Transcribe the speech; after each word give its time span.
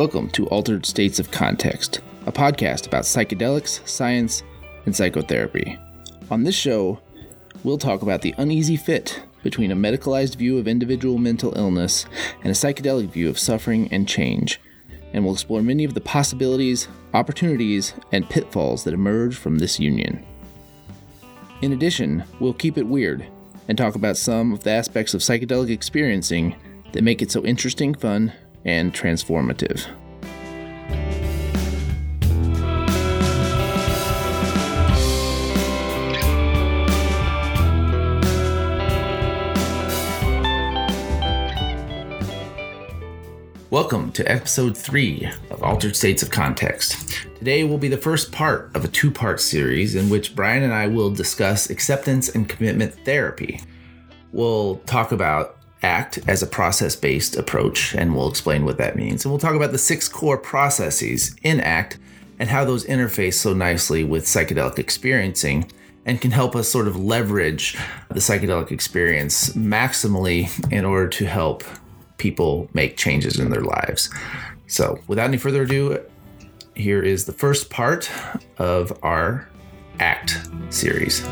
Welcome 0.00 0.30
to 0.30 0.46
Altered 0.46 0.86
States 0.86 1.18
of 1.18 1.30
Context, 1.30 2.00
a 2.24 2.32
podcast 2.32 2.86
about 2.86 3.02
psychedelics, 3.02 3.86
science, 3.86 4.42
and 4.86 4.96
psychotherapy. 4.96 5.78
On 6.30 6.42
this 6.42 6.54
show, 6.54 6.98
we'll 7.64 7.76
talk 7.76 8.00
about 8.00 8.22
the 8.22 8.34
uneasy 8.38 8.78
fit 8.78 9.22
between 9.42 9.70
a 9.70 9.76
medicalized 9.76 10.36
view 10.36 10.56
of 10.56 10.66
individual 10.66 11.18
mental 11.18 11.54
illness 11.54 12.06
and 12.42 12.46
a 12.46 12.54
psychedelic 12.54 13.10
view 13.10 13.28
of 13.28 13.38
suffering 13.38 13.92
and 13.92 14.08
change, 14.08 14.58
and 15.12 15.22
we'll 15.22 15.34
explore 15.34 15.60
many 15.60 15.84
of 15.84 15.92
the 15.92 16.00
possibilities, 16.00 16.88
opportunities, 17.12 17.92
and 18.10 18.30
pitfalls 18.30 18.84
that 18.84 18.94
emerge 18.94 19.36
from 19.36 19.58
this 19.58 19.78
union. 19.78 20.24
In 21.60 21.74
addition, 21.74 22.24
we'll 22.40 22.54
keep 22.54 22.78
it 22.78 22.86
weird 22.86 23.26
and 23.68 23.76
talk 23.76 23.96
about 23.96 24.16
some 24.16 24.54
of 24.54 24.62
the 24.62 24.70
aspects 24.70 25.12
of 25.12 25.20
psychedelic 25.20 25.68
experiencing 25.68 26.56
that 26.92 27.04
make 27.04 27.20
it 27.20 27.30
so 27.30 27.44
interesting, 27.44 27.94
fun, 27.94 28.32
and 28.64 28.92
transformative. 28.92 29.86
Welcome 43.70 44.10
to 44.12 44.28
episode 44.28 44.76
three 44.76 45.30
of 45.50 45.62
Altered 45.62 45.94
States 45.94 46.24
of 46.24 46.30
Context. 46.30 47.24
Today 47.36 47.62
will 47.62 47.78
be 47.78 47.86
the 47.86 47.96
first 47.96 48.32
part 48.32 48.74
of 48.74 48.84
a 48.84 48.88
two 48.88 49.12
part 49.12 49.40
series 49.40 49.94
in 49.94 50.10
which 50.10 50.34
Brian 50.34 50.64
and 50.64 50.72
I 50.74 50.88
will 50.88 51.12
discuss 51.12 51.70
acceptance 51.70 52.30
and 52.30 52.48
commitment 52.48 52.92
therapy. 53.04 53.60
We'll 54.32 54.78
talk 54.86 55.12
about 55.12 55.59
ACT 55.82 56.20
as 56.28 56.42
a 56.42 56.46
process 56.46 56.94
based 56.96 57.36
approach, 57.36 57.94
and 57.94 58.14
we'll 58.14 58.28
explain 58.28 58.64
what 58.64 58.78
that 58.78 58.96
means. 58.96 59.24
And 59.24 59.32
we'll 59.32 59.38
talk 59.38 59.54
about 59.54 59.72
the 59.72 59.78
six 59.78 60.08
core 60.08 60.38
processes 60.38 61.34
in 61.42 61.60
ACT 61.60 61.98
and 62.38 62.48
how 62.48 62.64
those 62.64 62.84
interface 62.86 63.34
so 63.34 63.52
nicely 63.52 64.04
with 64.04 64.24
psychedelic 64.24 64.78
experiencing 64.78 65.70
and 66.06 66.20
can 66.20 66.30
help 66.30 66.56
us 66.56 66.68
sort 66.68 66.88
of 66.88 66.96
leverage 66.96 67.76
the 68.08 68.20
psychedelic 68.20 68.70
experience 68.70 69.50
maximally 69.50 70.48
in 70.72 70.84
order 70.84 71.08
to 71.08 71.26
help 71.26 71.62
people 72.16 72.68
make 72.72 72.96
changes 72.96 73.38
in 73.38 73.50
their 73.50 73.62
lives. 73.62 74.10
So, 74.66 75.00
without 75.06 75.28
any 75.28 75.36
further 75.36 75.62
ado, 75.62 76.00
here 76.74 77.02
is 77.02 77.24
the 77.24 77.32
first 77.32 77.70
part 77.70 78.10
of 78.58 78.96
our 79.02 79.48
ACT 79.98 80.38
series. 80.70 81.22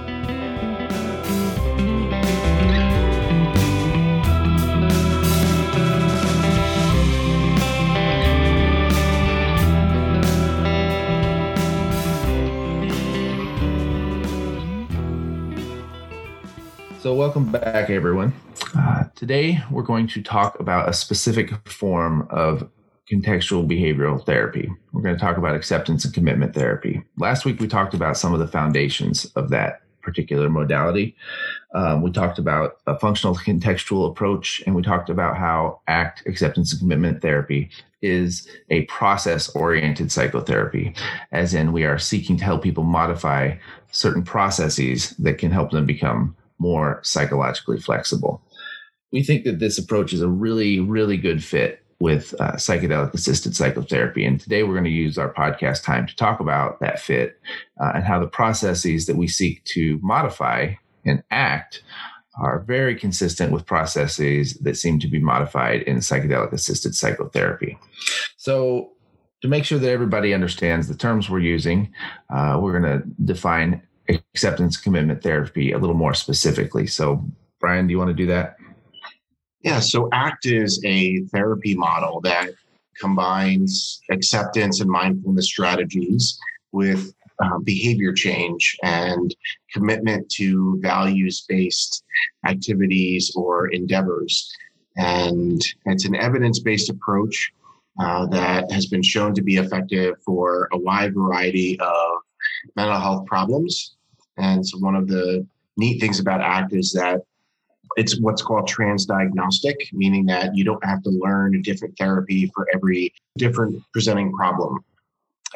So, 17.01 17.15
welcome 17.15 17.53
back, 17.53 17.91
everyone. 17.91 18.33
Uh, 18.77 19.05
today, 19.15 19.61
we're 19.71 19.85
going 19.85 20.09
to 20.09 20.21
talk 20.21 20.59
about 20.59 20.89
a 20.89 20.93
specific 20.93 21.53
form 21.69 22.27
of 22.29 22.69
contextual 23.09 23.69
behavioral 23.69 24.27
therapy. 24.27 24.69
We're 24.93 25.03
going 25.03 25.15
to 25.15 25.21
talk 25.21 25.37
about 25.37 25.55
acceptance 25.55 26.05
and 26.05 26.13
commitment 26.13 26.55
therapy. 26.55 27.05
Last 27.17 27.45
week, 27.45 27.61
we 27.61 27.69
talked 27.69 27.95
about 27.95 28.17
some 28.17 28.35
of 28.35 28.41
the 28.41 28.49
foundations 28.49 29.27
of 29.37 29.51
that 29.51 29.83
particular 30.03 30.51
modality. 30.51 31.15
Um, 31.73 32.03
we 32.03 32.11
talked 32.11 32.41
about 32.41 32.79
a 32.89 32.99
functional 32.99 33.37
contextual 33.37 34.11
approach, 34.11 34.61
and 34.67 34.75
we 34.75 34.83
talked 34.83 35.09
about 35.09 35.37
how 35.37 35.81
ACT, 35.87 36.27
acceptance 36.27 36.73
and 36.73 36.81
commitment 36.81 37.23
therapy, 37.23 37.71
is 38.03 38.49
a 38.71 38.87
process 38.87 39.49
oriented 39.51 40.11
psychotherapy, 40.11 40.97
as 41.31 41.55
in 41.55 41.71
we 41.73 41.85
are 41.85 41.99
seeking 41.99 42.37
to 42.39 42.45
help 42.45 42.65
people 42.65 42.83
modify 42.83 43.55
certain 43.93 44.25
processes 44.25 45.11
that 45.11 45.39
can 45.39 45.53
help 45.53 45.71
them 45.71 45.87
become 45.87 46.35
more 46.59 47.01
psychologically 47.03 47.81
flexible. 47.81 48.43
We 49.13 49.23
think 49.23 49.45
that 49.45 49.59
this 49.59 49.79
approach 49.79 50.13
is 50.13 50.21
a 50.21 50.29
really, 50.29 50.81
really 50.81 51.17
good 51.17 51.43
fit 51.43 51.83
with 52.01 52.35
uh, 52.41 52.53
psychedelic 52.53 53.13
assisted 53.13 53.57
psychotherapy. 53.57 54.25
And 54.25 54.39
today 54.39 54.63
we're 54.63 54.75
going 54.75 54.85
to 54.85 54.91
use 54.91 55.19
our 55.19 55.33
podcast 55.33 55.83
time 55.83 56.07
to 56.07 56.15
talk 56.15 56.41
about 56.41 56.79
that 56.81 57.01
fit 57.01 57.41
uh, 57.81 57.93
and 57.95 58.05
how 58.05 58.21
the 58.21 58.29
processes 58.29 59.07
that 59.07 59.17
we 59.17 59.27
seek 59.27 59.65
to 59.65 59.99
modify 60.03 60.75
and 61.05 61.23
act 61.31 61.83
are 62.41 62.61
very 62.61 62.95
consistent 62.95 63.53
with 63.53 63.67
processes 63.67 64.55
that 64.59 64.77
seem 64.77 65.01
to 65.01 65.09
be 65.09 65.19
modified 65.19 65.83
in 65.83 65.97
psychedelic 65.97 66.53
assisted 66.53 66.95
psychotherapy. 66.95 67.77
So, 68.37 68.93
to 69.41 69.49
make 69.49 69.65
sure 69.65 69.79
that 69.79 69.91
everybody 69.91 70.35
understands 70.35 70.89
the 70.89 70.97
terms 70.97 71.31
we're 71.31 71.39
using, 71.39 71.93
uh, 72.29 72.59
we're 72.61 72.81
going 72.81 73.01
to 73.01 73.07
define 73.25 73.83
acceptance 74.09 74.77
commitment 74.77 75.23
therapy 75.23 75.73
a 75.73 75.79
little 75.79 75.97
more 75.97 76.15
specifically. 76.15 76.87
So, 76.87 77.25
Brian, 77.61 77.87
do 77.87 77.93
you 77.93 77.99
want 77.99 78.09
to 78.09 78.15
do 78.15 78.27
that? 78.27 78.57
Yeah, 79.63 79.81
so 79.81 80.09
ACT 80.13 80.47
is 80.47 80.81
a 80.85 81.21
therapy 81.25 81.75
model 81.75 82.21
that 82.23 82.51
combines 82.99 84.01
acceptance 84.11 84.81
and 84.81 84.91
mindfulness 84.91 85.47
strategies 85.47 86.39
with 86.73 87.13
uh, 87.43 87.59
behavior 87.59 88.13
change 88.13 88.77
and 88.83 89.35
commitment 89.73 90.29
to 90.31 90.79
values 90.81 91.45
based 91.49 92.05
activities 92.47 93.33
or 93.37 93.69
endeavors. 93.69 94.53
And 94.97 95.61
it's 95.87 96.05
an 96.05 96.17
evidence 96.17 96.59
based 96.59 96.91
approach 96.91 97.53
uh, 98.01 98.27
that 98.27 98.71
has 98.71 98.87
been 98.87 99.03
shown 99.03 99.35
to 99.35 99.43
be 99.43 99.57
effective 99.57 100.17
for 100.25 100.69
a 100.73 100.79
wide 100.79 101.15
variety 101.15 101.79
of 101.81 102.23
mental 102.77 102.99
health 102.99 103.27
problems 103.27 103.97
and 104.39 104.67
so 104.67 104.79
one 104.79 104.95
of 104.95 105.09
the 105.09 105.47
neat 105.77 106.01
things 106.01 106.21
about 106.21 106.41
ACT 106.41 106.73
is 106.75 106.93
that 106.93 107.23
it's 107.97 108.21
what's 108.21 108.43
called 108.43 108.69
transdiagnostic, 108.69 109.93
meaning 109.93 110.27
that 110.27 110.57
you 110.57 110.65
don't 110.65 110.85
have 110.85 111.03
to 111.03 111.11
learn 111.11 111.55
a 111.57 111.63
different 111.63 111.97
therapy 111.99 112.51
for 112.55 112.67
every 112.73 113.13
different 113.37 113.83
presenting 113.93 114.33
problem. 114.33 114.85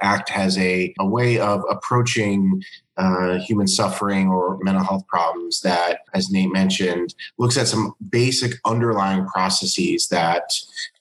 ACT 0.00 0.28
has 0.30 0.56
a, 0.58 0.92
a 0.98 1.06
way 1.06 1.38
of 1.38 1.62
approaching 1.70 2.62
uh, 2.96 3.38
human 3.38 3.68
suffering 3.68 4.28
or 4.28 4.58
mental 4.62 4.82
health 4.82 5.06
problems 5.06 5.60
that, 5.60 6.00
as 6.14 6.30
Nate 6.30 6.52
mentioned, 6.52 7.14
looks 7.38 7.56
at 7.56 7.68
some 7.68 7.94
basic 8.10 8.54
underlying 8.64 9.26
processes 9.26 10.08
that 10.08 10.50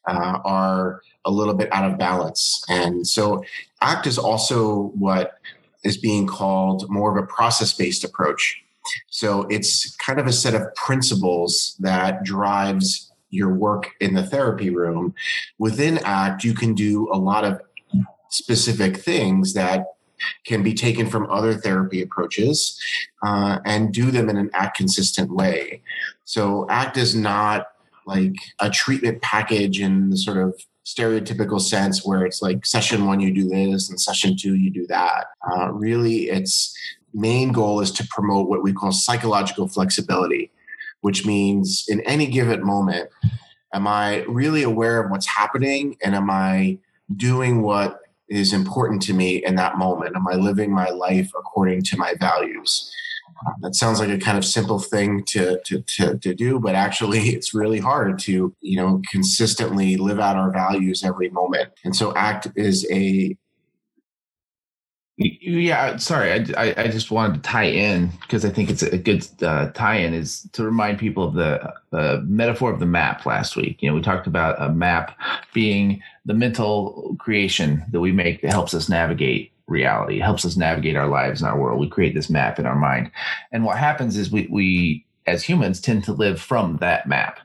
uh, 0.08 0.40
are 0.44 1.02
a 1.26 1.32
little 1.32 1.54
bit 1.54 1.72
out 1.72 1.90
of 1.90 1.98
balance. 1.98 2.64
And 2.70 3.08
so, 3.08 3.44
ACT 3.82 4.08
is 4.08 4.18
also 4.18 4.92
what 4.96 5.36
is 5.84 5.98
being 5.98 6.28
called 6.28 6.90
more 6.90 7.16
of 7.16 7.24
a 7.24 7.28
process 7.28 7.74
based 7.74 8.04
approach. 8.04 8.64
So 9.10 9.44
it's 9.44 9.96
kind 9.98 10.20
of 10.20 10.28
a 10.28 10.34
set 10.34 10.56
of 10.56 10.74
principles 10.76 11.76
that 11.80 12.24
drives 12.24 13.12
your 13.30 13.54
work 13.54 13.92
in 14.00 14.14
the 14.14 14.24
therapy 14.24 14.70
room. 14.70 15.14
Within 15.58 16.00
ACT, 16.00 16.44
you 16.44 16.54
can 16.54 16.74
do 16.74 17.10
a 17.12 17.18
lot 17.18 17.46
of 17.46 17.62
specific 18.30 18.98
things 18.98 19.54
that 19.54 19.86
can 20.46 20.62
be 20.62 20.74
taken 20.74 21.08
from 21.08 21.30
other 21.30 21.54
therapy 21.54 22.02
approaches 22.02 22.80
uh, 23.24 23.60
and 23.66 23.94
do 23.94 24.12
them 24.12 24.30
in 24.30 24.38
an 24.38 24.50
ACT 24.54 24.78
consistent 24.78 25.34
way. 25.34 25.82
So 26.26 26.68
ACT 26.70 26.98
is 26.98 27.16
not 27.16 27.68
like 28.06 28.36
a 28.60 28.70
treatment 28.70 29.22
package 29.22 29.80
in 29.80 30.10
the 30.10 30.18
sort 30.18 30.38
of 30.38 30.54
stereotypical 30.86 31.62
sense 31.62 32.06
where 32.06 32.26
it's 32.26 32.42
like 32.42 32.66
session 32.66 33.06
one 33.06 33.20
you 33.20 33.34
do 33.34 33.48
this 33.48 33.90
and 33.90 34.00
session 34.00 34.36
two 34.36 34.56
you 34.56 34.72
do 34.72 34.88
that. 34.88 35.28
Uh, 35.52 35.72
really 35.72 36.30
its 36.30 36.76
main 37.14 37.52
goal 37.52 37.82
is 37.82 37.92
to 37.92 38.08
promote 38.08 38.50
what 38.50 38.64
we 38.64 38.74
call 38.74 38.92
psychological 38.92 39.68
flexibility 39.68 40.50
which 41.02 41.26
means 41.26 41.86
in 41.90 42.00
any 42.02 42.26
given 42.26 42.66
moment 42.66 43.10
am 43.74 43.86
i 43.86 44.24
really 44.30 44.64
aware 44.64 45.04
of 45.04 45.12
what's 45.12 45.28
happening 45.28 45.98
and 46.02 46.16
am 46.16 46.30
i 46.30 46.78
doing 47.18 47.62
what 47.62 48.00
is 48.32 48.54
important 48.54 49.02
to 49.02 49.14
me 49.14 49.44
in 49.46 49.56
that 49.56 49.78
moment? 49.78 50.16
Am 50.16 50.28
i 50.28 50.36
living 50.36 50.72
my 50.72 50.90
life 50.90 51.30
according 51.38 51.84
to 51.84 51.98
my 51.98 52.16
values 52.20 52.92
that 53.62 53.76
sounds 53.76 54.00
like 54.00 54.10
a 54.10 54.18
kind 54.18 54.38
of 54.38 54.46
simple 54.46 54.80
thing 54.80 55.24
to, 55.26 55.60
to, 55.66 55.82
to, 55.82 56.18
to, 56.18 56.34
do, 56.34 56.60
but 56.60 56.76
actually 56.76 57.20
it's 57.30 57.54
really 57.54 57.80
hard 57.80 58.20
to, 58.20 58.56
you 58.62 58.78
know, 58.78 59.02
consistently 59.12 59.98
live 59.98 60.20
out 60.20 60.36
our 60.36 60.52
values 60.52 61.04
every 61.04 61.30
moment. 61.30 61.72
And 61.84 61.96
so 61.96 62.16
ACT 62.16 62.48
is 62.56 62.88
a 62.92 63.38
yeah, 65.24 65.98
sorry, 65.98 66.32
I, 66.56 66.74
I 66.78 66.88
just 66.88 67.12
wanted 67.12 67.36
to 67.36 67.42
tie 67.42 67.66
in 67.66 68.08
because 68.22 68.46
I 68.46 68.50
think 68.50 68.70
it's 68.70 68.82
a 68.82 68.98
good 68.98 69.28
uh, 69.42 69.70
tie-in 69.72 70.14
is 70.14 70.48
to 70.54 70.64
remind 70.64 71.00
people 71.00 71.24
of 71.24 71.34
the 71.36 71.74
uh, 71.92 72.22
metaphor 72.24 72.72
of 72.72 72.80
the 72.80 72.86
map 72.86 73.26
last 73.26 73.56
week. 73.56 73.82
You 73.82 73.90
know, 73.90 73.96
we 73.96 74.02
talked 74.02 74.28
about 74.28 74.62
a 74.62 74.70
map 74.70 75.18
being 75.54 76.02
the 76.26 76.34
mental 76.34 77.16
creation 77.20 77.84
that 77.92 78.00
we 78.00 78.12
make 78.12 78.42
that 78.42 78.52
helps 78.52 78.74
us 78.74 78.90
navigate 78.90 79.52
reality. 79.72 80.18
It 80.18 80.24
helps 80.24 80.46
us 80.46 80.58
navigate 80.58 80.96
our 80.96 81.08
lives 81.08 81.42
and 81.42 81.50
our 81.50 81.60
world. 81.60 81.80
We 81.80 81.90
create 81.90 82.14
this 82.14 82.30
map 82.30 82.60
in 82.60 82.66
our 82.68 82.76
mind. 82.76 83.12
And 83.52 83.66
what 83.66 83.78
happens 83.78 84.18
is 84.18 84.32
we, 84.32 84.48
we 84.52 85.06
as 85.26 85.44
humans 85.44 85.82
tend 85.82 86.04
to 86.04 86.14
live 86.14 86.40
from 86.40 86.78
that 86.78 87.08
map. 87.08 87.40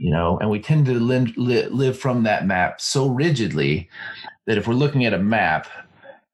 you 0.00 0.10
know, 0.10 0.38
and 0.40 0.48
we 0.48 0.58
tend 0.58 0.86
to 0.86 0.94
live, 0.94 1.36
live 1.36 1.98
from 1.98 2.22
that 2.22 2.46
map 2.46 2.80
so 2.80 3.06
rigidly 3.06 3.86
that 4.46 4.56
if 4.56 4.66
we're 4.66 4.72
looking 4.72 5.04
at 5.04 5.12
a 5.12 5.18
map 5.18 5.68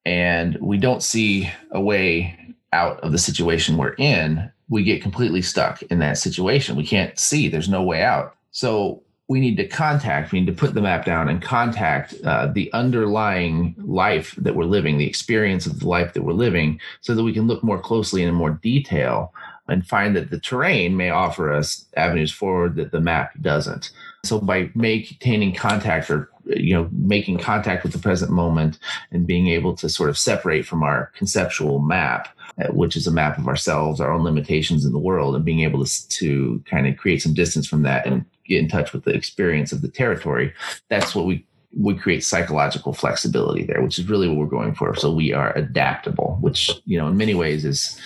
and 0.05 0.57
we 0.61 0.77
don't 0.77 1.03
see 1.03 1.51
a 1.71 1.81
way 1.81 2.55
out 2.71 2.97
of 3.01 3.11
the 3.11 3.17
situation 3.17 3.75
we're 3.75 3.95
in, 3.95 4.49
we 4.69 4.83
get 4.83 5.01
completely 5.01 5.41
stuck 5.41 5.81
in 5.83 5.99
that 5.99 6.17
situation. 6.17 6.77
We 6.77 6.87
can't 6.87 7.19
see, 7.19 7.49
there's 7.49 7.67
no 7.67 7.83
way 7.83 8.03
out. 8.03 8.37
So 8.51 9.03
we 9.29 9.39
need 9.39 9.57
to 9.57 9.67
contact, 9.67 10.31
we 10.31 10.39
need 10.39 10.45
to 10.45 10.53
put 10.53 10.73
the 10.73 10.81
map 10.81 11.03
down 11.03 11.27
and 11.27 11.41
contact 11.41 12.13
uh, 12.23 12.47
the 12.47 12.71
underlying 12.71 13.75
life 13.77 14.33
that 14.37 14.55
we're 14.55 14.63
living, 14.63 14.97
the 14.97 15.07
experience 15.07 15.65
of 15.65 15.79
the 15.79 15.87
life 15.87 16.13
that 16.13 16.23
we're 16.23 16.31
living, 16.33 16.79
so 17.01 17.13
that 17.13 17.23
we 17.23 17.33
can 17.33 17.47
look 17.47 17.63
more 17.63 17.79
closely 17.79 18.23
and 18.23 18.29
in 18.29 18.35
more 18.35 18.51
detail 18.51 19.33
and 19.67 19.85
find 19.85 20.15
that 20.15 20.29
the 20.29 20.39
terrain 20.39 20.95
may 20.95 21.09
offer 21.09 21.53
us 21.53 21.85
avenues 21.97 22.31
forward 22.31 22.75
that 22.77 22.91
the 22.91 23.01
map 23.01 23.31
doesn't. 23.41 23.91
So 24.23 24.39
by 24.39 24.71
maintaining 24.75 25.53
contact 25.53 26.09
or 26.09 26.29
you 26.45 26.73
know 26.73 26.89
making 26.91 27.39
contact 27.39 27.83
with 27.83 27.91
the 27.91 27.99
present 27.99 28.31
moment 28.31 28.79
and 29.11 29.27
being 29.27 29.47
able 29.47 29.75
to 29.75 29.89
sort 29.89 30.09
of 30.09 30.17
separate 30.17 30.65
from 30.65 30.83
our 30.83 31.11
conceptual 31.17 31.79
map 31.79 32.29
which 32.69 32.95
is 32.95 33.07
a 33.07 33.11
map 33.11 33.37
of 33.37 33.47
ourselves 33.47 34.01
our 34.01 34.11
own 34.11 34.23
limitations 34.23 34.85
in 34.85 34.91
the 34.91 34.99
world 34.99 35.35
and 35.35 35.45
being 35.45 35.61
able 35.61 35.83
to, 35.83 36.07
to 36.09 36.63
kind 36.69 36.87
of 36.87 36.97
create 36.97 37.21
some 37.21 37.33
distance 37.33 37.67
from 37.67 37.83
that 37.83 38.05
and 38.05 38.25
get 38.45 38.59
in 38.59 38.67
touch 38.67 38.93
with 38.93 39.03
the 39.03 39.13
experience 39.13 39.71
of 39.71 39.81
the 39.81 39.89
territory 39.89 40.53
that's 40.89 41.15
what 41.15 41.25
we 41.25 41.45
we 41.77 41.93
create 41.93 42.23
psychological 42.23 42.93
flexibility 42.93 43.63
there 43.63 43.81
which 43.81 43.99
is 43.99 44.09
really 44.09 44.27
what 44.27 44.37
we're 44.37 44.45
going 44.45 44.73
for 44.73 44.95
so 44.95 45.11
we 45.11 45.33
are 45.33 45.55
adaptable 45.57 46.37
which 46.41 46.71
you 46.85 46.97
know 46.97 47.07
in 47.07 47.17
many 47.17 47.33
ways 47.33 47.65
is 47.65 47.99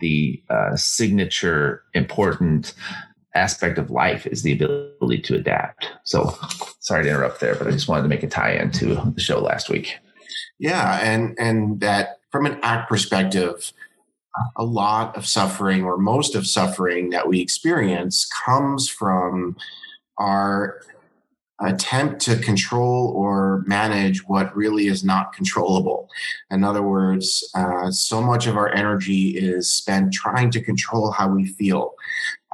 the 0.00 0.42
uh, 0.48 0.74
signature 0.76 1.82
important 1.94 2.74
aspect 3.34 3.78
of 3.78 3.90
life 3.90 4.26
is 4.26 4.42
the 4.42 4.52
ability 4.52 5.22
to 5.22 5.34
adapt. 5.34 5.90
So 6.04 6.36
sorry 6.80 7.04
to 7.04 7.10
interrupt 7.10 7.40
there, 7.40 7.54
but 7.54 7.66
I 7.66 7.70
just 7.70 7.88
wanted 7.88 8.02
to 8.02 8.08
make 8.08 8.22
a 8.22 8.28
tie 8.28 8.52
in 8.52 8.70
to 8.72 9.12
the 9.14 9.20
show 9.20 9.40
last 9.40 9.68
week. 9.68 9.98
Yeah, 10.58 11.00
and 11.02 11.36
and 11.38 11.80
that 11.80 12.18
from 12.30 12.46
an 12.46 12.58
act 12.62 12.88
perspective, 12.88 13.72
a 14.56 14.64
lot 14.64 15.16
of 15.16 15.26
suffering 15.26 15.84
or 15.84 15.98
most 15.98 16.34
of 16.34 16.46
suffering 16.46 17.10
that 17.10 17.28
we 17.28 17.40
experience 17.40 18.28
comes 18.44 18.88
from 18.88 19.56
our 20.18 20.80
attempt 21.64 22.20
to 22.22 22.36
control 22.36 23.12
or 23.14 23.62
manage 23.66 24.26
what 24.26 24.54
really 24.56 24.86
is 24.86 25.04
not 25.04 25.32
controllable. 25.32 26.10
In 26.50 26.64
other 26.64 26.82
words, 26.82 27.48
uh, 27.54 27.90
so 27.90 28.20
much 28.20 28.46
of 28.46 28.56
our 28.56 28.72
energy 28.74 29.30
is 29.30 29.74
spent 29.74 30.12
trying 30.12 30.50
to 30.50 30.60
control 30.60 31.10
how 31.12 31.28
we 31.28 31.46
feel. 31.46 31.94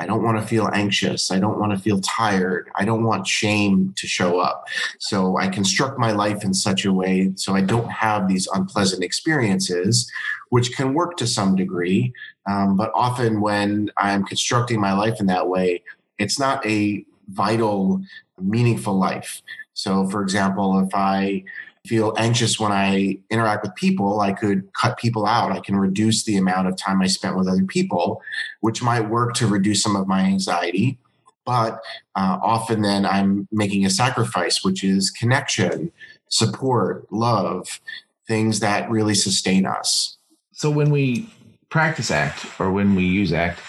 I 0.00 0.06
don't 0.06 0.22
want 0.22 0.40
to 0.40 0.46
feel 0.46 0.70
anxious. 0.72 1.30
I 1.30 1.40
don't 1.40 1.58
want 1.58 1.72
to 1.72 1.78
feel 1.78 2.00
tired. 2.00 2.70
I 2.76 2.84
don't 2.84 3.02
want 3.02 3.26
shame 3.26 3.92
to 3.96 4.06
show 4.06 4.38
up. 4.38 4.68
So 4.98 5.38
I 5.38 5.48
construct 5.48 5.98
my 5.98 6.12
life 6.12 6.44
in 6.44 6.54
such 6.54 6.84
a 6.84 6.92
way 6.92 7.32
so 7.34 7.54
I 7.54 7.62
don't 7.62 7.90
have 7.90 8.28
these 8.28 8.46
unpleasant 8.54 9.02
experiences, 9.02 10.10
which 10.50 10.76
can 10.76 10.94
work 10.94 11.16
to 11.16 11.26
some 11.26 11.56
degree. 11.56 12.12
Um, 12.48 12.76
but 12.76 12.92
often 12.94 13.40
when 13.40 13.90
I'm 13.96 14.24
constructing 14.24 14.80
my 14.80 14.92
life 14.92 15.18
in 15.18 15.26
that 15.26 15.48
way, 15.48 15.82
it's 16.18 16.38
not 16.38 16.64
a 16.64 17.04
vital 17.28 18.00
meaningful 18.40 18.98
life. 18.98 19.42
So, 19.74 20.08
for 20.08 20.22
example, 20.22 20.80
if 20.80 20.94
I 20.94 21.44
feel 21.86 22.14
anxious 22.18 22.60
when 22.60 22.72
I 22.72 23.18
interact 23.30 23.62
with 23.62 23.74
people, 23.74 24.20
I 24.20 24.32
could 24.32 24.68
cut 24.74 24.98
people 24.98 25.26
out. 25.26 25.52
I 25.52 25.60
can 25.60 25.76
reduce 25.76 26.24
the 26.24 26.36
amount 26.36 26.68
of 26.68 26.76
time 26.76 27.00
I 27.00 27.06
spent 27.06 27.36
with 27.36 27.48
other 27.48 27.64
people, 27.64 28.20
which 28.60 28.82
might 28.82 29.08
work 29.08 29.34
to 29.34 29.46
reduce 29.46 29.82
some 29.82 29.96
of 29.96 30.06
my 30.06 30.20
anxiety. 30.20 30.98
But 31.46 31.80
uh, 32.14 32.38
often 32.42 32.82
then 32.82 33.06
I'm 33.06 33.48
making 33.50 33.86
a 33.86 33.90
sacrifice, 33.90 34.62
which 34.62 34.84
is 34.84 35.10
connection, 35.10 35.90
support, 36.28 37.10
love, 37.10 37.80
things 38.26 38.60
that 38.60 38.90
really 38.90 39.14
sustain 39.14 39.64
us. 39.64 40.18
So 40.52 40.70
when 40.70 40.90
we 40.90 41.30
practice 41.70 42.10
ACT 42.10 42.60
or 42.60 42.70
when 42.70 42.94
we 42.94 43.04
use 43.04 43.32
ACT, 43.32 43.60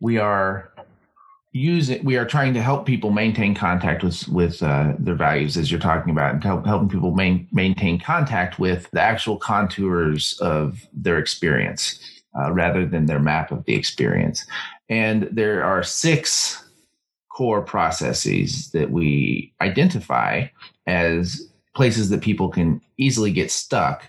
we 0.00 0.16
are 0.16 0.72
using 1.52 2.04
we 2.04 2.16
are 2.16 2.26
trying 2.26 2.52
to 2.54 2.62
help 2.62 2.84
people 2.84 3.10
maintain 3.10 3.54
contact 3.54 4.02
with 4.02 4.28
with 4.28 4.62
uh, 4.62 4.92
their 4.98 5.14
values 5.14 5.56
as 5.56 5.70
you're 5.70 5.80
talking 5.80 6.10
about 6.10 6.34
and 6.34 6.44
help, 6.44 6.66
helping 6.66 6.88
people 6.88 7.14
main, 7.14 7.48
maintain 7.52 7.98
contact 7.98 8.58
with 8.58 8.90
the 8.90 9.00
actual 9.00 9.36
contours 9.36 10.38
of 10.40 10.86
their 10.92 11.18
experience 11.18 11.98
uh, 12.38 12.52
rather 12.52 12.84
than 12.84 13.06
their 13.06 13.20
map 13.20 13.50
of 13.50 13.64
the 13.64 13.74
experience. 13.74 14.46
And 14.88 15.28
there 15.32 15.64
are 15.64 15.82
six 15.82 16.64
core 17.30 17.62
processes 17.62 18.70
that 18.72 18.90
we 18.90 19.52
identify 19.60 20.46
as 20.86 21.47
places 21.78 22.10
that 22.10 22.20
people 22.20 22.48
can 22.48 22.80
easily 22.96 23.30
get 23.30 23.52
stuck 23.52 24.02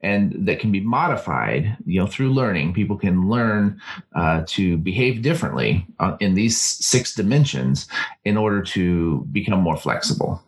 and 0.00 0.46
that 0.46 0.60
can 0.60 0.70
be 0.70 0.78
modified 0.78 1.76
you 1.84 1.98
know 1.98 2.06
through 2.06 2.32
learning. 2.32 2.72
People 2.72 2.96
can 2.96 3.28
learn 3.28 3.80
uh, 4.14 4.44
to 4.46 4.76
behave 4.76 5.22
differently 5.22 5.84
uh, 5.98 6.16
in 6.20 6.34
these 6.34 6.56
six 6.56 7.16
dimensions 7.16 7.88
in 8.24 8.36
order 8.36 8.62
to 8.62 9.26
become 9.32 9.58
more 9.60 9.76
flexible. 9.76 10.40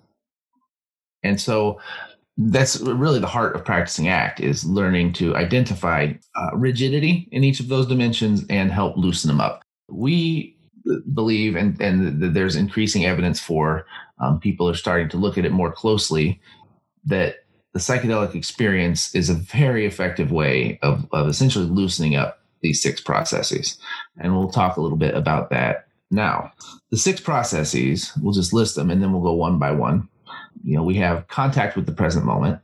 And 1.25 1.41
so 1.41 1.81
that's 2.37 2.79
really 2.81 3.19
the 3.19 3.27
heart 3.27 3.57
of 3.57 3.65
practicing 3.65 4.07
act 4.07 4.39
is 4.39 4.65
learning 4.65 5.15
to 5.15 5.35
identify 5.35 6.13
uh, 6.37 6.51
rigidity 6.55 7.29
in 7.33 7.43
each 7.43 7.59
of 7.59 7.67
those 7.67 7.89
dimensions 7.89 8.45
and 8.49 8.71
help 8.71 8.97
loosen 8.97 9.27
them 9.27 9.41
up. 9.41 9.65
We 9.91 10.57
believe 11.13 11.57
and, 11.57 11.81
and 11.81 12.23
there's 12.37 12.55
increasing 12.55 13.05
evidence 13.05 13.41
for 13.41 13.85
um, 14.21 14.41
people 14.41 14.69
are 14.69 14.75
starting 14.75 15.09
to 15.09 15.17
look 15.17 15.39
at 15.39 15.45
it 15.45 15.53
more 15.53 15.73
closely 15.73 16.41
that 17.09 17.45
the 17.73 17.81
psychedelic 17.81 18.35
experience 18.35 19.15
is 19.15 19.29
a 19.29 19.35
very 19.35 19.87
effective 19.87 20.33
way 20.33 20.79
of, 20.83 21.07
of 21.13 21.29
essentially 21.29 21.67
loosening 21.67 22.17
up 22.17 22.41
these 22.61 22.83
six 22.83 23.01
processes. 23.01 23.79
And 24.19 24.37
we'll 24.37 24.51
talk 24.51 24.77
a 24.77 24.81
little 24.81 24.97
bit 24.97 25.15
about 25.15 25.51
that 25.51 25.87
now. 26.11 26.53
The 26.91 26.97
six 26.97 27.21
processes, 27.21 28.13
we'll 28.21 28.33
just 28.33 28.53
list 28.53 28.75
them 28.75 28.91
and 28.91 29.03
then 29.03 29.13
we'll 29.13 29.23
go 29.23 29.33
one 29.33 29.59
by 29.59 29.73
one. 29.73 30.09
You 30.65 30.77
know, 30.77 30.83
we 30.83 30.97
have 30.97 31.29
contact 31.29 31.77
with 31.77 31.87
the 31.87 31.93
present 31.93 32.25
moment. 32.25 32.61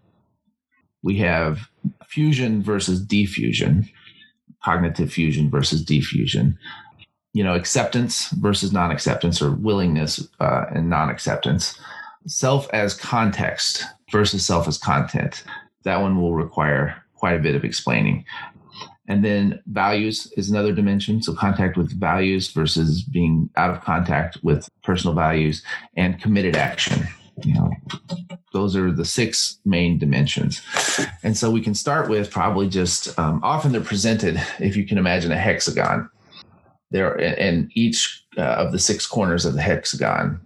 We 1.03 1.19
have 1.19 1.69
fusion 2.07 2.63
versus 2.63 3.05
defusion, 3.05 3.89
cognitive 4.65 5.13
fusion 5.13 5.51
versus 5.51 5.85
defusion. 5.85 6.57
You 7.35 7.45
know, 7.45 7.55
acceptance 7.55 8.29
versus 8.31 8.73
non 8.73 8.91
acceptance 8.91 9.43
or 9.43 9.53
willingness 9.53 10.27
uh, 10.41 10.65
and 10.75 10.89
non 10.89 11.11
acceptance. 11.11 11.79
Self 12.27 12.69
as 12.73 12.95
context 12.95 13.85
versus 14.15 14.47
self 14.47 14.69
as 14.69 14.79
content. 14.79 15.43
That 15.83 16.01
one 16.01 16.23
will 16.23 16.35
require 16.35 17.03
quite 17.15 17.35
a 17.35 17.41
bit 17.41 17.57
of 17.57 17.65
explaining. 17.65 18.25
And 19.09 19.25
then 19.25 19.61
values 19.67 20.33
is 20.37 20.49
another 20.49 20.73
dimension. 20.73 21.21
So 21.21 21.35
contact 21.35 21.77
with 21.77 21.99
values 21.99 22.53
versus 22.53 23.03
being 23.03 23.51
out 23.57 23.71
of 23.75 23.83
contact 23.83 24.39
with 24.45 24.69
personal 24.85 25.17
values 25.17 25.65
and 25.97 26.23
committed 26.23 26.55
action. 26.55 27.09
You 27.43 27.55
know, 27.55 27.71
those 28.53 28.77
are 28.77 28.93
the 28.93 29.05
six 29.05 29.59
main 29.65 29.99
dimensions. 29.99 30.63
And 31.25 31.37
so 31.37 31.51
we 31.51 31.61
can 31.61 31.75
start 31.75 32.09
with 32.09 32.31
probably 32.31 32.69
just 32.69 33.19
um, 33.19 33.41
often 33.43 33.73
they're 33.73 33.81
presented, 33.81 34.41
if 34.61 34.77
you 34.77 34.87
can 34.87 34.97
imagine 34.97 35.33
a 35.33 35.37
hexagon. 35.37 36.09
There, 36.93 37.15
and 37.15 37.69
each 37.75 38.25
uh, 38.39 38.43
of 38.43 38.71
the 38.71 38.79
six 38.79 39.09
corners 39.09 39.45
of 39.45 39.55
the 39.55 39.63
hexagon 39.63 40.41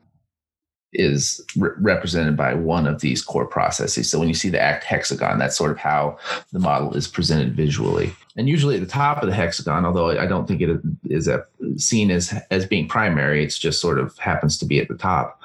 is 0.92 1.44
re- 1.56 1.70
represented 1.78 2.36
by 2.36 2.54
one 2.54 2.86
of 2.86 3.00
these 3.00 3.22
core 3.22 3.46
processes. 3.46 4.10
So 4.10 4.18
when 4.18 4.28
you 4.28 4.34
see 4.34 4.48
the 4.48 4.60
ACT 4.60 4.84
hexagon, 4.84 5.38
that's 5.38 5.56
sort 5.56 5.70
of 5.70 5.78
how 5.78 6.18
the 6.52 6.58
model 6.58 6.94
is 6.94 7.06
presented 7.06 7.54
visually. 7.54 8.12
And 8.36 8.48
usually 8.48 8.76
at 8.76 8.80
the 8.80 8.86
top 8.86 9.22
of 9.22 9.28
the 9.28 9.34
hexagon, 9.34 9.84
although 9.84 10.10
I 10.10 10.26
don't 10.26 10.46
think 10.46 10.62
it 10.62 10.80
is 11.04 11.28
a, 11.28 11.44
seen 11.76 12.10
as 12.10 12.34
as 12.50 12.66
being 12.66 12.88
primary, 12.88 13.44
it's 13.44 13.58
just 13.58 13.80
sort 13.80 13.98
of 13.98 14.16
happens 14.18 14.56
to 14.58 14.66
be 14.66 14.80
at 14.80 14.88
the 14.88 14.94
top, 14.94 15.40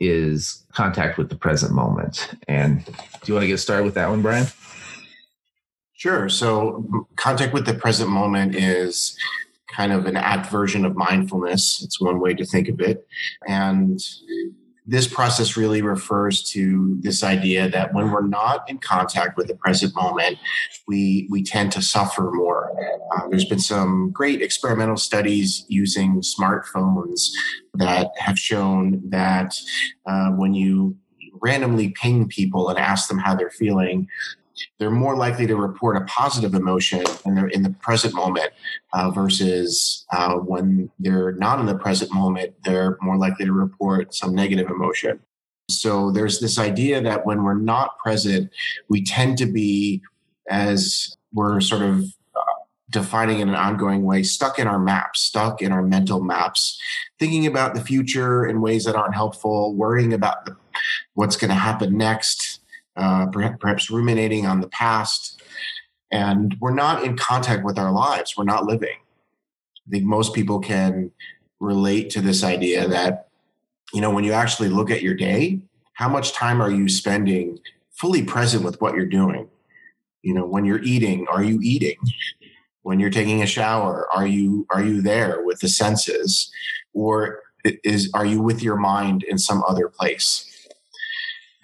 is 0.00 0.64
contact 0.72 1.16
with 1.16 1.28
the 1.28 1.36
present 1.36 1.72
moment. 1.72 2.34
And 2.48 2.84
do 2.84 2.92
you 3.26 3.34
want 3.34 3.44
to 3.44 3.48
get 3.48 3.58
started 3.58 3.84
with 3.84 3.94
that 3.94 4.10
one, 4.10 4.20
Brian? 4.20 4.46
Sure. 5.94 6.28
So 6.28 7.06
contact 7.16 7.54
with 7.54 7.64
the 7.64 7.74
present 7.74 8.10
moment 8.10 8.54
is 8.54 9.16
kind 9.68 9.92
of 9.92 10.06
an 10.06 10.16
act 10.16 10.50
version 10.50 10.84
of 10.84 10.94
mindfulness. 10.94 11.82
It's 11.82 12.00
one 12.00 12.20
way 12.20 12.34
to 12.34 12.44
think 12.44 12.68
of 12.68 12.80
it. 12.80 13.06
And 13.48 14.00
this 14.86 15.08
process 15.08 15.56
really 15.56 15.80
refers 15.80 16.42
to 16.42 16.96
this 17.00 17.22
idea 17.22 17.68
that 17.70 17.94
when 17.94 18.10
we're 18.10 18.26
not 18.26 18.68
in 18.68 18.78
contact 18.78 19.36
with 19.36 19.46
the 19.46 19.54
present 19.56 19.94
moment, 19.94 20.38
we 20.86 21.26
we 21.30 21.42
tend 21.42 21.72
to 21.72 21.82
suffer 21.82 22.30
more. 22.32 22.70
Uh, 23.16 23.28
there's 23.30 23.46
been 23.46 23.58
some 23.58 24.10
great 24.10 24.42
experimental 24.42 24.96
studies 24.96 25.64
using 25.68 26.20
smartphones 26.20 27.30
that 27.74 28.10
have 28.18 28.38
shown 28.38 29.02
that 29.08 29.54
uh, 30.06 30.30
when 30.30 30.52
you 30.52 30.96
randomly 31.40 31.90
ping 31.90 32.28
people 32.28 32.68
and 32.68 32.78
ask 32.78 33.08
them 33.08 33.18
how 33.18 33.34
they're 33.34 33.50
feeling, 33.50 34.06
they're 34.78 34.90
more 34.90 35.16
likely 35.16 35.46
to 35.46 35.56
report 35.56 35.96
a 35.96 36.04
positive 36.06 36.54
emotion 36.54 37.04
when 37.22 37.34
they're 37.34 37.48
in 37.48 37.62
the 37.62 37.70
present 37.70 38.14
moment 38.14 38.50
uh, 38.92 39.10
versus 39.10 40.04
uh, 40.12 40.34
when 40.34 40.90
they're 40.98 41.32
not 41.32 41.60
in 41.60 41.66
the 41.66 41.78
present 41.78 42.12
moment, 42.12 42.54
they're 42.64 42.96
more 43.00 43.16
likely 43.16 43.44
to 43.44 43.52
report 43.52 44.14
some 44.14 44.34
negative 44.34 44.70
emotion. 44.70 45.20
So 45.70 46.10
there's 46.10 46.40
this 46.40 46.58
idea 46.58 47.00
that 47.02 47.24
when 47.24 47.42
we're 47.42 47.54
not 47.54 47.98
present, 47.98 48.50
we 48.88 49.02
tend 49.02 49.38
to 49.38 49.46
be, 49.46 50.02
as 50.50 51.16
we're 51.32 51.60
sort 51.60 51.82
of 51.82 52.04
uh, 52.36 52.40
defining 52.90 53.40
in 53.40 53.48
an 53.48 53.54
ongoing 53.54 54.04
way, 54.04 54.22
stuck 54.22 54.58
in 54.58 54.66
our 54.66 54.78
maps, 54.78 55.20
stuck 55.20 55.62
in 55.62 55.72
our 55.72 55.82
mental 55.82 56.22
maps, 56.22 56.78
thinking 57.18 57.46
about 57.46 57.74
the 57.74 57.80
future 57.80 58.46
in 58.46 58.60
ways 58.60 58.84
that 58.84 58.94
aren't 58.94 59.14
helpful, 59.14 59.74
worrying 59.74 60.12
about 60.12 60.50
what's 61.14 61.36
going 61.36 61.48
to 61.48 61.54
happen 61.54 61.96
next, 61.96 62.60
uh, 62.96 63.26
perhaps 63.26 63.90
ruminating 63.90 64.46
on 64.46 64.60
the 64.60 64.68
past. 64.68 65.42
And 66.10 66.56
we're 66.60 66.74
not 66.74 67.02
in 67.02 67.16
contact 67.16 67.64
with 67.64 67.78
our 67.78 67.92
lives. 67.92 68.36
We're 68.36 68.44
not 68.44 68.64
living. 68.64 68.98
I 69.86 69.90
think 69.90 70.04
most 70.04 70.34
people 70.34 70.60
can 70.60 71.10
relate 71.60 72.10
to 72.10 72.20
this 72.20 72.44
idea 72.44 72.86
that, 72.88 73.28
you 73.92 74.00
know, 74.00 74.10
when 74.10 74.24
you 74.24 74.32
actually 74.32 74.68
look 74.68 74.90
at 74.90 75.02
your 75.02 75.14
day, 75.14 75.60
how 75.94 76.08
much 76.08 76.32
time 76.32 76.60
are 76.60 76.70
you 76.70 76.88
spending 76.88 77.58
fully 77.92 78.22
present 78.22 78.64
with 78.64 78.80
what 78.80 78.94
you're 78.94 79.06
doing? 79.06 79.48
You 80.22 80.34
know, 80.34 80.46
when 80.46 80.64
you're 80.64 80.82
eating, 80.82 81.26
are 81.28 81.42
you 81.42 81.60
eating? 81.62 81.96
When 82.82 83.00
you're 83.00 83.10
taking 83.10 83.42
a 83.42 83.46
shower, 83.46 84.06
are 84.14 84.26
you 84.26 84.66
are 84.70 84.82
you 84.84 85.00
there 85.00 85.42
with 85.42 85.60
the 85.60 85.68
senses? 85.68 86.50
Or 86.92 87.40
is 87.64 88.10
are 88.14 88.26
you 88.26 88.42
with 88.42 88.62
your 88.62 88.76
mind 88.76 89.22
in 89.22 89.38
some 89.38 89.62
other 89.66 89.88
place? 89.88 90.50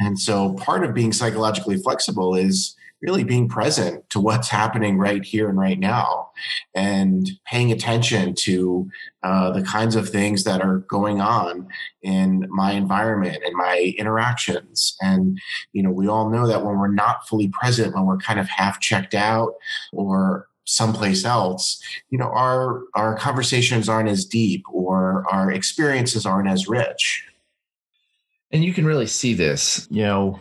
And 0.01 0.19
so 0.19 0.55
part 0.55 0.85
of 0.85 0.95
being 0.95 1.13
psychologically 1.13 1.77
flexible 1.77 2.35
is 2.35 2.77
really 3.03 3.25
being 3.25 3.49
present 3.49 4.09
to 4.11 4.21
what's 4.21 4.49
happening 4.49 4.99
right 4.99 5.25
here 5.25 5.49
and 5.49 5.59
right 5.59 5.79
now 5.79 6.31
and 6.75 7.31
paying 7.47 7.73
attention 7.73 8.35
to 8.35 8.89
uh, 9.23 9.51
the 9.53 9.63
kinds 9.63 9.97
of 9.97 10.09
things 10.09 10.45
that 10.45 10.61
are 10.61 10.79
going 10.81 11.21
on 11.21 11.67
in 12.03 12.47
my 12.51 12.73
environment 12.73 13.43
and 13.45 13.55
my 13.55 13.95
interactions. 13.97 14.97
And 15.01 15.39
you 15.73 15.83
know 15.83 15.91
we 15.91 16.09
all 16.09 16.31
know 16.31 16.47
that 16.47 16.65
when 16.65 16.79
we're 16.79 16.89
not 16.89 17.27
fully 17.27 17.49
present 17.49 17.95
when 17.95 18.07
we're 18.07 18.19
kind 18.19 18.41
of 18.41 18.49
half 18.49 18.81
checked 18.81 19.15
out 19.15 19.55
or 19.93 20.49
someplace 20.65 21.25
else 21.25 21.83
you 22.11 22.19
know 22.19 22.31
our 22.33 22.83
our 22.95 23.17
conversations 23.17 23.89
aren't 23.89 24.09
as 24.09 24.25
deep 24.25 24.63
or 24.71 25.25
our 25.33 25.51
experiences 25.51 26.25
aren't 26.25 26.49
as 26.49 26.69
rich 26.69 27.25
and 28.53 28.65
you 28.65 28.73
can 28.73 28.85
really 28.85 29.07
see 29.07 29.35
this, 29.35 29.87
you 29.91 30.03
know, 30.03 30.41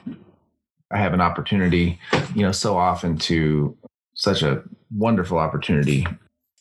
I 0.92 0.98
have 0.98 1.14
an 1.14 1.22
opportunity, 1.22 2.00
you 2.34 2.42
know, 2.42 2.52
so 2.52 2.78
often 2.78 3.18
to 3.20 3.78
such 4.16 4.42
a 4.42 4.64
wonderful 4.92 5.38
opportunity 5.38 6.06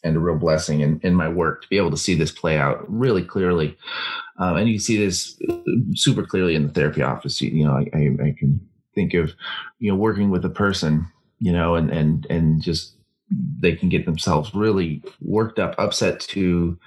and 0.04 0.16
a 0.16 0.20
real 0.20 0.36
blessing 0.36 0.80
in, 0.80 1.00
in 1.02 1.14
my 1.14 1.28
work 1.28 1.62
to 1.62 1.68
be 1.68 1.78
able 1.78 1.90
to 1.90 1.96
see 1.96 2.14
this 2.14 2.30
play 2.30 2.58
out 2.58 2.84
really 2.88 3.22
clearly. 3.22 3.76
Um, 4.38 4.56
and 4.56 4.68
you 4.68 4.78
see 4.78 4.96
this 4.96 5.40
super 5.94 6.24
clearly 6.24 6.54
in 6.54 6.66
the 6.66 6.72
therapy 6.72 7.02
office. 7.02 7.40
You, 7.40 7.50
you 7.50 7.64
know, 7.64 7.72
I, 7.72 7.86
I, 7.96 8.28
I, 8.28 8.34
can 8.38 8.60
think 8.94 9.14
of, 9.14 9.32
you 9.80 9.90
know, 9.90 9.96
working 9.96 10.30
with 10.30 10.44
a 10.44 10.50
person, 10.50 11.06
you 11.40 11.52
know, 11.52 11.74
and, 11.74 11.90
and, 11.90 12.26
and 12.30 12.62
just 12.62 12.94
they 13.58 13.74
can 13.74 13.88
get 13.88 14.06
themselves 14.06 14.54
really 14.54 15.02
worked 15.20 15.58
up, 15.58 15.74
upset 15.78 16.20
to 16.20 16.78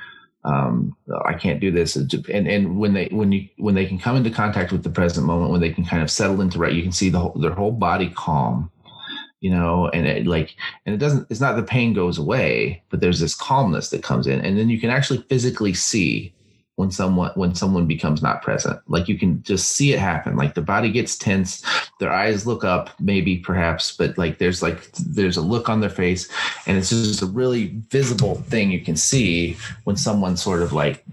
um, 0.43 0.95
I 1.25 1.33
can't 1.33 1.60
do 1.60 1.71
this. 1.71 1.95
And 1.95 2.48
and 2.48 2.77
when 2.77 2.93
they 2.93 3.07
when 3.12 3.31
you 3.31 3.48
when 3.57 3.75
they 3.75 3.86
can 3.86 4.00
come 4.00 4.15
into 4.15 4.31
contact 4.31 4.71
with 4.71 4.83
the 4.83 4.89
present 4.89 5.25
moment, 5.25 5.51
when 5.51 5.62
they 5.62 5.71
can 5.71 5.86
kind 5.86 6.01
of 6.01 6.10
settle 6.10 6.41
into 6.41 6.57
right, 6.57 6.74
you 6.74 6.83
can 6.83 6.91
see 6.91 7.10
the 7.10 7.19
whole, 7.19 7.33
their 7.33 7.53
whole 7.53 7.71
body 7.71 8.10
calm, 8.10 8.71
you 9.39 9.51
know, 9.51 9.89
and 9.89 10.07
it 10.07 10.25
like 10.25 10.55
and 10.86 10.95
it 10.95 10.98
doesn't. 10.98 11.27
It's 11.29 11.41
not 11.41 11.55
the 11.55 11.63
pain 11.63 11.93
goes 11.93 12.17
away, 12.17 12.83
but 12.89 13.01
there's 13.01 13.19
this 13.19 13.36
calmness 13.36 13.89
that 13.91 14.03
comes 14.03 14.25
in, 14.25 14.41
and 14.41 14.57
then 14.57 14.69
you 14.69 14.79
can 14.79 14.89
actually 14.89 15.24
physically 15.29 15.74
see 15.74 16.33
when 16.81 16.89
someone 16.89 17.31
when 17.35 17.53
someone 17.53 17.85
becomes 17.85 18.23
not 18.23 18.41
present. 18.41 18.79
Like 18.88 19.07
you 19.07 19.15
can 19.15 19.43
just 19.43 19.73
see 19.73 19.93
it 19.93 20.00
happen. 20.00 20.35
Like 20.35 20.55
the 20.55 20.63
body 20.63 20.91
gets 20.91 21.15
tense 21.15 21.63
their 22.00 22.11
eyes 22.11 22.47
look 22.47 22.63
up 22.63 22.89
maybe 23.00 23.38
perhaps 23.38 23.95
but 23.95 24.17
like 24.17 24.39
there's 24.39 24.63
like 24.63 24.91
there's 24.93 25.38
a 25.38 25.41
look 25.41 25.69
on 25.69 25.79
their 25.79 25.91
face 25.91 26.27
and 26.65 26.75
it's 26.75 26.89
just 26.89 27.21
a 27.21 27.27
really 27.27 27.67
visible 27.89 28.35
thing 28.50 28.71
you 28.71 28.81
can 28.81 28.95
see 28.95 29.55
when 29.83 29.95
someone 29.95 30.35
sort 30.35 30.63
of 30.63 30.73
like 30.73 31.05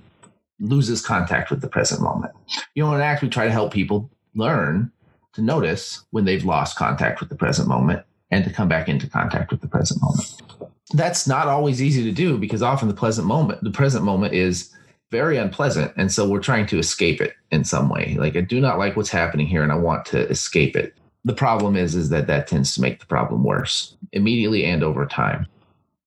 loses 0.58 1.04
contact 1.04 1.50
with 1.50 1.60
the 1.60 1.68
present 1.68 2.00
moment. 2.00 2.32
You 2.74 2.82
know 2.82 2.94
in 2.94 3.02
act 3.02 3.20
we 3.20 3.28
try 3.28 3.44
to 3.44 3.52
help 3.52 3.70
people 3.70 4.10
learn 4.34 4.90
to 5.34 5.42
notice 5.42 6.02
when 6.12 6.24
they've 6.24 6.46
lost 6.46 6.78
contact 6.78 7.20
with 7.20 7.28
the 7.28 7.36
present 7.36 7.68
moment 7.68 8.02
and 8.30 8.42
to 8.44 8.50
come 8.50 8.68
back 8.68 8.88
into 8.88 9.06
contact 9.06 9.50
with 9.50 9.60
the 9.60 9.68
present 9.68 10.00
moment. 10.00 10.72
That's 10.94 11.28
not 11.28 11.46
always 11.46 11.82
easy 11.82 12.02
to 12.04 12.12
do 12.12 12.38
because 12.38 12.62
often 12.62 12.88
the 12.88 12.94
pleasant 12.94 13.26
moment 13.26 13.62
the 13.62 13.70
present 13.70 14.02
moment 14.02 14.32
is 14.32 14.74
very 15.10 15.36
unpleasant. 15.36 15.92
And 15.96 16.12
so 16.12 16.28
we're 16.28 16.40
trying 16.40 16.66
to 16.66 16.78
escape 16.78 17.20
it 17.20 17.34
in 17.50 17.64
some 17.64 17.88
way. 17.88 18.16
Like 18.18 18.36
i 18.36 18.40
do 18.40 18.60
not 18.60 18.78
like 18.78 18.96
what's 18.96 19.10
happening 19.10 19.46
here 19.46 19.62
and 19.62 19.72
i 19.72 19.76
want 19.76 20.04
to 20.06 20.28
escape 20.28 20.76
it. 20.76 20.94
The 21.24 21.34
problem 21.34 21.76
is 21.76 21.94
is 21.94 22.10
that 22.10 22.26
that 22.26 22.46
tends 22.46 22.74
to 22.74 22.80
make 22.80 23.00
the 23.00 23.06
problem 23.06 23.44
worse 23.44 23.96
immediately 24.12 24.64
and 24.64 24.82
over 24.82 25.06
time. 25.06 25.46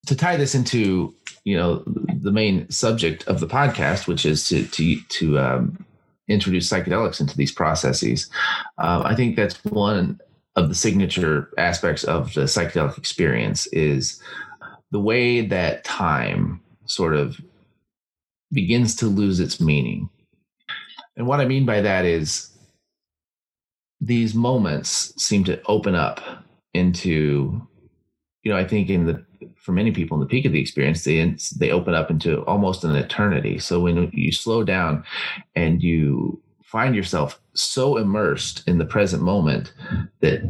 To 0.07 0.15
tie 0.15 0.37
this 0.37 0.55
into 0.55 1.13
you 1.43 1.57
know 1.57 1.83
the 2.21 2.31
main 2.31 2.69
subject 2.69 3.27
of 3.27 3.39
the 3.39 3.47
podcast 3.47 4.07
which 4.07 4.25
is 4.25 4.47
to 4.49 4.65
to 4.67 5.01
to 5.01 5.39
um, 5.39 5.85
introduce 6.27 6.69
psychedelics 6.69 7.19
into 7.19 7.35
these 7.35 7.51
processes 7.51 8.29
uh, 8.77 9.01
i 9.05 9.15
think 9.15 9.35
that's 9.35 9.63
one 9.65 10.19
of 10.55 10.69
the 10.69 10.75
signature 10.75 11.49
aspects 11.57 12.03
of 12.03 12.33
the 12.33 12.41
psychedelic 12.41 12.97
experience 12.97 13.67
is 13.67 14.21
the 14.91 14.99
way 14.99 15.41
that 15.41 15.83
time 15.83 16.61
sort 16.85 17.15
of 17.15 17.39
begins 18.51 18.95
to 18.97 19.07
lose 19.07 19.39
its 19.39 19.59
meaning. 19.59 20.09
And 21.15 21.27
what 21.27 21.39
I 21.39 21.45
mean 21.45 21.65
by 21.65 21.81
that 21.81 22.05
is 22.05 22.49
these 23.99 24.33
moments 24.33 25.13
seem 25.23 25.43
to 25.45 25.61
open 25.67 25.95
up 25.95 26.21
into, 26.73 27.61
you 28.43 28.51
know, 28.51 28.57
I 28.57 28.67
think 28.67 28.89
in 28.89 29.05
the 29.05 29.25
for 29.57 29.71
many 29.73 29.91
people 29.91 30.15
in 30.15 30.21
the 30.21 30.27
peak 30.27 30.45
of 30.45 30.51
the 30.51 30.59
experience, 30.59 31.03
they 31.03 31.35
they 31.57 31.71
open 31.71 31.93
up 31.93 32.09
into 32.09 32.41
almost 32.45 32.83
an 32.83 32.95
eternity. 32.95 33.59
So 33.59 33.79
when 33.79 34.09
you 34.13 34.31
slow 34.31 34.63
down 34.63 35.03
and 35.55 35.81
you 35.83 36.41
find 36.63 36.95
yourself 36.95 37.39
so 37.53 37.97
immersed 37.97 38.67
in 38.67 38.77
the 38.77 38.85
present 38.85 39.21
moment 39.21 39.73
that 40.21 40.41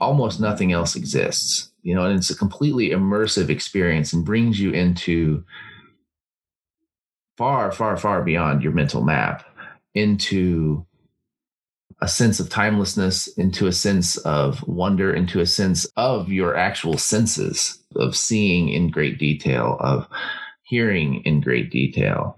almost 0.00 0.40
nothing 0.40 0.72
else 0.72 0.96
exists, 0.96 1.70
you 1.82 1.94
know, 1.94 2.04
and 2.04 2.18
it's 2.18 2.30
a 2.30 2.36
completely 2.36 2.90
immersive 2.90 3.48
experience 3.48 4.12
and 4.12 4.24
brings 4.24 4.60
you 4.60 4.72
into 4.72 5.44
far, 7.40 7.72
far, 7.72 7.96
far 7.96 8.22
beyond 8.22 8.62
your 8.62 8.70
mental 8.70 9.02
map 9.02 9.46
into 9.94 10.84
a 12.02 12.06
sense 12.06 12.38
of 12.38 12.50
timelessness, 12.50 13.28
into 13.28 13.66
a 13.66 13.72
sense 13.72 14.18
of 14.18 14.62
wonder, 14.68 15.14
into 15.14 15.40
a 15.40 15.46
sense 15.46 15.86
of 15.96 16.30
your 16.30 16.54
actual 16.54 16.98
senses 16.98 17.78
of 17.96 18.14
seeing 18.14 18.68
in 18.68 18.90
great 18.90 19.18
detail, 19.18 19.78
of 19.80 20.06
hearing 20.64 21.22
in 21.24 21.40
great 21.40 21.70
detail. 21.70 22.36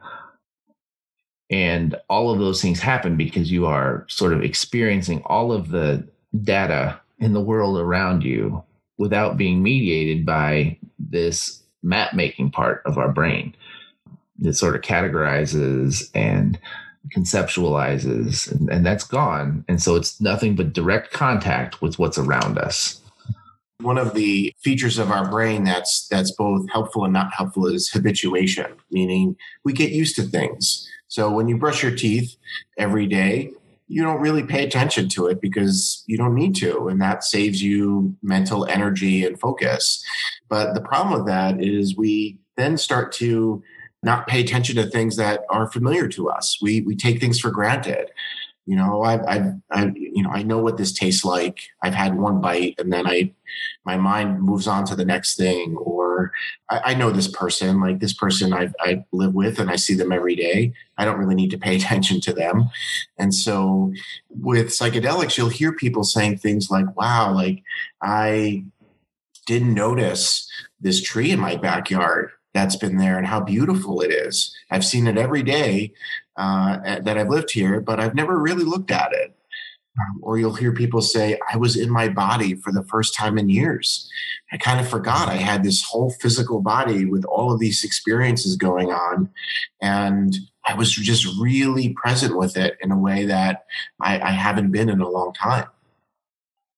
And 1.51 1.97
all 2.09 2.31
of 2.31 2.39
those 2.39 2.63
things 2.63 2.79
happen 2.79 3.17
because 3.17 3.51
you 3.51 3.67
are 3.67 4.07
sort 4.09 4.33
of 4.33 4.45
experiencing 4.45 5.21
all 5.27 5.51
of 5.51 5.71
the 5.71 6.09
data 6.45 7.01
in 7.19 7.33
the 7.33 7.41
world 7.41 7.77
around 7.77 8.23
you 8.23 8.63
without 8.99 9.37
being 9.37 9.65
mediated 9.65 10.25
by 10.25 10.79
this 11.01 11.61
map 11.83 12.15
making 12.15 12.53
part 12.53 12.83
of 12.87 12.99
our 12.99 13.11
brain 13.11 13.57
that 14.43 14.55
sort 14.55 14.77
of 14.77 14.83
categorizes 14.83 16.11
and 16.15 16.59
conceptualizes 17.17 18.51
and, 18.51 18.71
and 18.71 18.87
that's 18.87 19.05
gone. 19.05 19.65
And 19.69 19.83
so 19.83 19.97
it's 19.97 20.21
nothing 20.21 20.55
but 20.55 20.73
direct 20.73 21.13
contact 21.13 21.83
with 21.83 21.99
what's 21.99 22.19
around 22.19 22.59
us. 22.59 23.01
One 23.81 23.99
of 23.99 24.15
the 24.15 24.55
features 24.63 24.99
of 24.99 25.11
our 25.11 25.29
brain 25.29 25.65
that's 25.65 26.07
that's 26.09 26.31
both 26.31 26.71
helpful 26.71 27.05
and 27.05 27.13
not 27.13 27.33
helpful 27.35 27.67
is 27.67 27.91
habituation 27.91 28.67
meaning 28.91 29.37
we 29.65 29.73
get 29.73 29.91
used 29.91 30.15
to 30.17 30.23
things. 30.23 30.89
So 31.09 31.31
when 31.31 31.49
you 31.49 31.59
brush 31.59 31.83
your 31.83 31.95
teeth 31.95 32.37
every 32.79 33.07
day 33.07 33.53
you 33.89 34.03
don't 34.03 34.21
really 34.21 34.43
pay 34.43 34.65
attention 34.65 35.07
to 35.07 35.27
it 35.27 35.41
because 35.41 36.03
you 36.07 36.17
don't 36.17 36.35
need 36.35 36.55
to 36.57 36.89
and 36.89 37.01
that 37.03 37.25
saves 37.25 37.63
you 37.63 38.17
mental 38.23 38.65
energy 38.67 39.27
and 39.27 39.39
focus. 39.39 40.03
But 40.49 40.75
the 40.75 40.81
problem 40.81 41.19
with 41.19 41.27
that 41.27 41.61
is 41.61 41.97
we 41.97 42.39
then 42.57 42.79
start 42.79 43.13
to 43.13 43.63
not 44.03 44.27
pay 44.27 44.41
attention 44.41 44.77
to 44.77 44.87
things 44.87 45.17
that 45.17 45.43
are 45.51 45.71
familiar 45.71 46.09
to 46.09 46.29
us. 46.29 46.59
We 46.61 46.81
we 46.83 46.97
take 46.97 47.21
things 47.21 47.39
for 47.39 47.51
granted. 47.51 48.11
You 48.65 48.77
know, 48.77 49.03
I've, 49.03 49.23
I've, 49.27 49.55
i 49.73 49.93
you 49.97 50.23
know, 50.23 50.31
I 50.31 50.45
know 50.45 50.59
what 50.59 50.77
this 50.77 50.93
tastes 50.93 51.25
like. 51.25 51.59
I've 51.83 51.95
had 51.95 52.17
one 52.17 52.41
bite, 52.41 52.77
and 52.79 52.93
then 52.93 53.09
I, 53.09 53.33
my 53.85 53.97
mind 53.97 54.41
moves 54.41 54.69
on 54.69 54.85
to 54.85 54.95
the 54.95 55.05
next 55.05 55.37
thing. 55.37 55.77
Or 55.77 56.03
or 56.13 56.33
I, 56.69 56.93
I, 56.93 56.95
know 56.95 57.11
this 57.11 57.29
person, 57.29 57.81
like 57.81 58.01
this 58.01 58.13
person 58.13 58.53
I, 58.53 58.71
I 58.81 59.05
live 59.13 59.35
with 59.35 59.59
and 59.59 59.71
I 59.71 59.77
see 59.77 59.95
them 59.95 60.13
every 60.13 60.37
day. 60.37 60.73
I 60.99 61.05
don't 61.05 61.19
really 61.19 61.35
need 61.35 61.51
to 61.51 61.59
pay 61.59 61.77
attention 61.79 62.21
to 62.23 62.33
them. 62.33 62.71
And 63.19 63.35
so 63.35 63.93
with 64.29 64.69
psychedelics, 64.69 65.37
you'll 65.37 65.49
hear 65.49 65.73
people 65.73 66.05
saying 66.05 66.39
things 66.39 66.71
like, 66.71 66.97
wow, 66.97 67.35
like 67.35 67.63
I 68.01 68.65
didn't 69.47 69.75
notice 69.75 70.49
this 70.81 71.03
tree 71.03 71.31
in 71.31 71.41
my 71.41 71.57
backyard 71.57 72.31
that's 72.55 72.77
been 72.77 72.99
there 72.99 73.19
and 73.19 73.27
how 73.27 73.41
beautiful 73.41 74.01
it 74.01 74.11
is. 74.11 74.55
I've 74.71 74.85
seen 74.85 75.07
it 75.07 75.17
every 75.17 75.43
day 75.43 75.93
uh, 76.37 77.01
that 77.01 77.19
I've 77.19 77.29
lived 77.29 77.51
here, 77.51 77.81
but 77.81 78.01
I've 78.01 78.15
never 78.15 78.39
really 78.39 78.65
looked 78.65 78.91
at 78.91 79.13
it. 79.13 79.35
Um, 79.99 80.21
or 80.23 80.39
you'll 80.39 80.55
hear 80.55 80.73
people 80.73 81.03
say, 81.03 81.39
I 81.53 81.59
was 81.59 81.77
in 81.77 81.91
my 81.91 82.09
body 82.09 82.55
for 82.55 82.73
the 82.73 82.85
first 82.85 83.15
time 83.15 83.37
in 83.37 83.51
years. 83.51 84.11
I 84.51 84.57
kind 84.57 84.81
of 84.81 84.89
forgot 84.89 85.29
I 85.29 85.35
had 85.35 85.63
this 85.63 85.83
whole 85.83 86.11
physical 86.11 86.63
body 86.63 87.05
with 87.05 87.27
all 87.27 87.53
of 87.53 87.61
these 87.61 87.85
experiences 87.85 88.57
going 88.57 88.91
on. 88.91 89.29
And 89.83 90.35
I 90.65 90.75
was 90.75 90.93
just 90.93 91.27
really 91.39 91.91
present 91.95 92.39
with 92.39 92.57
it 92.57 92.79
in 92.81 92.91
a 92.91 92.99
way 92.99 93.27
that 93.27 93.65
I, 94.01 94.19
I 94.21 94.31
haven't 94.31 94.73
been 94.73 94.89
in 94.89 95.01
a 95.01 95.09
long 95.09 95.35
time. 95.35 95.67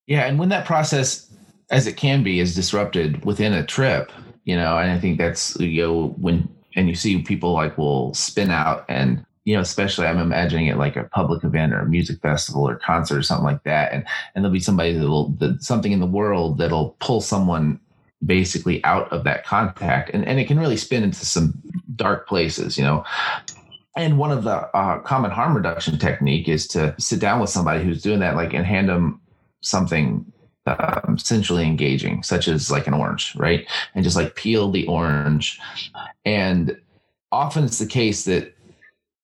Yeah. 0.07 0.27
And 0.27 0.39
when 0.39 0.49
that 0.49 0.67
process, 0.67 1.31
as 1.71 1.87
it 1.87 1.97
can 1.97 2.25
be, 2.25 2.41
is 2.41 2.55
disrupted 2.55 3.25
within 3.25 3.53
a 3.53 3.65
trip, 3.65 4.11
you 4.45 4.57
know, 4.57 4.79
and 4.79 4.91
I 4.91 4.99
think 4.99 5.19
that's, 5.19 5.59
you 5.59 5.83
know, 5.83 6.09
when, 6.19 6.49
and 6.77 6.89
you 6.89 6.95
see 6.95 7.23
people 7.23 7.53
like 7.53 7.79
will 7.79 8.13
spin 8.15 8.51
out 8.51 8.85
and 8.89 9.25
you 9.45 9.55
know, 9.55 9.61
especially 9.61 10.07
I'm 10.07 10.19
imagining 10.19 10.67
it 10.69 10.79
like 10.79 10.97
a 10.97 11.05
public 11.05 11.45
event 11.45 11.75
or 11.75 11.81
a 11.81 11.89
music 11.89 12.21
festival 12.21 12.67
or 12.67 12.77
concert 12.77 13.19
or 13.19 13.23
something 13.23 13.45
like 13.45 13.63
that. 13.65 13.93
And, 13.93 14.05
and 14.35 14.43
there'll 14.43 14.53
be 14.53 14.61
somebody 14.61 14.95
that'll, 14.95 15.29
that, 15.39 15.63
something 15.63 15.93
in 15.93 16.01
the 16.01 16.07
world 16.07 16.59
that'll 16.59 16.97
pull 17.01 17.21
someone 17.21 17.79
basically 18.25 18.83
out 18.85 19.13
of 19.13 19.25
that 19.25 19.45
contact. 19.45 20.11
And, 20.15 20.27
and 20.27 20.41
it 20.41 20.47
can 20.47 20.59
really 20.59 20.79
spin 20.79 21.03
into 21.03 21.27
some 21.27 21.61
dark 21.95 22.27
places, 22.27 22.79
you 22.79 22.85
know. 22.85 23.05
And 23.97 24.19
one 24.19 24.33
of 24.33 24.45
the 24.45 24.67
uh, 24.75 25.01
common 25.01 25.31
harm 25.31 25.55
reduction 25.55 25.99
technique 25.99 26.49
is 26.49 26.67
to 26.69 26.95
sit 26.99 27.21
down 27.21 27.39
with 27.39 27.51
somebody 27.51 27.85
who's 27.85 28.03
doing 28.03 28.21
that, 28.21 28.37
like, 28.37 28.55
and 28.55 28.65
hand 28.65 28.89
them 28.89 29.21
something 29.61 30.25
um, 30.67 31.19
sensually 31.19 31.65
engaging, 31.65 32.23
such 32.23 32.49
as 32.49 32.71
like 32.71 32.87
an 32.87 32.95
orange, 32.95 33.35
right? 33.37 33.67
And 33.95 34.05
just 34.05 34.17
like 34.17 34.35
peel 34.35 34.71
the 34.71 34.87
orange. 34.87 35.61
And 36.25 36.81
often 37.33 37.65
it's 37.65 37.79
the 37.79 37.87
case 37.87 38.25
that 38.25 38.55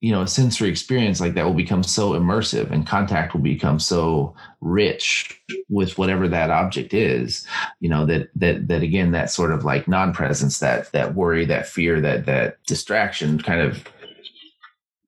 you 0.00 0.11
know 0.11 0.23
a 0.23 0.28
sensory 0.28 0.68
experience 0.68 1.20
like 1.20 1.35
that 1.35 1.44
will 1.44 1.54
become 1.54 1.82
so 1.82 2.12
immersive 2.12 2.70
and 2.70 2.87
contact 2.87 3.35
will 3.35 3.42
become 3.42 3.78
so 3.78 4.35
rich 4.61 5.40
with 5.68 5.99
whatever 5.99 6.26
that 6.26 6.50
object 6.50 6.94
is 6.94 7.47
you 7.80 7.88
know 7.88 8.06
that 8.06 8.30
that 8.35 8.66
that 8.68 8.82
again 8.82 9.11
that 9.12 9.30
sort 9.30 9.52
of 9.52 9.64
like 9.64 9.87
non-presence 9.87 10.59
that 10.59 10.90
that 10.92 11.14
worry 11.14 11.44
that 11.44 11.66
fear 11.66 12.00
that 12.00 12.25
that 12.25 12.62
distraction 12.64 13.38
kind 13.38 13.61
of 13.61 13.85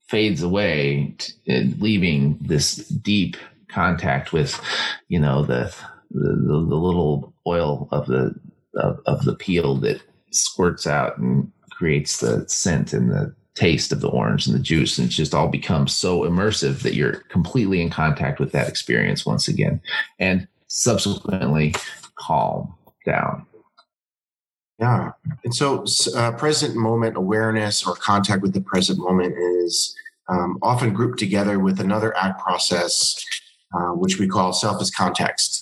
fades 0.07 0.43
away 0.43 1.17
leaving 1.47 2.37
this 2.43 2.77
deep 2.89 3.37
contact 3.69 4.33
with 4.33 4.61
you 5.09 5.19
know 5.19 5.43
the 5.43 5.75
the, 6.13 6.67
the 6.69 6.77
little 6.77 7.33
oil 7.47 7.89
of 7.91 8.07
the 8.07 8.35
of, 8.77 9.01
of 9.07 9.25
the 9.25 9.35
peel 9.35 9.77
that 9.77 10.01
squirts 10.31 10.87
out 10.87 11.19
and 11.19 11.51
creates 11.71 12.21
the 12.21 12.49
scent 12.49 12.93
and 12.93 13.11
the 13.11 13.35
taste 13.55 13.93
of 13.93 14.01
the 14.01 14.09
orange 14.09 14.47
and 14.47 14.55
the 14.55 14.63
juice. 14.63 14.99
And 14.99 15.09
it 15.09 15.11
just 15.11 15.35
all 15.35 15.49
becomes 15.49 15.95
so 15.95 16.23
immersive 16.23 16.81
that 16.83 16.95
you're 16.95 17.21
completely 17.29 17.83
in 17.83 17.91
contact 17.91 18.41
with 18.41 18.53
that 18.53 18.69
experience 18.69 19.27
once 19.27 19.47
again. 19.47 19.81
And 20.19 20.49
subsequently 20.69 21.75
calm 22.15 22.75
down. 23.05 23.47
Yeah. 24.79 25.13
And 25.45 25.55
so 25.55 25.85
uh, 26.17 26.33
present 26.33 26.77
moment 26.77 27.17
awareness 27.17 27.87
or 27.87 27.95
contact 27.95 28.43
with 28.43 28.55
the 28.55 28.63
present 28.63 28.99
moment 28.99 29.35
is 29.37 29.95
um, 30.29 30.59
often 30.63 30.95
grouped 30.95 31.19
together 31.19 31.59
with 31.59 31.79
another 31.79 32.17
act 32.17 32.41
process 32.41 33.23
uh, 33.75 33.91
which 33.91 34.19
we 34.19 34.29
call 34.29 34.53
self 34.53 34.81
as 34.81 34.91
context 34.91 35.62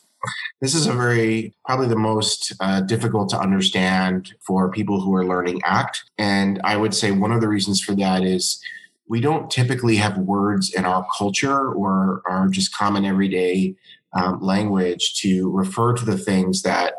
this 0.61 0.75
is 0.75 0.87
a 0.87 0.93
very, 0.93 1.55
probably 1.65 1.89
the 1.89 1.97
most 1.97 2.53
uh, 2.61 2.81
difficult 2.83 3.29
to 3.31 3.39
understand 3.39 4.35
for 4.41 4.71
people 4.71 5.01
who 5.01 5.15
are 5.15 5.27
learning 5.27 5.61
ACT. 5.65 6.03
And 6.19 6.61
I 6.65 6.77
would 6.77 6.95
say 6.95 7.11
one 7.11 7.33
of 7.33 7.41
the 7.41 7.49
reasons 7.49 7.81
for 7.81 7.95
that 7.97 8.23
is 8.23 8.63
we 9.09 9.21
don't 9.21 9.51
typically 9.51 9.97
have 9.97 10.19
words 10.19 10.73
in 10.73 10.85
our 10.85 11.07
culture 11.17 11.73
or 11.73 12.23
our 12.27 12.49
just 12.49 12.77
common 12.77 13.05
everyday 13.05 13.75
um, 14.13 14.41
language 14.41 15.21
to 15.21 15.51
refer 15.51 15.95
to 15.95 16.05
the 16.05 16.19
things 16.19 16.63
that 16.63 16.95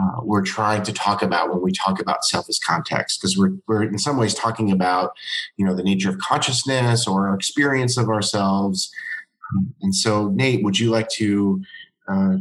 uh, 0.00 0.20
we're 0.22 0.42
trying 0.42 0.82
to 0.82 0.92
talk 0.92 1.22
about 1.22 1.50
when 1.50 1.60
we 1.60 1.72
talk 1.72 2.00
about 2.00 2.24
self 2.24 2.48
as 2.48 2.58
context 2.58 3.20
because 3.20 3.36
we're, 3.36 3.52
we're 3.66 3.82
in 3.82 3.98
some 3.98 4.16
ways 4.16 4.34
talking 4.34 4.70
about 4.70 5.12
you 5.56 5.66
know 5.66 5.74
the 5.74 5.82
nature 5.82 6.08
of 6.08 6.18
consciousness 6.18 7.06
or 7.06 7.28
our 7.28 7.34
experience 7.34 7.96
of 7.98 8.08
ourselves 8.08 8.90
and 9.82 9.94
so 9.94 10.28
nate 10.28 10.64
would 10.64 10.78
you 10.78 10.90
like 10.90 11.08
to 11.10 11.62
uh, 12.08 12.36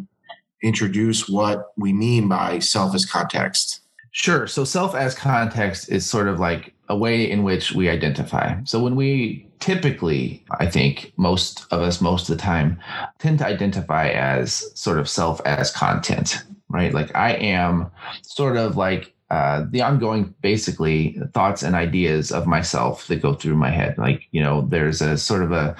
introduce 0.61 1.27
what 1.27 1.71
we 1.77 1.93
mean 1.93 2.27
by 2.27 2.59
self 2.59 2.95
as 2.95 3.05
context? 3.05 3.81
Sure. 4.11 4.45
So, 4.47 4.63
self 4.63 4.93
as 4.93 5.15
context 5.15 5.89
is 5.89 6.05
sort 6.05 6.27
of 6.27 6.39
like 6.39 6.73
a 6.89 6.97
way 6.97 7.29
in 7.29 7.43
which 7.43 7.71
we 7.71 7.89
identify. 7.89 8.61
So, 8.65 8.81
when 8.83 8.95
we 8.95 9.47
typically, 9.59 10.43
I 10.59 10.65
think 10.65 11.13
most 11.17 11.65
of 11.71 11.81
us, 11.81 12.01
most 12.01 12.29
of 12.29 12.37
the 12.37 12.41
time, 12.41 12.79
tend 13.19 13.39
to 13.39 13.45
identify 13.45 14.09
as 14.09 14.77
sort 14.79 14.99
of 14.99 15.07
self 15.07 15.39
as 15.45 15.71
content, 15.71 16.43
right? 16.69 16.93
Like, 16.93 17.15
I 17.15 17.33
am 17.33 17.89
sort 18.21 18.57
of 18.57 18.75
like 18.75 19.13
uh, 19.29 19.65
the 19.69 19.81
ongoing 19.81 20.35
basically 20.41 21.17
thoughts 21.33 21.63
and 21.63 21.73
ideas 21.73 22.33
of 22.33 22.45
myself 22.45 23.07
that 23.07 23.21
go 23.21 23.33
through 23.33 23.55
my 23.55 23.69
head. 23.69 23.97
Like, 23.97 24.27
you 24.31 24.43
know, 24.43 24.67
there's 24.67 25.01
a 25.01 25.17
sort 25.17 25.41
of 25.41 25.53
a 25.53 25.73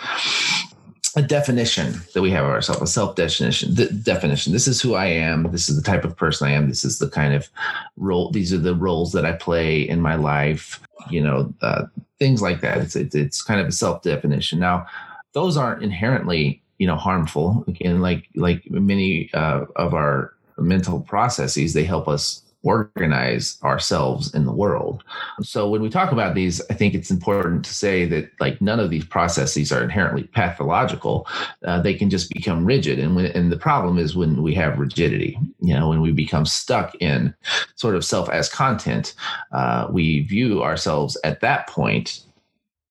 a 1.15 1.21
definition 1.21 2.01
that 2.13 2.21
we 2.21 2.31
have 2.31 2.45
of 2.45 2.51
ourselves, 2.51 2.81
a 2.81 2.87
self 2.87 3.15
definition. 3.15 3.75
The 3.75 3.87
definition. 3.87 4.53
This 4.53 4.67
is 4.67 4.81
who 4.81 4.93
I 4.93 5.07
am. 5.07 5.51
This 5.51 5.69
is 5.69 5.75
the 5.75 5.81
type 5.81 6.05
of 6.05 6.15
person 6.15 6.47
I 6.47 6.51
am. 6.51 6.69
This 6.69 6.85
is 6.85 6.99
the 6.99 7.09
kind 7.09 7.33
of 7.33 7.49
role. 7.97 8.31
These 8.31 8.53
are 8.53 8.57
the 8.57 8.75
roles 8.75 9.11
that 9.13 9.25
I 9.25 9.33
play 9.33 9.81
in 9.81 10.01
my 10.01 10.15
life. 10.15 10.79
You 11.09 11.21
know, 11.21 11.53
uh, 11.61 11.85
things 12.19 12.41
like 12.41 12.61
that. 12.61 12.77
It's, 12.77 12.95
it's 12.95 13.15
it's 13.15 13.41
kind 13.41 13.59
of 13.59 13.67
a 13.67 13.71
self 13.71 14.03
definition. 14.03 14.59
Now, 14.59 14.85
those 15.33 15.57
aren't 15.57 15.83
inherently 15.83 16.61
you 16.77 16.87
know 16.87 16.95
harmful. 16.95 17.63
Again, 17.67 18.01
like 18.01 18.27
like 18.35 18.69
many 18.71 19.29
uh, 19.33 19.65
of 19.75 19.93
our 19.93 20.33
mental 20.57 21.01
processes, 21.01 21.73
they 21.73 21.83
help 21.83 22.07
us 22.07 22.43
organize 22.63 23.57
ourselves 23.63 24.33
in 24.33 24.45
the 24.45 24.51
world. 24.51 25.03
So 25.41 25.69
when 25.69 25.81
we 25.81 25.89
talk 25.89 26.11
about 26.11 26.35
these, 26.35 26.61
I 26.69 26.73
think 26.73 26.93
it's 26.93 27.09
important 27.09 27.65
to 27.65 27.73
say 27.73 28.05
that 28.05 28.31
like 28.39 28.61
none 28.61 28.79
of 28.79 28.89
these 28.89 29.05
processes 29.05 29.71
are 29.71 29.83
inherently 29.83 30.23
pathological. 30.23 31.27
Uh, 31.65 31.81
they 31.81 31.93
can 31.93 32.09
just 32.09 32.31
become 32.31 32.65
rigid, 32.65 32.99
and 32.99 33.15
when, 33.15 33.25
and 33.27 33.51
the 33.51 33.57
problem 33.57 33.97
is 33.97 34.15
when 34.15 34.41
we 34.43 34.53
have 34.55 34.79
rigidity. 34.79 35.37
You 35.59 35.73
know, 35.73 35.89
when 35.89 36.01
we 36.01 36.11
become 36.11 36.45
stuck 36.45 36.95
in 36.99 37.33
sort 37.75 37.95
of 37.95 38.05
self 38.05 38.29
as 38.29 38.49
content, 38.49 39.15
uh, 39.51 39.87
we 39.91 40.21
view 40.21 40.63
ourselves 40.63 41.17
at 41.23 41.41
that 41.41 41.67
point 41.67 42.23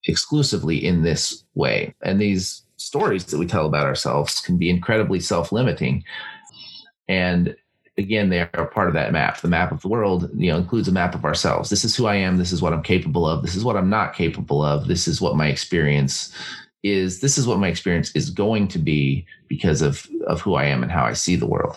exclusively 0.05 0.85
in 0.85 1.03
this 1.03 1.45
way, 1.55 1.95
and 2.03 2.21
these 2.21 2.63
stories 2.77 3.27
that 3.27 3.39
we 3.39 3.47
tell 3.47 3.67
about 3.67 3.87
ourselves 3.87 4.41
can 4.41 4.57
be 4.57 4.71
incredibly 4.71 5.21
self 5.21 5.53
limiting. 5.53 6.03
And 7.09 7.55
again 8.01 8.31
they 8.31 8.41
are 8.41 8.67
part 8.67 8.89
of 8.89 8.95
that 8.95 9.13
map. 9.13 9.41
The 9.41 9.49
map 9.49 9.71
of 9.71 9.83
the 9.83 9.89
world 9.89 10.29
you 10.35 10.51
know 10.51 10.59
includes 10.59 10.89
a 10.89 10.93
map 10.93 11.15
of 11.15 11.25
ourselves. 11.25 11.71
This 11.71 11.85
is 11.85 11.95
who 11.95 12.07
i 12.07 12.17
am. 12.17 12.39
This 12.39 12.53
is 12.53 12.63
what 12.63 12.73
i'm 12.73 12.83
capable 12.83 13.27
of. 13.27 13.43
This 13.43 13.55
is 13.55 13.65
what 13.65 13.77
i'm 13.77 13.91
not 13.91 14.15
capable 14.15 14.65
of. 14.65 14.89
This 14.89 15.07
is 15.07 15.21
what 15.21 15.37
my 15.37 15.47
experience 15.47 16.35
is. 16.83 17.21
This 17.21 17.37
is 17.37 17.47
what 17.47 17.59
my 17.59 17.69
experience 17.69 18.11
is 18.17 18.31
going 18.31 18.67
to 18.69 18.79
be 18.79 19.27
because 19.49 19.83
of 19.83 20.09
of 20.27 20.41
who 20.41 20.55
i 20.55 20.65
am 20.65 20.83
and 20.83 20.91
how 20.91 21.05
i 21.05 21.13
see 21.13 21.37
the 21.37 21.47
world. 21.47 21.77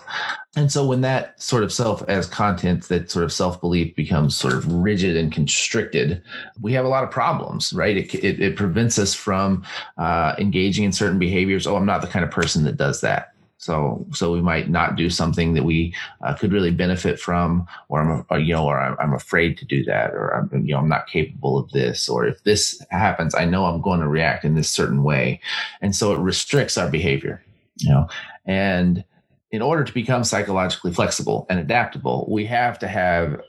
And 0.56 0.72
so 0.72 0.86
when 0.86 1.02
that 1.02 1.42
sort 1.42 1.64
of 1.64 1.74
self 1.74 2.04
as 2.08 2.28
content 2.28 2.88
that 2.88 3.12
sort 3.12 3.26
of 3.26 3.34
self 3.34 3.60
belief 3.60 3.96
becomes 3.96 4.38
sort 4.38 4.54
of 4.54 4.72
rigid 4.72 5.18
and 5.18 5.32
constricted 5.32 6.22
we 6.62 6.74
have 6.74 6.86
a 6.86 6.90
lot 6.90 7.04
of 7.04 7.12
problems 7.12 7.74
right? 7.74 7.98
It, 7.98 8.16
it, 8.16 8.40
it 8.42 8.56
prevents 8.56 8.98
us 8.98 9.14
from 9.14 9.64
uh, 9.98 10.36
engaging 10.38 10.86
in 10.86 10.94
certain 10.94 11.20
behaviors. 11.20 11.68
Oh 11.68 11.76
i'm 11.76 11.86
not 11.86 12.02
the 12.02 12.08
kind 12.08 12.26
of 12.26 12.32
person 12.32 12.64
that 12.64 12.78
does 12.78 13.02
that 13.02 13.33
so, 13.64 14.06
so 14.12 14.34
we 14.34 14.42
might 14.42 14.70
not 14.70 14.98
do 14.98 15.10
something 15.10 15.54
that 15.54 15.64
we 15.64 15.96
uh, 16.22 16.34
could 16.34 16.52
really 16.52 16.70
benefit 16.70 17.18
from, 17.18 17.66
or 17.88 18.02
I'm, 18.02 18.26
or, 18.30 18.38
you 18.38 18.54
know, 18.54 18.66
or 18.66 18.78
I'm, 18.78 18.98
I'm, 19.00 19.14
afraid 19.14 19.58
to 19.60 19.66
do 19.66 19.86
that, 19.86 20.12
or 20.12 20.36
I'm, 20.36 20.66
you 20.66 20.74
know, 20.74 20.80
I'm 20.80 20.90
not 20.90 21.08
capable 21.08 21.58
of 21.58 21.72
this, 21.72 22.10
or 22.10 22.26
if 22.26 22.44
this 22.44 22.86
happens, 22.92 23.34
I 23.34 23.46
know 23.46 23.64
I'm 23.64 23.82
going 23.82 24.02
to 24.02 24.08
react 24.10 24.44
in 24.44 24.56
this 24.56 24.70
certain 24.70 25.04
way, 25.04 25.40
and 25.82 25.96
so 25.96 26.12
it 26.12 26.20
restricts 26.20 26.78
our 26.78 26.90
behavior, 26.90 27.42
you 27.78 27.90
know, 27.90 28.10
and 28.46 29.06
in 29.52 29.62
order 29.62 29.86
to 29.86 29.94
become 29.94 30.26
psychologically 30.26 30.92
flexible 30.92 31.46
and 31.50 31.58
adaptable, 31.58 32.28
we 32.30 32.46
have 32.46 32.78
to 32.80 32.88
have 32.90 33.40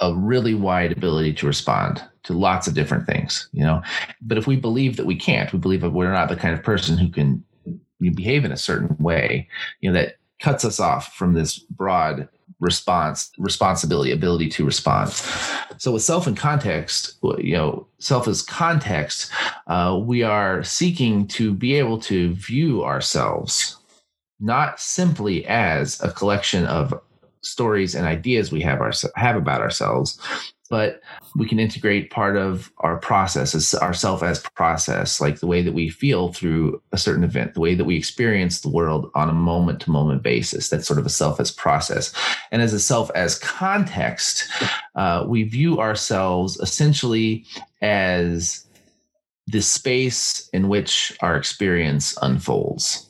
a 0.00 0.14
really 0.14 0.54
wide 0.54 0.92
ability 0.92 1.34
to 1.34 1.46
respond 1.46 2.02
to 2.22 2.32
lots 2.32 2.66
of 2.66 2.72
different 2.72 3.06
things, 3.06 3.50
you 3.52 3.64
know. 3.64 3.82
But 4.22 4.38
if 4.38 4.46
we 4.46 4.56
believe 4.56 4.96
that 4.96 5.04
we 5.04 5.16
can't, 5.16 5.52
we 5.52 5.58
believe 5.58 5.82
that 5.82 5.90
we're 5.90 6.12
not 6.12 6.30
the 6.30 6.36
kind 6.36 6.54
of 6.54 6.62
person 6.62 6.96
who 6.96 7.10
can 7.10 7.44
you 8.00 8.10
behave 8.10 8.44
in 8.44 8.52
a 8.52 8.56
certain 8.56 8.96
way, 8.98 9.48
you 9.80 9.90
know, 9.90 9.98
that 9.98 10.16
cuts 10.40 10.64
us 10.64 10.78
off 10.80 11.14
from 11.14 11.34
this 11.34 11.58
broad 11.58 12.28
response 12.60 13.30
responsibility 13.38 14.12
ability 14.12 14.48
to 14.48 14.64
respond. 14.64 15.10
So 15.78 15.92
with 15.92 16.02
self 16.02 16.26
and 16.26 16.36
context 16.36 17.18
you 17.38 17.52
know 17.52 17.86
self 17.98 18.28
as 18.28 18.42
context 18.42 19.30
uh, 19.66 20.00
we 20.02 20.22
are 20.22 20.62
seeking 20.62 21.26
to 21.28 21.52
be 21.52 21.74
able 21.74 21.98
to 22.00 22.34
view 22.34 22.84
ourselves 22.84 23.76
not 24.40 24.80
simply 24.80 25.46
as 25.46 26.00
a 26.02 26.12
collection 26.12 26.66
of 26.66 26.94
stories 27.42 27.94
and 27.94 28.06
ideas 28.06 28.50
we 28.52 28.60
have 28.60 28.80
our, 28.80 28.92
have 29.16 29.36
about 29.36 29.60
ourselves 29.60 30.18
but 30.68 31.00
we 31.36 31.48
can 31.48 31.58
integrate 31.58 32.10
part 32.10 32.36
of 32.36 32.72
our 32.78 32.96
process 32.98 33.54
as 33.54 33.74
ourself 33.74 34.22
as 34.22 34.40
process 34.40 35.20
like 35.20 35.40
the 35.40 35.46
way 35.46 35.62
that 35.62 35.74
we 35.74 35.88
feel 35.88 36.32
through 36.32 36.80
a 36.92 36.98
certain 36.98 37.24
event 37.24 37.54
the 37.54 37.60
way 37.60 37.74
that 37.74 37.84
we 37.84 37.96
experience 37.96 38.60
the 38.60 38.68
world 38.68 39.10
on 39.14 39.28
a 39.28 39.34
moment 39.34 39.80
to 39.80 39.90
moment 39.90 40.22
basis. 40.22 40.68
That's 40.68 40.86
sort 40.86 40.98
of 40.98 41.06
a 41.06 41.10
self 41.10 41.40
as 41.40 41.50
process. 41.50 42.12
And 42.50 42.62
as 42.62 42.72
a 42.72 42.80
self 42.80 43.10
as 43.14 43.38
context 43.38 44.48
uh, 44.94 45.24
we 45.26 45.44
view 45.44 45.78
ourselves 45.80 46.58
essentially 46.60 47.44
as 47.82 48.66
the 49.46 49.62
space 49.62 50.48
in 50.52 50.68
which 50.68 51.16
our 51.20 51.36
experience 51.36 52.16
unfolds. 52.20 53.08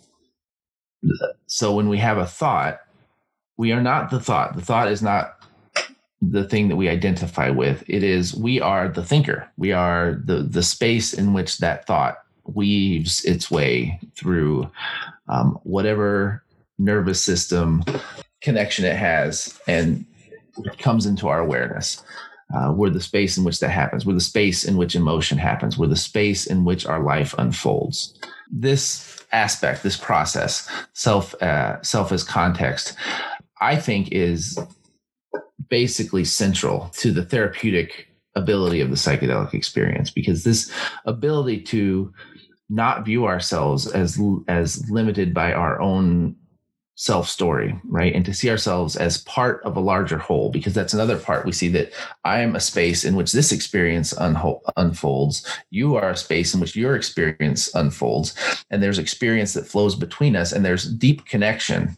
So 1.46 1.74
when 1.74 1.88
we 1.88 1.98
have 1.98 2.18
a 2.18 2.26
thought 2.26 2.80
we 3.56 3.72
are 3.72 3.82
not 3.82 4.10
the 4.10 4.20
thought. 4.20 4.54
The 4.54 4.62
thought 4.62 4.88
is 4.88 5.02
not 5.02 5.36
the 6.22 6.44
thing 6.44 6.68
that 6.68 6.76
we 6.76 6.88
identify 6.88 7.50
with. 7.50 7.84
It 7.88 8.02
is 8.02 8.34
we 8.34 8.60
are 8.60 8.88
the 8.88 9.04
thinker. 9.04 9.48
We 9.56 9.72
are 9.72 10.20
the 10.24 10.42
the 10.42 10.62
space 10.62 11.12
in 11.12 11.32
which 11.32 11.58
that 11.58 11.86
thought 11.86 12.18
weaves 12.46 13.24
its 13.24 13.50
way 13.50 14.00
through 14.14 14.70
um, 15.28 15.58
whatever 15.64 16.42
nervous 16.78 17.22
system 17.22 17.82
connection 18.40 18.84
it 18.84 18.96
has 18.96 19.58
and 19.66 20.06
comes 20.78 21.06
into 21.06 21.28
our 21.28 21.40
awareness. 21.40 22.02
Uh, 22.54 22.72
we're 22.72 22.90
the 22.90 23.00
space 23.00 23.36
in 23.36 23.44
which 23.44 23.58
that 23.60 23.70
happens. 23.70 24.06
We're 24.06 24.14
the 24.14 24.20
space 24.20 24.64
in 24.64 24.76
which 24.76 24.94
emotion 24.94 25.36
happens. 25.36 25.76
We're 25.76 25.88
the 25.88 25.96
space 25.96 26.46
in 26.46 26.64
which 26.64 26.86
our 26.86 27.02
life 27.02 27.34
unfolds. 27.38 28.14
This 28.50 29.24
aspect, 29.32 29.82
this 29.82 29.96
process, 29.96 30.70
self, 30.92 31.34
uh, 31.42 31.82
self 31.82 32.12
as 32.12 32.22
context, 32.22 32.94
I 33.60 33.76
think 33.76 34.12
is 34.12 34.58
basically 35.68 36.24
central 36.24 36.90
to 36.94 37.12
the 37.12 37.24
therapeutic 37.24 38.08
ability 38.34 38.80
of 38.80 38.90
the 38.90 38.96
psychedelic 38.96 39.54
experience 39.54 40.10
because 40.10 40.44
this 40.44 40.70
ability 41.06 41.60
to 41.62 42.12
not 42.68 43.04
view 43.04 43.26
ourselves 43.26 43.86
as 43.86 44.20
as 44.48 44.88
limited 44.90 45.32
by 45.32 45.52
our 45.52 45.80
own 45.80 46.36
self 46.96 47.28
story 47.28 47.78
right? 47.84 48.14
And 48.14 48.24
to 48.24 48.32
see 48.32 48.50
ourselves 48.50 48.96
as 48.96 49.18
part 49.18 49.62
of 49.64 49.76
a 49.76 49.80
larger 49.80 50.18
whole 50.18 50.50
because 50.50 50.72
that's 50.72 50.94
another 50.94 51.18
part 51.18 51.44
we 51.44 51.52
see 51.52 51.68
that 51.68 51.92
i 52.24 52.40
am 52.40 52.56
a 52.56 52.60
space 52.60 53.04
in 53.04 53.16
which 53.16 53.32
this 53.32 53.52
experience 53.52 54.14
unho- 54.14 54.60
unfolds. 54.76 55.46
You 55.70 55.96
are 55.96 56.10
a 56.10 56.16
space 56.16 56.54
in 56.54 56.60
which 56.60 56.74
your 56.74 56.96
experience 56.96 57.72
unfolds. 57.74 58.34
And 58.70 58.82
there's 58.82 58.98
experience 58.98 59.52
that 59.54 59.66
flows 59.66 59.94
between 59.94 60.36
us 60.36 60.52
and 60.52 60.64
there's 60.64 60.90
deep 60.90 61.26
connection. 61.26 61.96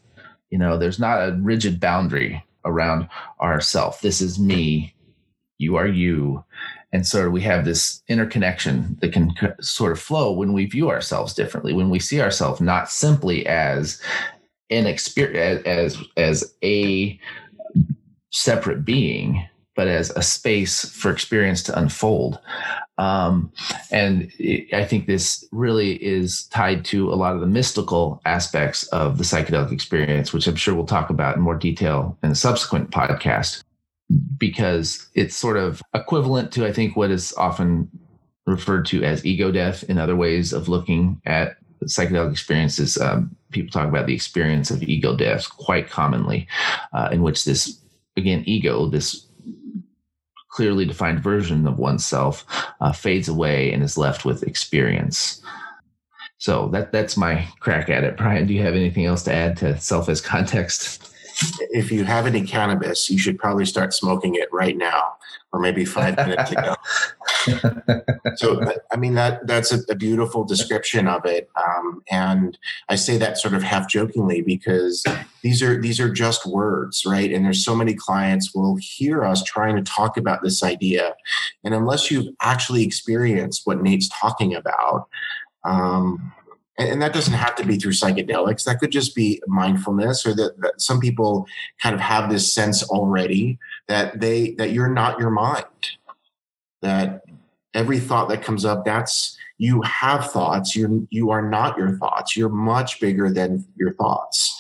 You 0.51 0.59
know 0.59 0.77
there's 0.77 0.99
not 0.99 1.21
a 1.21 1.39
rigid 1.41 1.81
boundary 1.81 2.43
around 2.69 3.09
ourself. 3.41 4.01
This 4.01 4.21
is 4.21 4.39
me. 4.39 4.95
You 5.59 5.77
are 5.77 5.87
you. 5.87 6.45
And 6.93 7.07
so 7.07 7.29
we 7.29 7.43
have 7.43 7.65
this 7.65 8.03
interconnection 8.09 8.97
that 9.01 9.13
can 9.13 9.35
sort 9.61 9.93
of 9.93 10.01
flow 10.01 10.33
when 10.33 10.53
we 10.53 10.67
view 10.67 10.89
ourselves 10.89 11.35
differently, 11.35 11.73
when 11.73 11.91
we 11.91 11.99
see 11.99 12.21
ourselves 12.21 12.61
not 12.61 12.91
simply 12.91 13.47
as 13.47 14.01
an 14.71 14.87
experience, 14.87 15.63
as, 15.67 15.99
as 16.17 16.55
a 16.63 17.19
separate 18.31 18.85
being, 18.85 19.47
but 19.77 19.89
as 19.89 20.11
a 20.11 20.23
space 20.23 20.89
for 20.89 21.11
experience 21.11 21.63
to 21.65 21.79
unfold. 21.79 22.39
Um, 22.99 23.53
and 23.91 24.31
it, 24.39 24.75
I 24.75 24.85
think 24.85 25.07
this 25.07 25.47
really 25.53 25.93
is 26.05 26.47
tied 26.49 26.85
to 26.87 27.13
a 27.13 27.15
lot 27.15 27.35
of 27.35 27.41
the 27.41 27.47
mystical 27.47 28.21
aspects 28.25 28.83
of 28.89 29.19
the 29.19 29.25
psychedelic 29.25 29.73
experience, 29.73 30.33
which 30.33 30.47
I'm 30.47 30.57
sure 30.57 30.75
we'll 30.75 30.85
talk 30.85 31.09
about 31.09 31.37
in 31.37 31.43
more 31.43 31.55
detail 31.55 32.19
in 32.23 32.33
a 32.33 32.35
subsequent 32.35 32.91
podcast, 32.91 33.63
because 34.37 35.09
it's 35.15 35.37
sort 35.37 35.57
of 35.57 35.81
equivalent 35.95 36.51
to, 36.53 36.67
I 36.67 36.73
think, 36.73 36.97
what 36.97 37.11
is 37.11 37.33
often 37.37 37.89
referred 38.47 38.87
to 38.87 39.05
as 39.05 39.25
ego 39.25 39.53
death 39.53 39.85
in 39.85 39.99
other 39.99 40.17
ways 40.17 40.53
of 40.53 40.69
looking 40.69 41.21
at 41.25 41.57
psychedelic 41.85 42.33
experiences. 42.33 42.99
Um, 42.99 43.37
people 43.53 43.71
talk 43.71 43.89
about 43.89 44.07
the 44.07 44.15
experience 44.15 44.71
of 44.71 44.83
ego 44.83 45.15
death 45.15 45.49
quite 45.51 45.89
commonly, 45.89 46.49
uh, 46.93 47.11
in 47.13 47.23
which 47.23 47.45
this, 47.45 47.79
again, 48.17 48.43
ego, 48.47 48.87
this 48.87 49.28
clearly 50.49 50.85
defined 50.85 51.21
version 51.21 51.67
of 51.67 51.79
oneself 51.79 52.45
uh, 52.81 52.93
fades 52.93 53.29
away 53.29 53.73
and 53.73 53.83
is 53.83 53.99
left 53.99 54.25
with 54.25 54.43
experience. 54.43 55.43
So 56.39 56.69
that 56.69 56.93
that's 56.93 57.17
my 57.17 57.47
crack 57.61 57.91
at 57.91 58.05
it. 58.05 58.17
Brian, 58.17 58.47
do 58.47 58.55
you 58.55 58.63
have 58.63 58.75
anything 58.75 59.07
else 59.07 59.23
to 59.25 59.33
add 59.33 59.57
to 59.59 59.79
self 59.81 60.09
as 60.09 60.21
context? 60.21 61.08
If 61.71 61.93
you 61.93 62.05
have 62.05 62.27
any 62.27 62.43
cannabis, 62.43 63.09
you 63.11 63.19
should 63.19 63.39
probably 63.39 63.65
start 63.65 63.95
smoking 63.95 64.35
it 64.35 64.49
right 64.53 64.77
now, 64.77 65.17
or 65.53 65.61
maybe 65.61 65.85
five 65.85 66.17
minutes 66.17 66.51
ago. 66.51 66.75
so, 68.37 68.61
I 68.91 68.97
mean 68.97 69.15
that 69.15 69.47
that's 69.47 69.73
a, 69.73 69.81
a 69.89 69.95
beautiful 69.95 70.45
description 70.45 71.07
of 71.07 71.25
it, 71.25 71.49
um, 71.57 72.03
and 72.11 72.59
I 72.89 72.97
say 72.97 73.19
that 73.19 73.39
sort 73.39 73.55
of 73.55 73.63
half 73.63 73.89
jokingly 73.89 74.43
because 74.43 75.05
these 75.43 75.63
are 75.63 75.81
these 75.81 76.01
are 76.01 76.13
just 76.13 76.47
words, 76.47 77.05
right? 77.07 77.33
And 77.33 77.45
there's 77.45 77.65
so 77.65 77.75
many 77.75 77.95
clients 77.95 78.55
will 78.55 78.77
hear 78.81 79.25
us 79.25 79.43
trying 79.43 79.77
to 79.77 79.83
talk 79.83 80.17
about 80.17 80.43
this 80.43 80.63
idea, 80.63 81.15
and 81.65 81.75
unless 81.75 82.11
you've 82.11 82.35
actually 82.41 82.83
experienced 82.83 83.63
what 83.65 83.81
Nate's 83.81 84.09
talking 84.09 84.55
about. 84.55 85.09
Um, 85.65 86.33
and 86.79 87.03
that 87.03 87.13
doesn't 87.13 87.35
have 87.35 87.57
to 87.57 87.67
be 87.67 87.77
through 87.77 87.93
psychedelics. 87.93 88.65
That 88.65 88.79
could 88.79 88.93
just 88.93 89.15
be 89.15 89.43
mindfulness 89.49 90.25
or 90.25 90.35
that, 90.37 90.61
that, 90.61 90.81
some 90.81 91.01
people 91.01 91.47
kind 91.83 91.95
of 91.95 92.01
have 92.01 92.31
this 92.31 92.53
sense 92.53 92.83
already 92.85 93.59
that 93.89 94.21
they 94.21 94.53
that 94.53 94.71
you're 94.71 94.89
not 94.89 95.19
your 95.19 95.31
mind. 95.31 95.65
That 96.81 97.25
every 97.75 97.99
thought 97.99 98.29
that 98.29 98.43
comes 98.43 98.65
up 98.65 98.85
that's 98.85 99.37
you 99.59 99.83
have 99.83 100.31
thoughts. 100.31 100.77
You 100.77 101.09
you 101.11 101.31
are 101.31 101.43
not 101.43 101.77
your 101.77 101.97
thoughts. 101.99 102.37
You're 102.37 102.49
much 102.49 103.01
bigger 103.01 103.31
than 103.31 103.67
your 103.77 103.93
thoughts. 103.95 104.57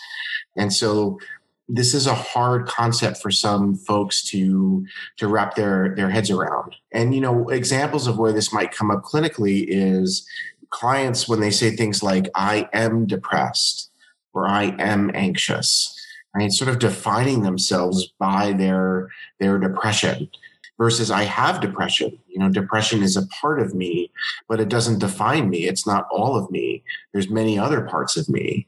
And 0.57 0.72
so 0.72 1.20
this 1.68 1.94
is 1.94 2.07
a 2.07 2.14
hard 2.14 2.66
concept 2.66 3.18
for 3.18 3.31
some 3.31 3.76
folks 3.76 4.22
to 4.31 4.85
to 5.18 5.28
wrap 5.28 5.54
their 5.54 5.94
their 5.94 6.11
heads 6.11 6.31
around. 6.31 6.74
And 6.92 7.14
you 7.14 7.20
know 7.20 7.48
examples 7.48 8.09
of 8.09 8.18
where 8.18 8.33
this 8.33 8.52
might 8.52 8.72
come 8.72 8.90
up 8.90 9.02
clinically 9.02 9.66
is 9.68 10.26
clients 10.70 11.28
when 11.28 11.40
they 11.40 11.50
say 11.50 11.70
things 11.70 12.02
like 12.02 12.28
i 12.35 12.68
am 12.72 13.07
depressed 13.07 13.90
or 14.35 14.48
i 14.48 14.74
am 14.78 15.11
anxious 15.14 15.94
right 16.35 16.52
sort 16.52 16.68
of 16.68 16.78
defining 16.78 17.42
themselves 17.42 18.12
by 18.18 18.52
their 18.52 19.09
their 19.40 19.59
depression 19.59 20.28
versus 20.78 21.11
I 21.11 21.24
have 21.24 21.61
depression. 21.61 22.18
You 22.28 22.38
know, 22.38 22.48
depression 22.48 23.02
is 23.02 23.16
a 23.16 23.26
part 23.26 23.61
of 23.61 23.74
me, 23.74 24.11
but 24.48 24.61
it 24.61 24.68
doesn't 24.68 25.00
define 25.00 25.50
me. 25.50 25.66
It's 25.66 25.87
not 25.87 26.07
all 26.11 26.37
of 26.37 26.50
me. 26.50 26.83
There's 27.12 27.28
many 27.28 27.59
other 27.59 27.83
parts 27.83 28.16
of 28.16 28.28
me. 28.28 28.66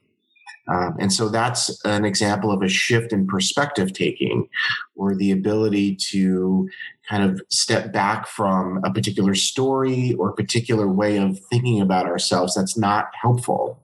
Um, 0.71 0.97
and 1.01 1.13
so 1.13 1.29
that's 1.29 1.85
an 1.85 2.05
example 2.05 2.53
of 2.53 2.63
a 2.63 2.69
shift 2.69 3.13
in 3.13 3.27
perspective 3.27 3.93
taking 3.93 4.49
or 4.95 5.17
the 5.17 5.33
ability 5.33 5.97
to 6.11 6.69
kind 7.09 7.25
of 7.25 7.43
step 7.49 7.93
back 7.93 8.29
from 8.29 8.81
a 8.85 8.93
particular 8.93 9.35
story 9.35 10.15
or 10.15 10.33
particular 10.33 10.87
way 10.87 11.17
of 11.17 11.41
thinking 11.51 11.81
about 11.81 12.07
ourselves 12.07 12.55
that's 12.55 12.79
not 12.79 13.07
helpful. 13.21 13.83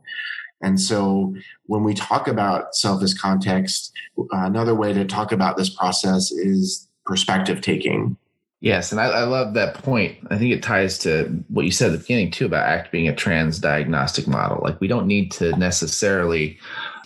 And 0.62 0.80
so 0.80 1.34
when 1.64 1.82
we 1.82 1.92
talk 1.92 2.28
about 2.28 2.74
self 2.74 3.02
as 3.02 3.14
context, 3.14 3.92
another 4.30 4.74
way 4.74 4.92
to 4.92 5.04
talk 5.04 5.32
about 5.32 5.56
this 5.56 5.70
process 5.70 6.30
is 6.30 6.88
perspective 7.04 7.60
taking. 7.60 8.16
Yes, 8.66 8.90
and 8.90 9.00
I, 9.00 9.04
I, 9.04 9.22
love 9.22 9.54
that 9.54 9.74
point. 9.74 10.18
I 10.28 10.36
think 10.36 10.52
it 10.52 10.60
ties 10.60 10.98
to 10.98 11.26
what 11.46 11.64
you 11.64 11.70
said 11.70 11.90
at 11.90 11.92
the 11.92 11.98
beginning 11.98 12.32
too 12.32 12.46
about 12.46 12.68
ACT 12.68 12.90
being 12.90 13.06
a 13.06 13.14
trans 13.14 13.60
diagnostic 13.60 14.26
model. 14.26 14.58
Like 14.60 14.80
we 14.80 14.88
don't 14.88 15.06
need 15.06 15.30
to 15.38 15.56
necessarily 15.56 16.58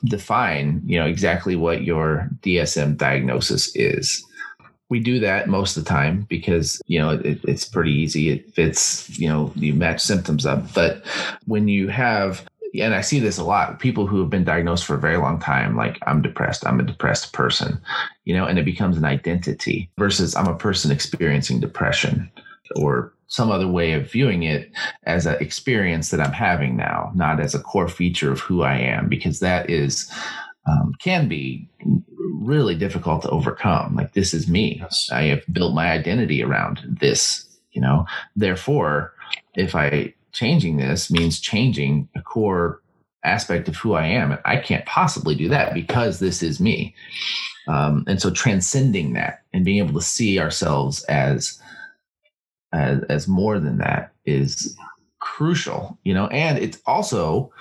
define, 0.07 0.81
you 0.87 0.99
know, 0.99 1.05
exactly 1.05 1.57
what 1.57 1.83
your 1.83 2.31
DSM 2.41 2.97
diagnosis 2.97 3.77
is. 3.77 4.25
We 4.89 5.01
do 5.01 5.21
that 5.21 5.51
most 5.51 5.77
of 5.77 5.85
the 5.85 5.91
time 5.91 6.23
because 6.31 6.81
you 6.87 6.99
know 6.99 7.11
it, 7.11 7.41
it's 7.45 7.67
pretty 7.67 7.93
easy. 7.93 8.31
It 8.31 8.55
fits, 8.55 9.19
you 9.19 9.29
know, 9.29 9.53
you 9.55 9.75
match 9.75 10.01
symptoms 10.01 10.47
up. 10.47 10.73
But 10.73 11.05
when 11.45 11.69
you 11.69 11.89
have 11.89 12.43
and 12.79 12.95
I 12.95 13.01
see 13.01 13.19
this 13.19 13.39
a 13.39 13.45
lot. 13.45 13.79
People 13.81 14.07
who 14.07 14.21
have 14.21 14.31
been 14.31 14.45
diagnosed 14.45 14.85
for 14.85 14.95
a 14.95 15.01
very 15.01 15.17
long 15.17 15.41
time, 15.41 15.77
like 15.77 15.99
I'm 16.07 16.23
depressed, 16.23 16.67
I'm 16.67 16.81
a 16.81 16.85
depressed 16.85 17.33
person, 17.33 17.81
you 18.25 18.35
know, 18.35 18.47
and 18.47 18.59
it 18.59 18.65
becomes 18.65 18.97
an 18.97 19.05
identity 19.05 19.91
versus 19.99 20.37
I'm 20.37 20.47
a 20.47 20.57
person 20.57 20.91
experiencing 20.91 21.61
depression 21.61 22.31
or 22.77 23.13
some 23.27 23.51
other 23.51 23.69
way 23.69 23.93
of 23.93 24.11
viewing 24.11 24.43
it 24.43 24.71
as 25.05 25.27
an 25.27 25.37
experience 25.41 26.11
that 26.11 26.21
I'm 26.21 26.33
having 26.33 26.77
now, 26.77 27.13
not 27.15 27.41
as 27.41 27.55
a 27.55 27.61
core 27.61 27.89
feature 27.89 28.33
of 28.33 28.41
who 28.41 28.63
I 28.63 28.77
am, 28.77 29.09
because 29.09 29.41
that 29.41 29.71
is 29.71 30.11
um, 30.67 30.95
can 30.99 31.29
be 31.29 31.69
really 32.41 32.75
difficult 32.75 33.23
to 33.23 33.31
overcome. 33.31 33.97
Like 33.97 34.13
this 34.13 34.35
is 34.35 34.49
me. 34.49 34.83
I 35.13 35.23
have 35.25 35.43
built 35.53 35.75
my 35.75 35.91
identity 35.91 36.43
around 36.43 36.81
this, 37.01 37.47
you 37.73 37.81
know. 37.81 38.05
Therefore, 38.37 39.15
if 39.55 39.75
I 39.75 40.15
changing 40.33 40.77
this 40.77 41.11
means 41.11 41.41
changing 41.41 42.09
a 42.17 42.23
core 42.23 42.81
aspect 43.25 43.69
of 43.69 43.77
who 43.77 43.95
I 43.95 44.07
am, 44.07 44.39
I 44.45 44.57
can't 44.57 44.87
possibly 44.87 45.35
do 45.35 45.49
that 45.49 45.75
because 45.75 46.19
this 46.19 46.43
is 46.43 46.61
me. 46.61 46.95
Um, 47.69 48.05
and 48.07 48.21
so 48.21 48.31
transcending 48.31 49.13
that 49.13 49.43
and 49.53 49.65
being 49.65 49.79
able 49.79 49.99
to 50.01 50.07
see 50.07 50.41
ourselves 50.41 51.05
as, 51.05 51.61
as 52.73 53.03
as 53.05 53.29
more 53.29 53.59
than 53.61 53.79
that 53.79 54.13
is 54.25 54.77
crucial, 55.19 55.99
you 56.05 56.15
know, 56.15 56.27
and 56.29 56.59
it's 56.59 56.79
also 56.87 57.53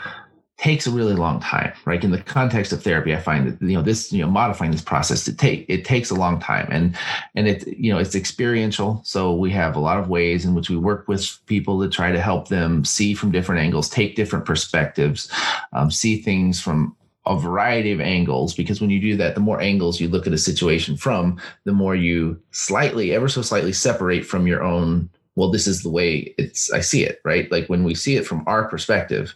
takes 0.59 0.85
a 0.85 0.91
really 0.91 1.15
long 1.15 1.39
time 1.39 1.71
right? 1.85 2.03
In 2.03 2.11
the 2.11 2.21
context 2.21 2.71
of 2.71 2.83
therapy 2.83 3.15
i 3.15 3.19
find 3.19 3.47
that 3.47 3.61
you 3.61 3.75
know 3.75 3.81
this 3.81 4.11
you 4.11 4.21
know 4.21 4.29
modifying 4.29 4.71
this 4.71 4.81
process 4.81 5.23
to 5.25 5.33
take 5.33 5.65
it 5.67 5.85
takes 5.85 6.09
a 6.09 6.15
long 6.15 6.39
time. 6.39 6.67
And 6.71 6.95
and 7.35 7.47
it 7.47 7.67
you 7.67 7.91
know 7.91 7.99
it's 7.99 8.15
experiential. 8.15 9.01
So 9.03 9.33
we 9.33 9.51
have 9.51 9.75
a 9.75 9.79
lot 9.79 9.97
of 9.97 10.09
ways 10.09 10.45
in 10.45 10.53
which 10.53 10.69
we 10.69 10.77
work 10.77 11.07
with 11.07 11.37
people 11.45 11.81
to 11.81 11.89
try 11.89 12.11
to 12.11 12.21
help 12.21 12.49
them 12.49 12.85
see 12.85 13.13
from 13.13 13.31
different 13.31 13.61
angles 13.61 13.89
take 13.89 14.15
different 14.15 14.45
perspectives 14.45 15.31
um, 15.73 15.89
see 15.91 16.21
things 16.21 16.61
from 16.61 16.95
a 17.25 17.37
variety 17.37 17.91
of 17.91 18.01
angles. 18.01 18.53
Because 18.53 18.81
when 18.81 18.89
you 18.89 18.99
do 18.99 19.15
that 19.17 19.35
the 19.35 19.41
more 19.41 19.61
angles 19.61 19.99
you 19.99 20.07
look 20.07 20.27
at 20.27 20.33
a 20.33 20.37
situation 20.37 20.97
from 20.97 21.39
the 21.63 21.73
more 21.73 21.95
you 21.95 22.39
slightly 22.51 23.13
ever 23.13 23.29
so 23.29 23.41
slightly 23.41 23.73
separate 23.73 24.25
from 24.25 24.47
your 24.47 24.63
own 24.63 25.09
well 25.35 25.51
this 25.51 25.67
is 25.67 25.83
the 25.83 25.89
way 25.89 26.33
it's 26.37 26.71
i 26.73 26.81
see 26.81 27.03
it 27.03 27.21
right? 27.23 27.51
Like 27.51 27.67
when 27.67 27.83
we 27.83 27.95
see 27.95 28.15
it 28.17 28.27
from 28.27 28.43
our 28.45 28.67
perspective 28.67 29.33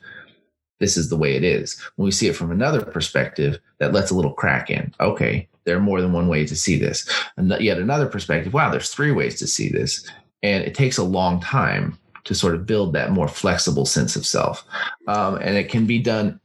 this 0.79 0.97
is 0.97 1.09
the 1.09 1.17
way 1.17 1.35
it 1.35 1.43
is. 1.43 1.79
When 1.95 2.05
we 2.05 2.11
see 2.11 2.27
it 2.27 2.35
from 2.35 2.51
another 2.51 2.83
perspective, 2.83 3.59
that 3.79 3.93
lets 3.93 4.11
a 4.11 4.15
little 4.15 4.33
crack 4.33 4.69
in. 4.69 4.93
Okay, 4.99 5.47
there 5.65 5.77
are 5.77 5.81
more 5.81 6.01
than 6.01 6.13
one 6.13 6.27
way 6.27 6.45
to 6.45 6.55
see 6.55 6.77
this. 6.77 7.09
And 7.37 7.49
yet 7.61 7.77
another 7.77 8.07
perspective, 8.07 8.53
wow, 8.53 8.69
there's 8.69 8.89
three 8.89 9.11
ways 9.11 9.39
to 9.39 9.47
see 9.47 9.69
this. 9.69 10.09
And 10.41 10.63
it 10.63 10.75
takes 10.75 10.97
a 10.97 11.03
long 11.03 11.39
time 11.39 11.97
to 12.25 12.35
sort 12.35 12.55
of 12.55 12.65
build 12.65 12.93
that 12.93 13.11
more 13.11 13.27
flexible 13.27 13.85
sense 13.85 14.15
of 14.15 14.25
self. 14.25 14.65
Um, 15.07 15.35
and 15.35 15.57
it 15.57 15.69
can 15.69 15.85
be 15.85 15.99
done 15.99 16.39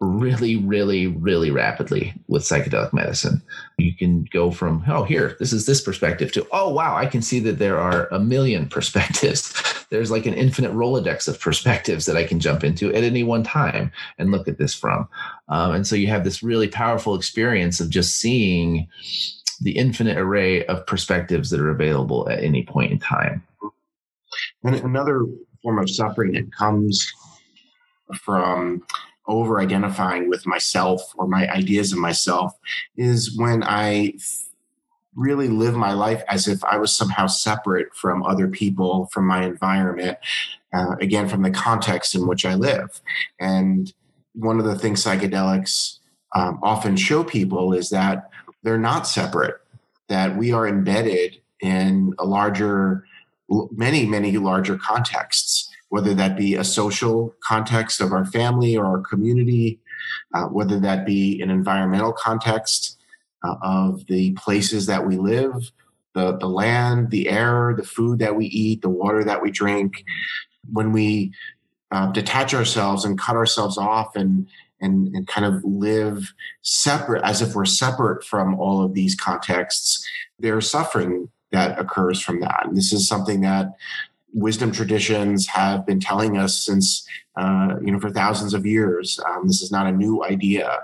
really, 0.00 0.56
really, 0.56 1.06
really 1.06 1.50
rapidly 1.50 2.14
with 2.28 2.42
psychedelic 2.42 2.92
medicine. 2.92 3.42
You 3.78 3.94
can 3.94 4.26
go 4.30 4.50
from, 4.50 4.84
oh, 4.88 5.04
here, 5.04 5.36
this 5.38 5.52
is 5.52 5.66
this 5.66 5.80
perspective 5.80 6.32
to, 6.32 6.46
oh, 6.52 6.70
wow, 6.72 6.96
I 6.96 7.06
can 7.06 7.22
see 7.22 7.40
that 7.40 7.58
there 7.58 7.78
are 7.78 8.08
a 8.08 8.18
million 8.18 8.68
perspectives. 8.68 9.54
There's 9.90 10.10
like 10.10 10.26
an 10.26 10.34
infinite 10.34 10.72
Rolodex 10.72 11.28
of 11.28 11.40
perspectives 11.40 12.06
that 12.06 12.16
I 12.16 12.24
can 12.24 12.40
jump 12.40 12.64
into 12.64 12.92
at 12.92 13.04
any 13.04 13.22
one 13.22 13.42
time 13.42 13.92
and 14.18 14.30
look 14.30 14.48
at 14.48 14.58
this 14.58 14.74
from. 14.74 15.08
Um, 15.48 15.72
and 15.72 15.86
so 15.86 15.96
you 15.96 16.08
have 16.08 16.24
this 16.24 16.42
really 16.42 16.68
powerful 16.68 17.14
experience 17.14 17.80
of 17.80 17.90
just 17.90 18.16
seeing 18.16 18.88
the 19.60 19.76
infinite 19.76 20.18
array 20.18 20.64
of 20.66 20.86
perspectives 20.86 21.50
that 21.50 21.60
are 21.60 21.70
available 21.70 22.28
at 22.28 22.42
any 22.42 22.64
point 22.64 22.92
in 22.92 22.98
time. 22.98 23.42
And 24.64 24.76
another 24.76 25.24
form 25.62 25.78
of 25.78 25.88
suffering 25.88 26.32
that 26.32 26.52
comes 26.52 27.10
from 28.14 28.82
over 29.26 29.60
identifying 29.60 30.28
with 30.28 30.46
myself 30.46 31.02
or 31.16 31.26
my 31.26 31.48
ideas 31.50 31.92
of 31.92 31.98
myself 31.98 32.52
is 32.96 33.36
when 33.36 33.62
I 33.64 34.14
really 35.16 35.48
live 35.48 35.74
my 35.74 35.92
life 35.92 36.22
as 36.28 36.46
if 36.46 36.62
I 36.64 36.76
was 36.76 36.94
somehow 36.94 37.26
separate 37.26 37.94
from 37.94 38.22
other 38.22 38.48
people, 38.48 39.06
from 39.12 39.26
my 39.26 39.44
environment, 39.44 40.18
uh, 40.72 40.96
again, 41.00 41.28
from 41.28 41.42
the 41.42 41.50
context 41.50 42.14
in 42.14 42.26
which 42.26 42.44
I 42.44 42.54
live. 42.54 43.00
And 43.40 43.92
one 44.34 44.58
of 44.58 44.66
the 44.66 44.78
things 44.78 45.02
psychedelics 45.02 45.98
um, 46.34 46.60
often 46.62 46.96
show 46.96 47.24
people 47.24 47.72
is 47.72 47.90
that 47.90 48.30
they're 48.62 48.78
not 48.78 49.06
separate, 49.06 49.56
that 50.08 50.36
we 50.36 50.52
are 50.52 50.68
embedded 50.68 51.40
in 51.60 52.12
a 52.18 52.26
larger, 52.26 53.04
many, 53.48 54.04
many 54.04 54.36
larger 54.36 54.76
contexts 54.76 55.70
whether 55.88 56.14
that 56.14 56.36
be 56.36 56.54
a 56.54 56.64
social 56.64 57.34
context 57.42 58.00
of 58.00 58.12
our 58.12 58.24
family 58.26 58.76
or 58.76 58.84
our 58.84 59.00
community, 59.00 59.80
uh, 60.34 60.44
whether 60.44 60.80
that 60.80 61.06
be 61.06 61.40
an 61.40 61.50
environmental 61.50 62.12
context 62.12 62.98
uh, 63.44 63.56
of 63.62 64.06
the 64.06 64.32
places 64.32 64.86
that 64.86 65.06
we 65.06 65.16
live, 65.16 65.70
the, 66.14 66.36
the 66.38 66.48
land, 66.48 67.10
the 67.10 67.28
air, 67.28 67.74
the 67.76 67.84
food 67.84 68.18
that 68.18 68.36
we 68.36 68.46
eat, 68.46 68.82
the 68.82 68.88
water 68.88 69.24
that 69.24 69.42
we 69.42 69.50
drink. 69.50 70.04
When 70.72 70.92
we 70.92 71.32
uh, 71.90 72.10
detach 72.12 72.54
ourselves 72.54 73.04
and 73.04 73.18
cut 73.18 73.36
ourselves 73.36 73.78
off 73.78 74.16
and, 74.16 74.48
and, 74.80 75.08
and 75.14 75.26
kind 75.26 75.46
of 75.46 75.62
live 75.64 76.32
separate, 76.62 77.22
as 77.24 77.42
if 77.42 77.54
we're 77.54 77.64
separate 77.64 78.24
from 78.24 78.58
all 78.58 78.82
of 78.82 78.94
these 78.94 79.14
contexts, 79.14 80.06
there's 80.38 80.70
suffering 80.70 81.28
that 81.52 81.78
occurs 81.78 82.20
from 82.20 82.40
that. 82.40 82.66
And 82.66 82.76
this 82.76 82.92
is 82.92 83.06
something 83.06 83.40
that 83.42 83.68
wisdom 84.32 84.70
traditions 84.70 85.46
have 85.46 85.86
been 85.86 85.98
telling 85.98 86.36
us 86.36 86.64
since 86.64 87.06
uh, 87.36 87.76
you 87.82 87.90
know 87.90 87.98
for 87.98 88.10
thousands 88.10 88.54
of 88.54 88.66
years. 88.66 89.18
Um, 89.26 89.46
this 89.46 89.62
is 89.62 89.72
not 89.72 89.86
a 89.86 89.92
new 89.92 90.24
idea. 90.24 90.80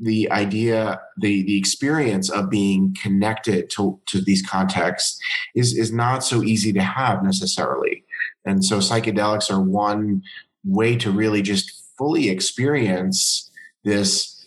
The 0.00 0.30
idea, 0.30 1.00
the 1.16 1.42
the 1.42 1.58
experience 1.58 2.30
of 2.30 2.50
being 2.50 2.96
connected 3.00 3.68
to 3.70 4.00
to 4.06 4.20
these 4.20 4.46
contexts 4.46 5.18
is 5.54 5.76
is 5.76 5.92
not 5.92 6.22
so 6.22 6.42
easy 6.42 6.72
to 6.72 6.82
have 6.82 7.22
necessarily, 7.24 8.04
and 8.44 8.64
so 8.64 8.78
psychedelics 8.78 9.50
are 9.50 9.60
one 9.60 10.22
way 10.64 10.96
to 10.96 11.10
really 11.10 11.42
just 11.42 11.72
fully 11.96 12.28
experience 12.28 13.50
this 13.84 14.38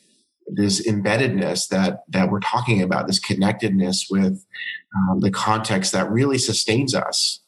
this 0.48 0.86
embeddedness 0.88 1.68
that 1.70 2.04
that 2.10 2.30
we're 2.30 2.40
talking 2.40 2.82
about, 2.82 3.08
this 3.08 3.20
connectedness 3.20 4.08
with 4.10 4.46
um, 4.96 5.20
the 5.20 5.32
context 5.32 5.92
that 5.92 6.12
really 6.12 6.38
sustains 6.38 6.94
us. 6.94 7.40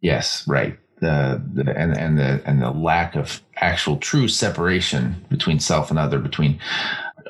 Yes, 0.00 0.46
right. 0.46 0.78
The, 1.00 1.42
the 1.52 1.76
and 1.76 1.96
and 1.96 2.18
the 2.18 2.40
and 2.44 2.62
the 2.62 2.70
lack 2.70 3.16
of 3.16 3.42
actual 3.56 3.96
true 3.96 4.28
separation 4.28 5.24
between 5.30 5.58
self 5.58 5.90
and 5.90 5.98
other, 5.98 6.18
between 6.18 6.60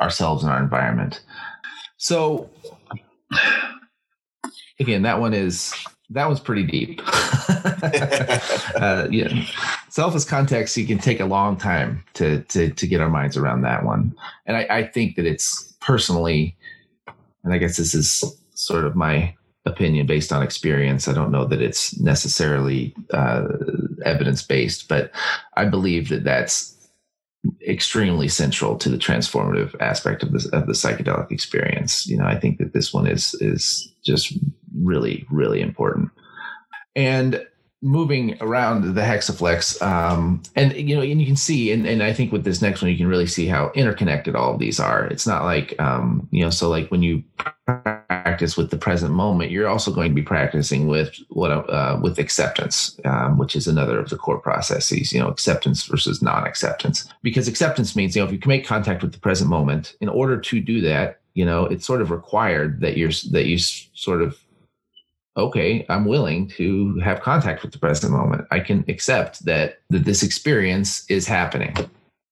ourselves 0.01 0.43
and 0.43 0.53
our 0.53 0.63
environment. 0.63 1.23
So 1.97 2.51
again, 4.79 5.03
that 5.03 5.21
one 5.21 5.35
is 5.35 5.75
that 6.11 6.27
one's 6.27 6.41
pretty 6.41 6.65
deep. 6.65 7.01
uh, 8.75 9.09
yeah, 9.11 9.45
self 9.89 10.15
as 10.15 10.25
context, 10.25 10.77
you 10.77 10.87
can 10.87 10.99
take 10.99 11.21
a 11.21 11.25
long 11.25 11.57
time 11.57 12.05
to 12.15 12.43
to 12.45 12.71
to 12.71 12.87
get 12.87 13.01
our 13.01 13.09
minds 13.09 13.37
around 13.37 13.63
that 13.63 13.85
one, 13.85 14.15
and 14.47 14.57
I, 14.57 14.67
I 14.69 14.87
think 14.87 15.17
that 15.17 15.27
it's 15.27 15.75
personally, 15.81 16.57
and 17.45 17.53
I 17.53 17.59
guess 17.59 17.77
this 17.77 17.95
is 17.95 18.25
sort 18.55 18.85
of 18.85 18.95
my 18.95 19.35
opinion 19.65 20.07
based 20.07 20.33
on 20.33 20.43
experience. 20.43 21.09
I 21.09 21.15
don't 21.15 21.31
know 21.31 21.45
that 21.47 21.63
it's 21.63 21.99
necessarily 22.01 22.95
uh, 23.13 23.47
evidence 24.05 24.43
based, 24.43 24.89
but 24.89 25.13
I 25.57 25.65
believe 25.65 26.09
that 26.09 26.25
that's 26.25 26.77
extremely 27.67 28.29
central 28.29 28.77
to 28.77 28.89
the 28.89 28.99
transformative 28.99 29.75
aspect 29.81 30.23
of 30.23 30.33
the 30.33 30.49
of 30.53 30.67
the 30.67 30.73
psychedelic 30.73 31.31
experience. 31.31 32.07
You 32.07 32.17
know, 32.17 32.27
I 32.27 32.39
think 32.39 32.59
that 32.59 32.73
this 32.73 32.93
one 32.93 33.07
is 33.07 33.35
is 33.41 33.93
just 34.05 34.37
really 34.75 35.27
really 35.31 35.61
important. 35.61 36.11
And 36.95 37.47
moving 37.85 38.37
around 38.41 38.95
the 38.95 39.01
hexaflex 39.01 39.83
um, 39.83 40.41
and 40.55 40.73
you 40.75 40.95
know 40.95 41.03
and 41.03 41.21
you 41.21 41.27
can 41.27 41.35
see 41.35 41.73
and, 41.73 41.85
and 41.85 42.01
i 42.01 42.13
think 42.13 42.31
with 42.31 42.45
this 42.45 42.63
next 42.63 42.81
one 42.81 42.89
you 42.89 42.97
can 42.97 43.09
really 43.09 43.27
see 43.27 43.45
how 43.45 43.73
interconnected 43.75 44.37
all 44.37 44.55
of 44.55 44.61
these 44.61 44.79
are 44.79 45.05
it's 45.07 45.27
not 45.27 45.43
like 45.43 45.75
um, 45.81 46.29
you 46.31 46.45
know 46.45 46.51
so 46.51 46.69
like 46.69 46.89
when 46.93 47.03
you 47.03 47.25
practice 48.33 48.57
with 48.57 48.71
the 48.71 48.77
present 48.79 49.13
moment 49.13 49.51
you're 49.51 49.69
also 49.69 49.93
going 49.93 50.11
to 50.11 50.15
be 50.15 50.23
practicing 50.23 50.87
with 50.89 51.15
what 51.29 51.51
uh, 51.51 51.99
with 52.03 52.19
acceptance 52.19 52.99
um, 53.05 53.37
which 53.37 53.55
is 53.55 53.67
another 53.67 53.99
of 53.99 54.09
the 54.09 54.17
core 54.17 54.39
processes 54.39 55.13
you 55.13 55.21
know 55.21 55.29
acceptance 55.29 55.85
versus 55.85 56.23
non-acceptance 56.23 57.09
because 57.23 57.47
acceptance 57.47 57.95
means 57.95 58.17
you 58.17 58.23
know 58.23 58.27
if 58.27 58.33
you 58.33 58.39
can 58.39 58.49
make 58.49 58.67
contact 58.67 59.03
with 59.03 59.13
the 59.13 59.19
present 59.19 59.51
moment 59.51 59.97
in 60.01 60.09
order 60.09 60.39
to 60.39 60.61
do 60.61 60.81
that 60.81 61.21
you 61.35 61.45
know 61.45 61.67
it's 61.67 61.87
sort 61.87 62.01
of 62.01 62.11
required 62.11 62.81
that 62.81 62.97
you're 62.97 63.13
that 63.31 63.47
you 63.47 63.59
sort 63.59 64.23
of 64.23 64.39
okay, 65.37 65.87
I'm 65.89 66.05
willing 66.05 66.49
to 66.49 66.99
have 66.99 67.23
contact 67.23 67.63
with 67.63 67.73
the 67.73 67.79
present 67.79 68.13
moment. 68.13 68.47
I 68.51 68.61
can 68.61 68.85
accept 68.89 69.45
that 69.47 69.81
that 69.91 70.05
this 70.05 70.23
experience 70.23 71.09
is 71.11 71.27
happening 71.27 71.75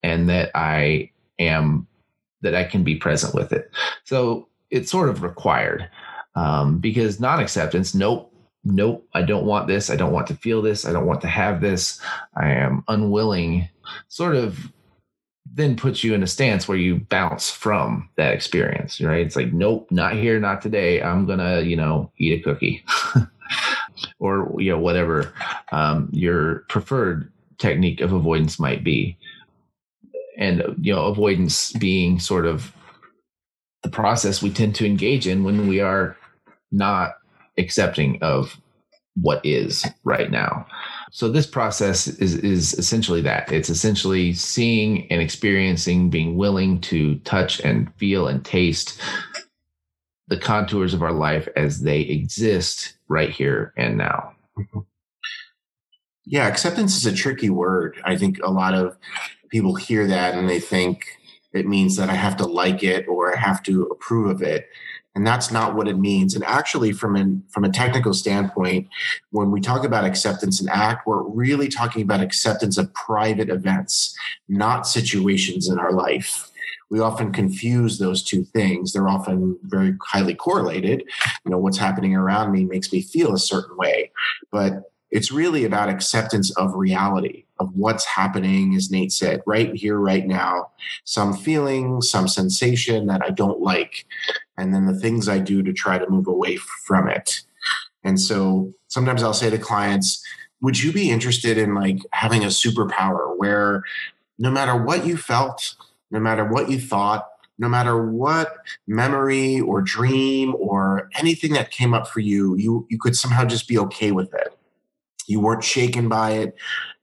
and 0.03 0.29
that 0.29 0.51
I 0.55 1.11
am 1.39 1.87
that 2.43 2.55
I 2.55 2.65
can 2.65 2.83
be 2.83 2.97
present 2.97 3.35
with 3.35 3.53
it. 3.53 3.71
So 4.05 4.49
it's 4.71 4.91
sort 4.91 5.09
of 5.09 5.23
required 5.23 5.89
um, 6.35 6.79
because 6.79 7.21
non-acceptance, 7.21 7.95
nope, 7.95 8.33
nope, 8.65 9.07
I 9.15 9.23
don't 9.23 9.47
want 9.47 9.67
this. 9.67 9.91
I 9.91 9.97
don't 9.97 10.13
want 10.13 10.27
to 10.29 10.35
feel 10.35 10.63
this. 10.63 10.87
I 10.87 10.93
don't 10.93 11.07
want 11.07 11.21
to 11.23 11.29
have 11.29 11.61
this. 11.61 12.01
I 12.37 12.51
am 12.51 12.85
unwilling. 12.89 13.69
Sort 14.09 14.37
of 14.37 14.73
then 15.53 15.77
puts 15.77 16.05
you 16.05 16.15
in 16.15 16.23
a 16.23 16.29
stance 16.29 16.69
where 16.69 16.79
you 16.79 17.01
bounce 17.09 17.51
from 17.51 18.09
that 18.17 18.33
experience, 18.33 19.01
right? 19.01 19.27
It's 19.27 19.35
like, 19.35 19.53
nope, 19.53 19.89
not 19.91 20.15
here, 20.15 20.39
not 20.39 20.63
today. 20.63 21.03
I'm 21.03 21.27
gonna, 21.27 21.63
you 21.63 21.77
know, 21.77 22.13
eat 22.19 22.39
a 22.39 22.43
cookie, 22.43 22.85
or 24.21 24.55
you 24.61 24.71
know, 24.71 24.79
whatever 24.79 25.35
um, 25.73 26.09
your 26.13 26.61
preferred 26.69 27.33
technique 27.59 28.01
of 28.01 28.13
avoidance 28.13 28.61
might 28.61 28.85
be, 28.85 29.19
and 30.39 30.63
you 30.81 30.95
know, 30.95 31.07
avoidance 31.07 31.73
being 31.73 32.21
sort 32.21 32.47
of 32.47 32.73
the 33.83 33.91
process 33.91 34.43
we 34.43 34.51
tend 34.51 34.75
to 34.77 34.87
engage 34.87 35.27
in 35.27 35.45
when 35.45 35.67
we 35.67 35.81
are 35.81 36.17
not 36.71 37.15
accepting 37.59 38.19
of 38.23 38.57
what 39.15 39.45
is 39.45 39.87
right 40.05 40.31
now. 40.31 40.67
So 41.11 41.29
this 41.29 41.47
process 41.47 42.07
is 42.07 42.37
is 42.37 42.75
essentially 42.75 43.21
that. 43.23 43.51
It's 43.51 43.71
essentially 43.71 44.33
seeing 44.33 45.11
and 45.11 45.21
experiencing, 45.21 46.11
being 46.11 46.37
willing 46.37 46.81
to 46.83 47.17
touch 47.21 47.61
and 47.61 47.93
feel 47.97 48.29
and 48.29 48.45
taste 48.45 49.01
the 50.29 50.39
contours 50.39 50.95
of 50.95 51.03
our 51.03 51.13
life 51.13 51.49
as 51.57 51.81
they 51.81 52.01
exist 52.01 52.95
right 53.09 53.31
here 53.31 53.75
and 53.77 53.99
now. 53.99 54.33
Yeah, 56.25 56.47
acceptance 56.47 56.97
is 56.97 57.05
a 57.05 57.13
tricky 57.13 57.51
word. 57.51 58.01
I 58.05 58.17
think 58.17 58.39
a 58.43 58.51
lot 58.51 58.75
of 58.75 58.97
people 59.51 59.75
hear 59.75 60.07
that 60.07 60.35
and 60.35 60.49
they 60.49 60.61
think 60.61 61.19
it 61.53 61.67
means 61.67 61.97
that 61.97 62.11
I 62.11 62.15
have 62.15 62.37
to 62.39 62.47
like 62.47 62.83
it 62.83 63.07
or 63.09 63.37
I 63.37 63.41
have 63.41 63.63
to 63.65 63.85
approve 63.85 64.31
of 64.31 64.43
it. 64.43 64.69
And 65.15 65.27
that's 65.27 65.51
not 65.51 65.75
what 65.75 65.89
it 65.89 65.99
means. 65.99 66.35
And 66.35 66.45
actually 66.45 66.93
from 66.93 67.17
an 67.17 67.43
from 67.51 67.65
a 67.65 67.71
technical 67.71 68.15
standpoint 68.15 68.89
when 69.31 69.51
we 69.51 69.61
talk 69.61 69.85
about 69.85 70.05
acceptance 70.05 70.61
and 70.61 70.71
ACT 70.71 71.07
we're 71.07 71.23
really 71.23 71.69
talking 71.69 72.03
about 72.03 72.21
acceptance 72.21 72.79
of 72.79 72.93
private 72.95 73.51
events 73.51 74.17
not 74.49 74.87
situations 74.87 75.69
in 75.69 75.79
our 75.79 75.93
life. 75.93 76.47
We 76.91 77.01
often 77.01 77.33
confuse 77.33 77.99
those 77.99 78.23
two 78.23 78.45
things. 78.45 78.93
They're 78.93 79.09
often 79.09 79.59
very 79.63 79.95
highly 80.07 80.35
correlated. 80.35 81.05
You 81.45 81.51
know 81.51 81.59
what's 81.59 81.79
happening 81.79 82.15
around 82.15 82.53
me 82.53 82.65
makes 82.65 82.93
me 82.93 83.03
feel 83.03 83.33
a 83.33 83.39
certain 83.39 83.77
way. 83.77 84.11
But 84.51 84.91
it's 85.11 85.33
really 85.33 85.65
about 85.65 85.89
acceptance 85.89 86.51
of 86.57 86.75
reality 86.75 87.45
of 87.61 87.71
what's 87.77 88.05
happening, 88.05 88.75
as 88.75 88.91
Nate 88.91 89.13
said, 89.13 89.43
right 89.47 89.73
here, 89.75 89.99
right 89.99 90.27
now. 90.27 90.71
Some 91.05 91.35
feeling, 91.35 92.03
some 92.03 92.27
sensation 92.27 93.07
that 93.07 93.23
I 93.23 93.31
don't 93.31 93.61
like, 93.61 94.07
and 94.57 94.75
then 94.75 94.87
the 94.87 94.99
things 94.99 95.29
I 95.29 95.39
do 95.39 95.63
to 95.63 95.73
try 95.73 95.99
to 95.99 96.11
move 96.11 96.27
away 96.27 96.57
from 96.57 97.09
it. 97.09 97.43
And 98.03 98.19
so 98.19 98.73
sometimes 98.89 99.23
I'll 99.23 99.35
say 99.35 99.51
to 99.51 99.59
clients, 99.59 100.25
would 100.63 100.83
you 100.83 100.93
be 100.93 101.11
interested 101.11 101.59
in 101.59 101.75
like 101.75 101.99
having 102.13 102.43
a 102.43 102.49
superpower 102.49 103.37
where 103.37 103.83
no 104.39 104.51
matter 104.51 104.77
what 104.83 105.07
you 105.07 105.17
felt, 105.17 105.77
no 106.11 106.19
matter 106.19 106.45
what 106.45 106.71
you 106.71 106.81
thought, 106.81 107.29
no 107.59 107.69
matter 107.69 108.11
what 108.11 108.57
memory 108.87 109.61
or 109.61 109.83
dream 109.83 110.55
or 110.59 111.11
anything 111.15 111.53
that 111.53 111.71
came 111.71 111.93
up 111.93 112.09
for 112.09 112.21
you, 112.21 112.57
you 112.57 112.87
you 112.89 112.99
could 112.99 113.15
somehow 113.15 113.45
just 113.45 113.69
be 113.69 113.79
okay 113.79 114.13
with 114.13 114.33
it. 114.33 114.57
You 115.27 115.41
weren't 115.41 115.63
shaken 115.63 116.09
by 116.09 116.33
it. 116.33 116.57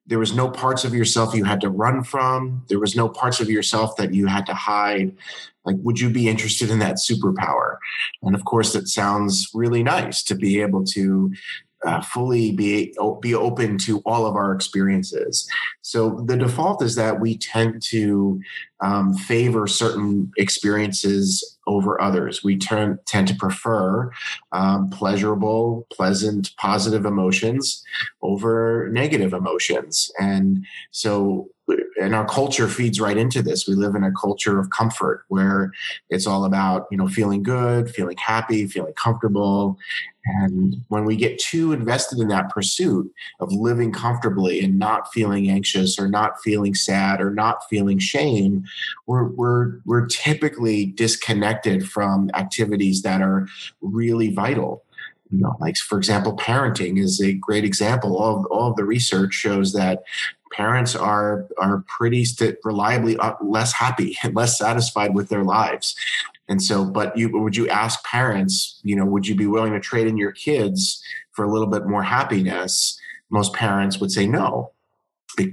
There 0.08 0.20
was 0.20 0.34
no 0.34 0.50
parts 0.50 0.86
of 0.86 0.94
yourself 0.94 1.36
you 1.36 1.44
had 1.44 1.62
to 1.62 1.70
run 1.70 2.04
from. 2.04 2.64
There 2.68 2.80
was 2.80 2.96
no 2.96 3.10
parts 3.10 3.40
of 3.40 3.50
yourself 3.50 3.96
that 3.98 4.14
you 4.14 4.26
had 4.28 4.46
to 4.48 4.54
hide. 4.54 5.16
Like, 5.66 5.76
would 5.80 6.00
you 6.00 6.10
be 6.10 6.30
interested 6.30 6.70
in 6.70 6.80
that 6.80 6.96
superpower? 6.96 7.78
And 8.24 8.34
of 8.34 8.46
course, 8.46 8.74
it 8.74 8.88
sounds 8.88 9.50
really 9.54 9.84
nice 9.84 10.24
to 10.24 10.36
be 10.36 10.62
able 10.62 10.86
to 10.86 11.32
uh, 11.86 12.02
fully 12.02 12.52
be 12.52 12.94
be 13.22 13.36
open 13.36 13.78
to 13.78 14.00
all 14.00 14.26
of 14.26 14.36
our 14.36 14.52
experiences. 14.54 15.48
So 15.82 16.22
the 16.26 16.38
default 16.38 16.82
is 16.82 16.96
that 16.96 17.20
we 17.20 17.38
tend 17.38 17.82
to 17.90 18.42
um, 18.80 19.14
favor 19.14 19.68
certain 19.68 20.32
experiences 20.38 21.57
over 21.68 22.02
others. 22.02 22.44
We 22.44 22.58
turn, 22.58 22.98
tend 23.06 23.28
to 23.28 23.36
prefer 23.36 24.12
um, 24.52 24.90
pleasurable, 24.90 25.86
pleasant, 25.92 26.56
positive 26.58 27.06
emotions 27.06 27.84
over 28.22 28.90
negative 28.92 29.34
emotions, 29.34 30.12
and 30.20 30.66
so 30.92 31.50
and 32.02 32.16
our 32.16 32.26
culture 32.26 32.68
feeds 32.68 33.02
right 33.02 33.18
into 33.18 33.42
this. 33.42 33.68
We 33.68 33.76
live 33.76 33.96
in 33.96 34.04
a 34.04 34.12
culture 34.12 34.58
of 34.60 34.70
comfort 34.70 35.26
where 35.28 35.72
it's 36.10 36.26
all 36.26 36.46
about 36.46 36.88
you 36.92 36.98
know 36.98 37.08
feeling 37.08 37.44
good, 37.44 37.90
feeling 37.90 38.18
happy, 38.18 38.68
feeling 38.68 38.94
comfortable, 38.94 39.78
and 40.28 40.84
when 40.90 41.06
we 41.06 41.16
get 41.16 41.40
too 41.40 41.72
invested 41.72 42.20
in 42.20 42.28
that 42.30 42.50
pursuit 42.50 43.12
of 43.40 43.52
living 43.52 43.92
comfortably 43.92 44.62
and 44.62 44.78
not 44.78 45.12
feeling 45.14 45.50
anxious 45.50 45.98
or 46.00 46.08
not 46.08 46.42
feeling 46.42 46.76
sad 46.76 47.22
or 47.22 47.32
not 47.32 47.68
feeling 47.70 48.00
shame, 48.00 48.66
we're, 49.06 49.26
we're, 49.26 49.80
we're 49.86 50.06
typically 50.08 50.88
disconnected 50.88 51.88
from 51.88 52.30
activities 52.34 53.02
that 53.04 53.22
are 53.22 53.48
really 53.82 54.34
vital. 54.34 54.84
You 55.32 55.40
know, 55.40 55.56
like 55.60 55.76
for 55.78 55.98
example, 55.98 56.38
parenting 56.38 57.00
is 57.00 57.22
a 57.22 57.34
great 57.34 57.66
example. 57.66 58.18
All 58.18 58.40
of, 58.40 58.46
all 58.46 58.70
of 58.72 58.78
the 58.78 58.86
research 58.86 59.34
shows 59.34 59.74
that 59.74 60.04
parents 60.54 60.96
are 60.96 61.46
are 61.58 61.84
pretty 61.88 62.24
st- 62.24 62.56
reliably 62.64 63.18
uh, 63.18 63.34
less 63.42 63.74
happy 63.74 64.18
and 64.24 64.34
less 64.34 64.58
satisfied 64.58 65.14
with 65.14 65.28
their 65.28 65.44
lives 65.44 65.94
and 66.50 66.62
so, 66.62 66.86
but 66.86 67.18
you 67.18 67.30
would 67.38 67.56
you 67.56 67.68
ask 67.70 68.04
parents, 68.06 68.80
you 68.84 68.96
know, 68.96 69.06
would 69.06 69.28
you 69.28 69.36
be 69.36 69.48
willing 69.48 69.74
to 69.74 69.80
trade 69.80 70.08
in 70.08 70.18
your 70.18 70.32
kids 70.32 71.04
for 71.34 71.44
a 71.44 71.52
little 71.52 71.68
bit 71.68 71.86
more 71.86 72.04
happiness? 72.04 73.00
Most 73.30 73.54
parents 73.54 74.00
would 74.00 74.12
say 74.12 74.26
no. 74.26 74.72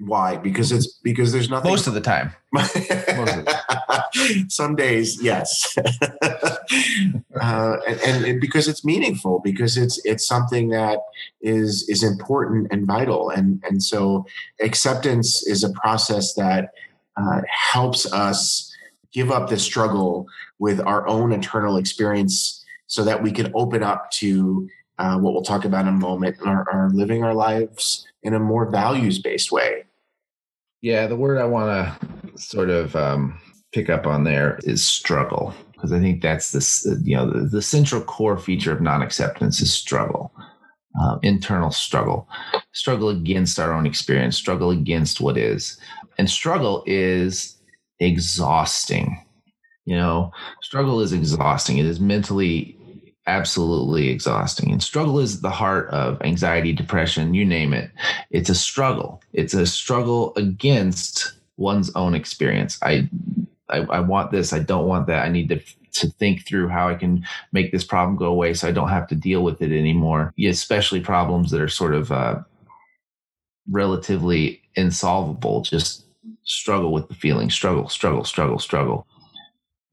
Why? 0.00 0.36
Because 0.36 0.72
it's 0.72 0.86
because 1.02 1.32
there's 1.32 1.50
nothing. 1.50 1.70
Most 1.70 1.86
of 1.86 1.94
the 1.94 2.00
time. 2.00 2.32
Most 2.52 2.74
of 2.76 2.88
the 2.88 3.44
time. 3.44 4.44
Some 4.48 4.76
days, 4.76 5.20
yes, 5.20 5.76
uh, 6.22 7.76
and, 7.86 8.24
and 8.24 8.40
because 8.40 8.68
it's 8.68 8.84
meaningful, 8.84 9.40
because 9.40 9.76
it's 9.76 10.00
it's 10.04 10.26
something 10.26 10.68
that 10.70 11.00
is 11.42 11.84
is 11.88 12.02
important 12.02 12.68
and 12.70 12.86
vital, 12.86 13.28
and 13.28 13.62
and 13.68 13.82
so 13.82 14.24
acceptance 14.62 15.46
is 15.46 15.62
a 15.64 15.72
process 15.72 16.32
that 16.34 16.70
uh, 17.20 17.42
helps 17.72 18.10
us 18.10 18.72
give 19.12 19.30
up 19.30 19.48
the 19.48 19.58
struggle 19.58 20.26
with 20.58 20.80
our 20.80 21.06
own 21.06 21.32
internal 21.32 21.76
experience 21.76 22.64
so 22.86 23.04
that 23.04 23.22
we 23.22 23.32
can 23.32 23.50
open 23.54 23.82
up 23.82 24.10
to 24.12 24.68
uh, 24.98 25.18
what 25.18 25.32
we'll 25.32 25.42
talk 25.42 25.64
about 25.64 25.82
in 25.82 25.88
a 25.88 25.92
moment 25.92 26.36
are, 26.44 26.68
are 26.70 26.90
living 26.90 27.24
our 27.24 27.34
lives 27.34 28.06
in 28.22 28.34
a 28.34 28.38
more 28.38 28.70
values 28.70 29.18
based 29.18 29.50
way. 29.50 29.84
Yeah, 30.80 31.06
the 31.06 31.16
word 31.16 31.38
I 31.38 31.44
want 31.44 31.70
to 31.70 32.38
sort 32.38 32.70
of 32.70 32.94
um, 32.94 33.40
pick 33.72 33.88
up 33.88 34.06
on 34.06 34.24
there 34.24 34.58
is 34.64 34.84
struggle 34.84 35.54
because 35.72 35.92
I 35.92 36.00
think 36.00 36.22
that's 36.22 36.52
this 36.52 36.86
you 37.02 37.16
know 37.16 37.30
the, 37.30 37.40
the 37.40 37.62
central 37.62 38.00
core 38.00 38.38
feature 38.38 38.72
of 38.72 38.80
non 38.80 39.02
acceptance 39.02 39.60
is 39.60 39.72
struggle. 39.72 40.32
Uh, 41.02 41.18
internal 41.22 41.72
struggle, 41.72 42.28
struggle 42.72 43.08
against 43.08 43.58
our 43.58 43.72
own 43.72 43.84
experience, 43.84 44.36
struggle 44.36 44.70
against 44.70 45.20
what 45.20 45.36
is. 45.36 45.76
And 46.18 46.30
struggle 46.30 46.84
is 46.86 47.56
exhausting. 47.98 49.20
You 49.84 49.96
know, 49.96 50.32
struggle 50.62 51.00
is 51.00 51.12
exhausting. 51.12 51.78
It 51.78 51.86
is 51.86 52.00
mentally 52.00 52.78
absolutely 53.26 54.08
exhausting. 54.08 54.70
And 54.70 54.82
struggle 54.82 55.18
is 55.18 55.40
the 55.40 55.50
heart 55.50 55.88
of 55.90 56.20
anxiety, 56.22 56.72
depression, 56.72 57.34
you 57.34 57.44
name 57.44 57.72
it. 57.72 57.90
It's 58.30 58.50
a 58.50 58.54
struggle. 58.54 59.22
It's 59.32 59.54
a 59.54 59.66
struggle 59.66 60.32
against 60.36 61.32
one's 61.56 61.94
own 61.94 62.14
experience. 62.14 62.78
I 62.82 63.08
I, 63.70 63.78
I 63.78 64.00
want 64.00 64.30
this, 64.30 64.52
I 64.52 64.58
don't 64.58 64.86
want 64.86 65.06
that. 65.06 65.24
I 65.24 65.28
need 65.28 65.48
to 65.48 65.60
to 66.00 66.10
think 66.10 66.44
through 66.44 66.68
how 66.68 66.88
I 66.88 66.96
can 66.96 67.24
make 67.52 67.70
this 67.70 67.84
problem 67.84 68.16
go 68.16 68.26
away 68.26 68.52
so 68.52 68.66
I 68.66 68.72
don't 68.72 68.88
have 68.88 69.06
to 69.08 69.14
deal 69.14 69.44
with 69.44 69.62
it 69.62 69.70
anymore. 69.70 70.34
Especially 70.44 71.00
problems 71.00 71.50
that 71.50 71.60
are 71.60 71.68
sort 71.68 71.94
of 71.94 72.10
uh, 72.10 72.40
relatively 73.70 74.60
insolvable. 74.74 75.62
Just 75.62 76.04
struggle 76.42 76.92
with 76.92 77.08
the 77.08 77.14
feeling, 77.14 77.48
struggle, 77.48 77.88
struggle, 77.88 78.24
struggle, 78.24 78.58
struggle 78.58 79.06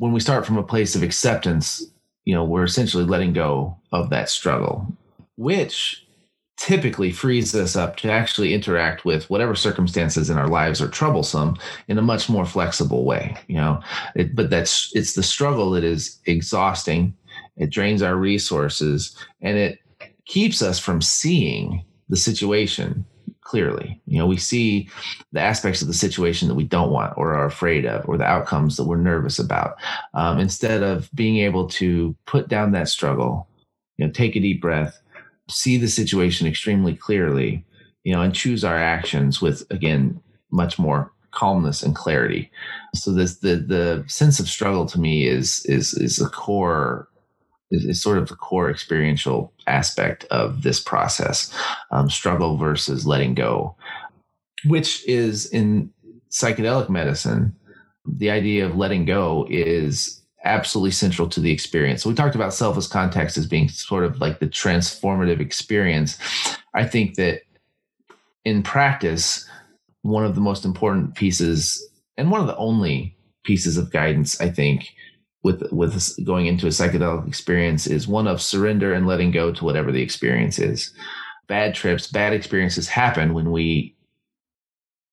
when 0.01 0.11
we 0.11 0.19
start 0.19 0.47
from 0.47 0.57
a 0.57 0.63
place 0.63 0.95
of 0.95 1.03
acceptance, 1.03 1.85
you 2.25 2.33
know, 2.33 2.43
we're 2.43 2.63
essentially 2.63 3.03
letting 3.03 3.33
go 3.33 3.77
of 3.91 4.09
that 4.09 4.29
struggle, 4.29 4.87
which 5.35 6.07
typically 6.57 7.11
frees 7.11 7.53
us 7.53 7.75
up 7.75 7.97
to 7.97 8.11
actually 8.11 8.51
interact 8.51 9.05
with 9.05 9.29
whatever 9.29 9.53
circumstances 9.53 10.27
in 10.31 10.39
our 10.39 10.47
lives 10.47 10.81
are 10.81 10.87
troublesome 10.87 11.55
in 11.87 11.99
a 11.99 12.01
much 12.01 12.29
more 12.29 12.45
flexible 12.45 13.05
way 13.05 13.35
you 13.47 13.57
know? 13.57 13.79
It, 14.15 14.35
but 14.35 14.49
that's 14.49 14.91
it's 14.95 15.13
the 15.13 15.23
struggle 15.23 15.71
that 15.71 15.83
is 15.83 16.19
exhausting 16.25 17.15
it 17.57 17.69
drains 17.69 18.01
our 18.01 18.15
resources 18.15 19.15
and 19.41 19.57
it 19.57 19.79
keeps 20.25 20.61
us 20.61 20.77
from 20.77 21.01
seeing 21.01 21.83
the 22.09 22.17
situation 22.17 23.05
clearly. 23.51 23.99
You 24.05 24.17
know, 24.17 24.27
we 24.27 24.37
see 24.37 24.87
the 25.33 25.41
aspects 25.41 25.81
of 25.81 25.89
the 25.89 25.93
situation 25.93 26.47
that 26.47 26.55
we 26.55 26.63
don't 26.63 26.89
want 26.89 27.13
or 27.17 27.33
are 27.33 27.45
afraid 27.45 27.85
of, 27.85 28.07
or 28.07 28.17
the 28.17 28.23
outcomes 28.23 28.77
that 28.77 28.85
we're 28.85 28.95
nervous 28.95 29.39
about, 29.39 29.75
um, 30.13 30.39
instead 30.39 30.83
of 30.83 31.09
being 31.13 31.39
able 31.39 31.67
to 31.67 32.15
put 32.25 32.47
down 32.47 32.71
that 32.71 32.87
struggle, 32.87 33.49
you 33.97 34.05
know, 34.05 34.11
take 34.13 34.37
a 34.37 34.39
deep 34.39 34.61
breath, 34.61 34.97
see 35.49 35.75
the 35.75 35.89
situation 35.89 36.47
extremely 36.47 36.95
clearly, 36.95 37.65
you 38.05 38.13
know, 38.13 38.21
and 38.21 38.33
choose 38.33 38.63
our 38.63 38.77
actions 38.77 39.41
with 39.41 39.69
again 39.69 40.17
much 40.49 40.79
more 40.79 41.11
calmness 41.31 41.83
and 41.83 41.93
clarity. 41.93 42.49
So 42.95 43.11
this 43.11 43.39
the 43.39 43.57
the 43.57 44.05
sense 44.07 44.39
of 44.39 44.47
struggle 44.47 44.85
to 44.85 44.97
me 44.97 45.27
is 45.27 45.65
is 45.65 45.93
is 45.95 46.15
the 46.15 46.29
core 46.29 47.09
is, 47.71 47.85
is 47.85 48.01
sort 48.01 48.17
of 48.17 48.27
the 48.27 48.35
core 48.35 48.69
experiential 48.69 49.51
aspect 49.67 50.25
of 50.25 50.63
this 50.63 50.79
process 50.79 51.53
um, 51.91 52.09
struggle 52.09 52.57
versus 52.57 53.07
letting 53.07 53.33
go, 53.33 53.75
which 54.65 55.07
is 55.07 55.45
in 55.47 55.91
psychedelic 56.29 56.89
medicine, 56.89 57.55
the 58.05 58.31
idea 58.31 58.65
of 58.65 58.75
letting 58.75 59.05
go 59.05 59.45
is 59.49 60.21
absolutely 60.43 60.91
central 60.91 61.29
to 61.29 61.39
the 61.39 61.51
experience. 61.51 62.01
So 62.01 62.09
we 62.09 62.15
talked 62.15 62.35
about 62.35 62.53
self 62.53 62.77
as 62.77 62.87
context 62.87 63.37
as 63.37 63.45
being 63.45 63.69
sort 63.69 64.03
of 64.03 64.19
like 64.19 64.39
the 64.39 64.47
transformative 64.47 65.39
experience. 65.39 66.17
I 66.73 66.85
think 66.85 67.15
that 67.15 67.41
in 68.43 68.63
practice, 68.63 69.47
one 70.01 70.25
of 70.25 70.33
the 70.33 70.41
most 70.41 70.65
important 70.65 71.13
pieces 71.15 71.87
and 72.17 72.31
one 72.31 72.41
of 72.41 72.47
the 72.47 72.57
only 72.57 73.15
pieces 73.43 73.77
of 73.77 73.91
guidance 73.91 74.39
I 74.41 74.49
think 74.49 74.93
with 75.43 75.63
with 75.71 76.23
going 76.23 76.45
into 76.45 76.67
a 76.67 76.69
psychedelic 76.69 77.27
experience 77.27 77.87
is 77.87 78.07
one 78.07 78.27
of 78.27 78.41
surrender 78.41 78.93
and 78.93 79.07
letting 79.07 79.31
go 79.31 79.51
to 79.51 79.65
whatever 79.65 79.91
the 79.91 80.01
experience 80.01 80.59
is. 80.59 80.93
Bad 81.47 81.73
trips, 81.73 82.07
bad 82.07 82.33
experiences 82.33 82.87
happen 82.87 83.33
when 83.33 83.51
we 83.51 83.95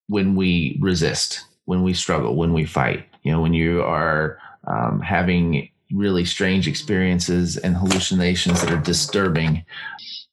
when 0.09 0.35
we 0.35 0.79
resist, 0.81 1.45
when 1.65 1.83
we 1.83 1.95
struggle, 1.95 2.37
when 2.37 2.53
we 2.53 2.65
fight. 2.65 3.07
You 3.23 3.33
know, 3.33 3.41
when 3.41 3.55
you 3.55 3.83
are 3.83 4.39
um, 4.67 5.01
having 5.01 5.71
really 5.93 6.25
strange 6.25 6.69
experiences 6.69 7.57
and 7.57 7.77
hallucinations 7.77 8.61
that 8.61 8.71
are 8.71 8.81
disturbing, 8.81 9.65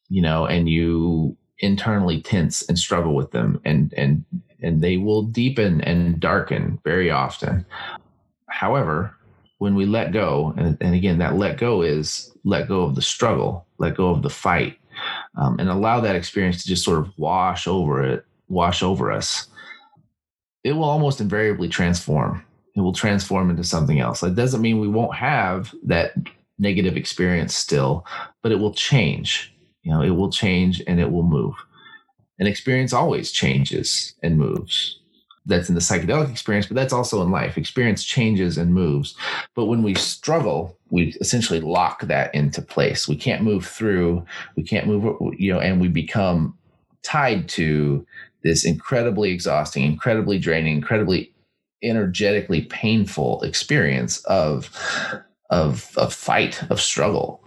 you 0.10 0.22
know, 0.22 0.46
and 0.46 0.70
you 0.70 1.38
internally 1.60 2.22
tense 2.22 2.64
and 2.64 2.78
struggle 2.78 3.16
with 3.16 3.32
them 3.32 3.62
and 3.64 3.94
and 3.96 4.26
and 4.62 4.82
they 4.82 4.98
will 4.98 5.24
deepen 5.24 5.80
and 5.82 6.20
darken 6.20 6.80
very 6.84 7.10
often. 7.10 7.66
However, 8.50 9.16
when 9.58 9.76
we 9.76 9.86
let 9.86 10.12
go, 10.12 10.54
and, 10.58 10.78
and 10.82 10.96
again, 10.96 11.18
that 11.20 11.38
let 11.38 11.58
go 11.58 11.82
is 11.82 12.32
let 12.44 12.68
go 12.68 12.84
of 12.84 12.96
the 12.96 13.02
struggle, 13.02 13.66
let 13.78 13.96
go 13.96 14.10
of 14.10 14.22
the 14.22 14.30
fight, 14.30 14.78
um, 15.36 15.60
and 15.60 15.70
allow 15.70 16.00
that 16.02 16.16
experience 16.16 16.62
to 16.62 16.68
just 16.68 16.84
sort 16.84 17.00
of 17.00 17.12
wash 17.18 17.68
over 17.68 18.04
it, 18.04 18.26
wash 18.48 18.84
over 18.84 19.12
us. 19.12 19.48
It 20.64 20.74
will 20.74 20.84
almost 20.84 21.22
invariably 21.22 21.70
transform. 21.70 22.44
It 22.76 22.82
will 22.82 22.94
transform 22.94 23.50
into 23.50 23.64
something 23.64 24.00
else. 24.00 24.20
That 24.20 24.36
doesn't 24.36 24.62
mean 24.62 24.80
we 24.80 24.88
won't 24.88 25.16
have 25.16 25.74
that 25.84 26.14
negative 26.60 26.98
experience 26.98 27.56
still, 27.56 28.06
but 28.42 28.52
it 28.52 28.60
will 28.60 28.74
change. 28.74 29.54
You 29.84 29.92
know, 29.92 30.02
it 30.02 30.10
will 30.10 30.32
change 30.32 30.82
and 30.88 31.00
it 31.00 31.12
will 31.12 31.24
move. 31.24 31.56
An 32.40 32.48
experience 32.48 32.92
always 32.92 33.32
changes 33.32 34.14
and 34.22 34.38
moves 34.38 35.00
that's 35.46 35.70
in 35.70 35.76
the 35.76 35.82
psychedelic 35.82 36.32
experience, 36.32 36.66
but 36.66 36.76
that's 36.76 36.94
also 36.94 37.22
in 37.22 37.32
life. 37.32 37.58
Experience 37.58 38.04
changes 38.04 38.58
and 38.58 38.74
moves. 38.74 39.16
But 39.54 39.66
when 39.66 39.84
we 39.84 39.94
struggle, 39.96 40.78
we 40.90 41.16
essentially 41.22 41.60
lock 41.60 42.02
that 42.04 42.34
into 42.34 42.62
place. 42.62 43.08
We 43.08 43.16
can't 43.16 43.44
move 43.44 43.66
through, 43.66 44.26
we 44.56 44.64
can't 44.64 44.88
move, 44.88 45.16
you 45.38 45.54
know, 45.54 45.60
and 45.60 45.80
we 45.80 45.88
become 45.88 46.58
tied 47.04 47.48
to 47.50 48.06
this 48.44 48.66
incredibly 48.66 49.32
exhausting, 49.32 49.84
incredibly 49.84 50.40
draining, 50.40 50.76
incredibly 50.76 51.32
energetically 51.84 52.62
painful 52.64 53.42
experience 53.44 54.24
of 54.26 54.70
of 55.50 55.92
of 55.98 56.14
fight, 56.14 56.64
of 56.72 56.82
struggle, 56.82 57.44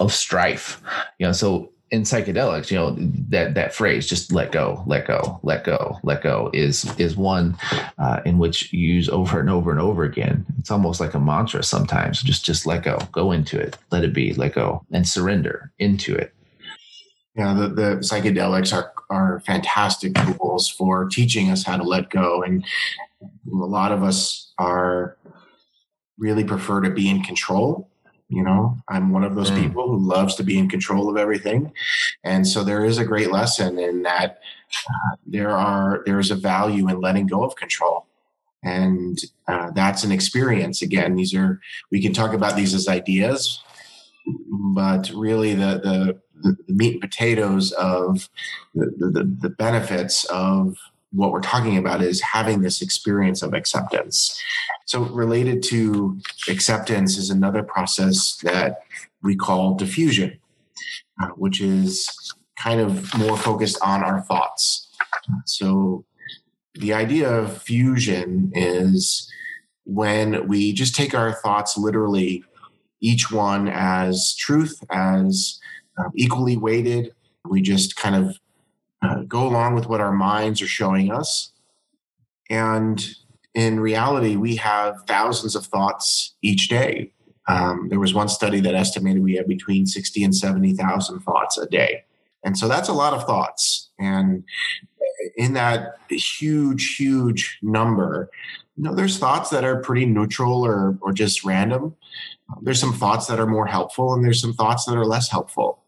of 0.00 0.12
strife. 0.12 0.80
You 1.18 1.26
know, 1.26 1.32
so 1.32 1.72
in 1.94 2.02
psychedelics, 2.02 2.72
you 2.72 2.76
know 2.76 2.96
that 3.28 3.54
that 3.54 3.72
phrase 3.72 4.08
"just 4.08 4.32
let 4.32 4.50
go, 4.50 4.82
let 4.84 5.06
go, 5.06 5.38
let 5.44 5.62
go, 5.62 6.00
let 6.02 6.22
go" 6.22 6.50
is 6.52 6.84
is 6.98 7.16
one 7.16 7.56
uh, 7.98 8.20
in 8.24 8.38
which 8.38 8.72
you 8.72 8.94
use 8.94 9.08
over 9.08 9.38
and 9.38 9.48
over 9.48 9.70
and 9.70 9.80
over 9.80 10.02
again. 10.02 10.44
It's 10.58 10.72
almost 10.72 10.98
like 11.00 11.14
a 11.14 11.20
mantra 11.20 11.62
sometimes. 11.62 12.20
Just 12.20 12.44
just 12.44 12.66
let 12.66 12.82
go, 12.82 12.98
go 13.12 13.30
into 13.30 13.56
it, 13.60 13.78
let 13.92 14.02
it 14.02 14.12
be, 14.12 14.34
let 14.34 14.54
go, 14.54 14.84
and 14.90 15.06
surrender 15.06 15.72
into 15.78 16.16
it. 16.16 16.34
Yeah, 17.36 17.54
the, 17.54 17.68
the 17.68 17.96
psychedelics 17.98 18.74
are 18.74 18.92
are 19.08 19.40
fantastic 19.46 20.14
tools 20.14 20.68
for 20.68 21.08
teaching 21.08 21.48
us 21.50 21.62
how 21.62 21.76
to 21.76 21.84
let 21.84 22.10
go, 22.10 22.42
and 22.42 22.64
a 23.22 23.54
lot 23.54 23.92
of 23.92 24.02
us 24.02 24.52
are 24.58 25.16
really 26.18 26.44
prefer 26.44 26.80
to 26.80 26.90
be 26.90 27.08
in 27.08 27.22
control 27.22 27.88
you 28.34 28.42
know? 28.42 28.76
I'm 28.88 29.10
one 29.10 29.24
of 29.24 29.34
those 29.34 29.50
mm. 29.50 29.60
people 29.60 29.88
who 29.88 29.98
loves 29.98 30.34
to 30.36 30.42
be 30.42 30.58
in 30.58 30.68
control 30.68 31.08
of 31.08 31.16
everything. 31.16 31.72
And 32.22 32.46
so 32.46 32.64
there 32.64 32.84
is 32.84 32.98
a 32.98 33.04
great 33.04 33.30
lesson 33.30 33.78
in 33.78 34.02
that 34.02 34.40
uh, 34.88 35.16
there 35.26 35.50
are 35.50 36.02
there 36.04 36.18
is 36.18 36.30
a 36.30 36.36
value 36.36 36.88
in 36.88 37.00
letting 37.00 37.26
go 37.26 37.44
of 37.44 37.56
control. 37.56 38.06
And 38.62 39.18
uh, 39.46 39.70
that's 39.72 40.04
an 40.04 40.12
experience. 40.12 40.82
Again 40.82 41.16
these 41.16 41.34
are 41.34 41.60
we 41.90 42.02
can 42.02 42.12
talk 42.12 42.32
about 42.32 42.56
these 42.56 42.74
as 42.74 42.88
ideas 42.88 43.62
but 44.26 45.10
really 45.14 45.54
the 45.54 46.18
the, 46.42 46.56
the 46.66 46.72
meat 46.74 46.94
and 46.94 47.00
potatoes 47.00 47.72
of 47.72 48.28
the, 48.74 48.86
the, 48.98 49.36
the 49.40 49.50
benefits 49.50 50.24
of 50.24 50.76
what 51.14 51.30
we're 51.30 51.40
talking 51.40 51.76
about 51.76 52.02
is 52.02 52.20
having 52.20 52.62
this 52.62 52.82
experience 52.82 53.42
of 53.42 53.54
acceptance. 53.54 54.38
So, 54.86 55.02
related 55.02 55.62
to 55.64 56.18
acceptance 56.48 57.16
is 57.16 57.30
another 57.30 57.62
process 57.62 58.36
that 58.42 58.82
we 59.22 59.36
call 59.36 59.78
defusion, 59.78 60.38
uh, 61.22 61.28
which 61.36 61.60
is 61.60 62.34
kind 62.58 62.80
of 62.80 63.16
more 63.16 63.36
focused 63.36 63.78
on 63.82 64.02
our 64.02 64.20
thoughts. 64.22 64.88
So, 65.46 66.04
the 66.74 66.92
idea 66.92 67.30
of 67.30 67.62
fusion 67.62 68.50
is 68.54 69.30
when 69.84 70.48
we 70.48 70.72
just 70.72 70.96
take 70.96 71.14
our 71.14 71.32
thoughts 71.32 71.78
literally, 71.78 72.42
each 73.00 73.30
one 73.30 73.68
as 73.68 74.34
truth, 74.34 74.82
as 74.90 75.60
uh, 75.96 76.08
equally 76.16 76.56
weighted. 76.56 77.14
We 77.48 77.60
just 77.60 77.94
kind 77.96 78.16
of 78.16 78.38
uh, 79.14 79.22
go 79.22 79.46
along 79.46 79.74
with 79.74 79.86
what 79.86 80.00
our 80.00 80.12
minds 80.12 80.60
are 80.60 80.66
showing 80.66 81.12
us. 81.12 81.52
And 82.50 83.06
in 83.54 83.80
reality, 83.80 84.36
we 84.36 84.56
have 84.56 84.96
thousands 85.06 85.54
of 85.54 85.66
thoughts 85.66 86.34
each 86.42 86.68
day. 86.68 87.12
Um, 87.46 87.88
there 87.90 88.00
was 88.00 88.14
one 88.14 88.28
study 88.28 88.60
that 88.60 88.74
estimated 88.74 89.22
we 89.22 89.34
have 89.34 89.46
between 89.46 89.86
60 89.86 90.24
and 90.24 90.34
70,000 90.34 91.20
thoughts 91.20 91.58
a 91.58 91.66
day. 91.66 92.04
And 92.44 92.58
so 92.58 92.68
that's 92.68 92.88
a 92.88 92.92
lot 92.92 93.14
of 93.14 93.24
thoughts. 93.24 93.90
And 93.98 94.44
in 95.36 95.54
that 95.54 95.98
huge, 96.10 96.96
huge 96.96 97.58
number, 97.62 98.30
you 98.76 98.82
know, 98.82 98.94
there's 98.94 99.18
thoughts 99.18 99.50
that 99.50 99.64
are 99.64 99.80
pretty 99.80 100.04
neutral 100.06 100.64
or, 100.64 100.98
or 101.00 101.12
just 101.12 101.44
random. 101.44 101.94
There's 102.62 102.80
some 102.80 102.92
thoughts 102.92 103.26
that 103.26 103.40
are 103.40 103.46
more 103.46 103.66
helpful, 103.66 104.12
and 104.12 104.24
there's 104.24 104.40
some 104.40 104.52
thoughts 104.52 104.84
that 104.84 104.96
are 104.96 105.06
less 105.06 105.30
helpful. 105.30 105.82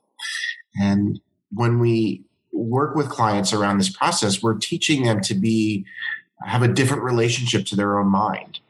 And 0.81 1.21
when 1.51 1.79
we 1.79 2.25
work 2.57 2.95
with 2.95 3.09
clients 3.09 3.53
around 3.53 3.79
this 3.79 3.91
process, 3.91 4.43
we're 4.43 4.59
teaching 4.59 5.05
them 5.05 5.21
to 5.23 5.35
be 5.35 5.85
have 6.45 6.63
a 6.63 6.69
different 6.69 7.03
relationship 7.03 7.65
to 7.67 7.77
their 7.77 7.99
own 7.99 8.09
mind. 8.09 8.61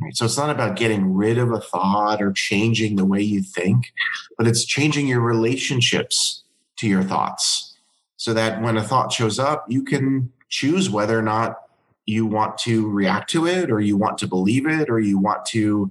Right? 0.00 0.16
So 0.16 0.24
it's 0.24 0.36
not 0.36 0.50
about 0.50 0.76
getting 0.76 1.14
rid 1.14 1.38
of 1.38 1.52
a 1.52 1.60
thought 1.60 2.20
or 2.20 2.32
changing 2.32 2.96
the 2.96 3.04
way 3.04 3.20
you 3.20 3.42
think, 3.42 3.92
but 4.36 4.46
it's 4.46 4.64
changing 4.64 5.06
your 5.06 5.20
relationships 5.20 6.42
to 6.76 6.88
your 6.88 7.04
thoughts 7.04 7.76
so 8.16 8.34
that 8.34 8.60
when 8.60 8.76
a 8.76 8.82
thought 8.82 9.12
shows 9.12 9.38
up, 9.38 9.64
you 9.68 9.82
can 9.82 10.32
choose 10.48 10.90
whether 10.90 11.18
or 11.18 11.22
not 11.22 11.58
you 12.06 12.26
want 12.26 12.58
to 12.58 12.88
react 12.90 13.30
to 13.30 13.46
it 13.46 13.70
or 13.70 13.80
you 13.80 13.96
want 13.96 14.18
to 14.18 14.26
believe 14.26 14.66
it 14.66 14.90
or 14.90 15.00
you 15.00 15.18
want 15.18 15.46
to 15.46 15.90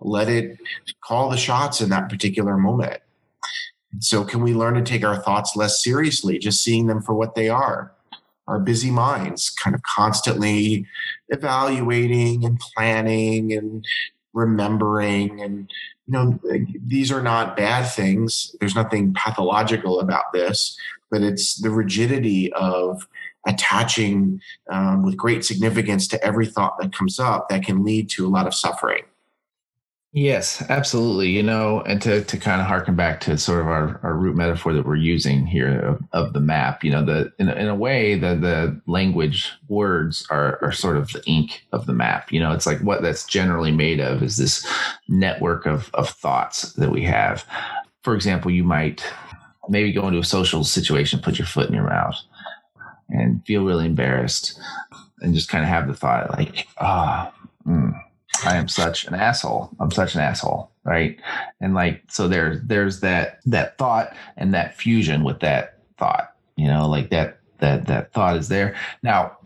let 0.00 0.28
it 0.28 0.58
call 1.00 1.30
the 1.30 1.36
shots 1.36 1.80
in 1.80 1.88
that 1.88 2.08
particular 2.08 2.56
moment. 2.56 3.00
So, 4.00 4.24
can 4.24 4.42
we 4.42 4.54
learn 4.54 4.74
to 4.74 4.82
take 4.82 5.04
our 5.04 5.16
thoughts 5.16 5.56
less 5.56 5.82
seriously, 5.82 6.38
just 6.38 6.62
seeing 6.62 6.86
them 6.86 7.02
for 7.02 7.14
what 7.14 7.34
they 7.34 7.48
are? 7.48 7.92
Our 8.46 8.58
busy 8.58 8.90
minds 8.90 9.50
kind 9.50 9.74
of 9.74 9.82
constantly 9.82 10.86
evaluating 11.28 12.44
and 12.44 12.58
planning 12.58 13.52
and 13.52 13.84
remembering. 14.32 15.40
And, 15.40 15.70
you 16.06 16.12
know, 16.12 16.38
these 16.86 17.12
are 17.12 17.22
not 17.22 17.56
bad 17.56 17.90
things. 17.90 18.54
There's 18.60 18.74
nothing 18.74 19.14
pathological 19.14 20.00
about 20.00 20.32
this, 20.32 20.78
but 21.10 21.22
it's 21.22 21.60
the 21.60 21.70
rigidity 21.70 22.52
of 22.54 23.06
attaching 23.46 24.40
um, 24.70 25.04
with 25.04 25.16
great 25.16 25.44
significance 25.44 26.06
to 26.08 26.22
every 26.24 26.46
thought 26.46 26.78
that 26.78 26.92
comes 26.92 27.18
up 27.18 27.48
that 27.48 27.64
can 27.64 27.84
lead 27.84 28.08
to 28.10 28.26
a 28.26 28.28
lot 28.28 28.46
of 28.46 28.54
suffering. 28.54 29.02
Yes, 30.14 30.62
absolutely. 30.70 31.28
You 31.28 31.42
know, 31.42 31.82
and 31.82 32.00
to, 32.02 32.24
to 32.24 32.38
kind 32.38 32.62
of 32.62 32.66
harken 32.66 32.96
back 32.96 33.20
to 33.20 33.36
sort 33.36 33.60
of 33.60 33.66
our, 33.66 34.00
our 34.02 34.14
root 34.14 34.36
metaphor 34.36 34.72
that 34.72 34.86
we're 34.86 34.96
using 34.96 35.46
here 35.46 35.78
of, 35.80 36.02
of 36.12 36.32
the 36.32 36.40
map, 36.40 36.82
you 36.82 36.90
know, 36.90 37.04
the 37.04 37.30
in, 37.38 37.50
in 37.50 37.68
a 37.68 37.74
way 37.74 38.18
the 38.18 38.34
the 38.34 38.80
language 38.86 39.52
words 39.68 40.26
are 40.30 40.58
are 40.62 40.72
sort 40.72 40.96
of 40.96 41.12
the 41.12 41.22
ink 41.26 41.66
of 41.72 41.84
the 41.84 41.92
map. 41.92 42.32
You 42.32 42.40
know, 42.40 42.52
it's 42.52 42.64
like 42.66 42.80
what 42.80 43.02
that's 43.02 43.26
generally 43.26 43.70
made 43.70 44.00
of 44.00 44.22
is 44.22 44.38
this 44.38 44.66
network 45.08 45.66
of 45.66 45.90
of 45.92 46.08
thoughts 46.08 46.72
that 46.72 46.90
we 46.90 47.02
have. 47.04 47.44
For 48.02 48.14
example, 48.14 48.50
you 48.50 48.64
might 48.64 49.04
maybe 49.68 49.92
go 49.92 50.06
into 50.08 50.20
a 50.20 50.24
social 50.24 50.64
situation, 50.64 51.20
put 51.20 51.38
your 51.38 51.46
foot 51.46 51.68
in 51.68 51.74
your 51.74 51.84
mouth, 51.88 52.16
and 53.10 53.44
feel 53.44 53.62
really 53.64 53.84
embarrassed, 53.84 54.58
and 55.20 55.34
just 55.34 55.50
kind 55.50 55.64
of 55.64 55.68
have 55.68 55.86
the 55.86 55.92
thought 55.94 56.30
like, 56.30 56.66
ah, 56.78 57.30
oh, 57.66 57.70
mm 57.70 58.02
I 58.44 58.56
am 58.56 58.68
such 58.68 59.06
an 59.06 59.14
asshole. 59.14 59.70
I'm 59.80 59.90
such 59.90 60.14
an 60.14 60.20
asshole, 60.20 60.70
right? 60.84 61.18
And 61.60 61.74
like 61.74 62.02
so 62.08 62.28
there's 62.28 62.62
there's 62.62 63.00
that 63.00 63.40
that 63.46 63.78
thought 63.78 64.14
and 64.36 64.54
that 64.54 64.76
fusion 64.76 65.24
with 65.24 65.40
that 65.40 65.80
thought. 65.96 66.34
You 66.56 66.68
know, 66.68 66.88
like 66.88 67.10
that 67.10 67.40
that 67.58 67.86
that 67.86 68.12
thought 68.12 68.36
is 68.36 68.48
there. 68.48 68.76
Now 69.02 69.36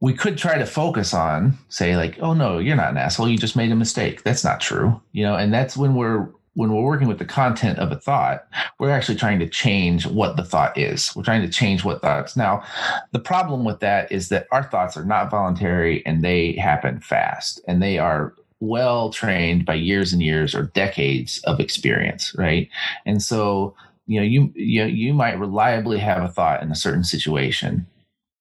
we 0.00 0.14
could 0.14 0.38
try 0.38 0.58
to 0.58 0.66
focus 0.66 1.12
on 1.12 1.58
say 1.68 1.96
like 1.96 2.18
oh 2.20 2.32
no 2.32 2.58
you're 2.58 2.76
not 2.76 2.90
an 2.90 2.96
asshole 2.96 3.28
you 3.28 3.36
just 3.36 3.56
made 3.56 3.72
a 3.72 3.76
mistake 3.76 4.22
that's 4.22 4.44
not 4.44 4.60
true 4.60 5.00
you 5.10 5.24
know 5.24 5.34
and 5.34 5.52
that's 5.52 5.76
when 5.76 5.94
we're 5.96 6.28
when 6.58 6.72
we're 6.72 6.82
working 6.82 7.06
with 7.06 7.20
the 7.20 7.24
content 7.24 7.78
of 7.78 7.92
a 7.92 7.96
thought 7.96 8.44
we're 8.80 8.90
actually 8.90 9.14
trying 9.14 9.38
to 9.38 9.48
change 9.48 10.06
what 10.06 10.36
the 10.36 10.42
thought 10.42 10.76
is. 10.76 11.14
We're 11.14 11.22
trying 11.22 11.42
to 11.42 11.48
change 11.48 11.84
what 11.84 12.02
thoughts. 12.02 12.36
Now 12.36 12.64
the 13.12 13.20
problem 13.20 13.64
with 13.64 13.78
that 13.78 14.10
is 14.10 14.28
that 14.30 14.48
our 14.50 14.64
thoughts 14.64 14.96
are 14.96 15.04
not 15.04 15.30
voluntary 15.30 16.04
and 16.04 16.24
they 16.24 16.54
happen 16.54 16.98
fast. 16.98 17.60
And 17.68 17.80
they 17.80 17.98
are 17.98 18.34
well 18.58 19.10
trained 19.10 19.66
by 19.66 19.74
years 19.74 20.12
and 20.12 20.20
years 20.20 20.52
or 20.52 20.64
decades 20.64 21.38
of 21.44 21.60
experience 21.60 22.34
right? 22.36 22.68
And 23.06 23.22
so 23.22 23.76
you 24.08 24.18
know 24.18 24.26
you 24.26 24.52
you, 24.56 24.84
you 24.84 25.14
might 25.14 25.38
reliably 25.38 25.98
have 25.98 26.24
a 26.24 26.28
thought 26.28 26.60
in 26.60 26.72
a 26.72 26.76
certain 26.76 27.04
situation 27.04 27.86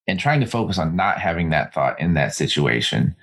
and 0.07 0.20
trying 0.20 0.39
to 0.39 0.47
focus 0.47 0.80
on 0.80 0.95
not 0.95 1.20
having 1.20 1.51
that 1.51 1.72
thought 1.72 1.99
in 1.99 2.15
that 2.15 2.34
situation. 2.34 3.15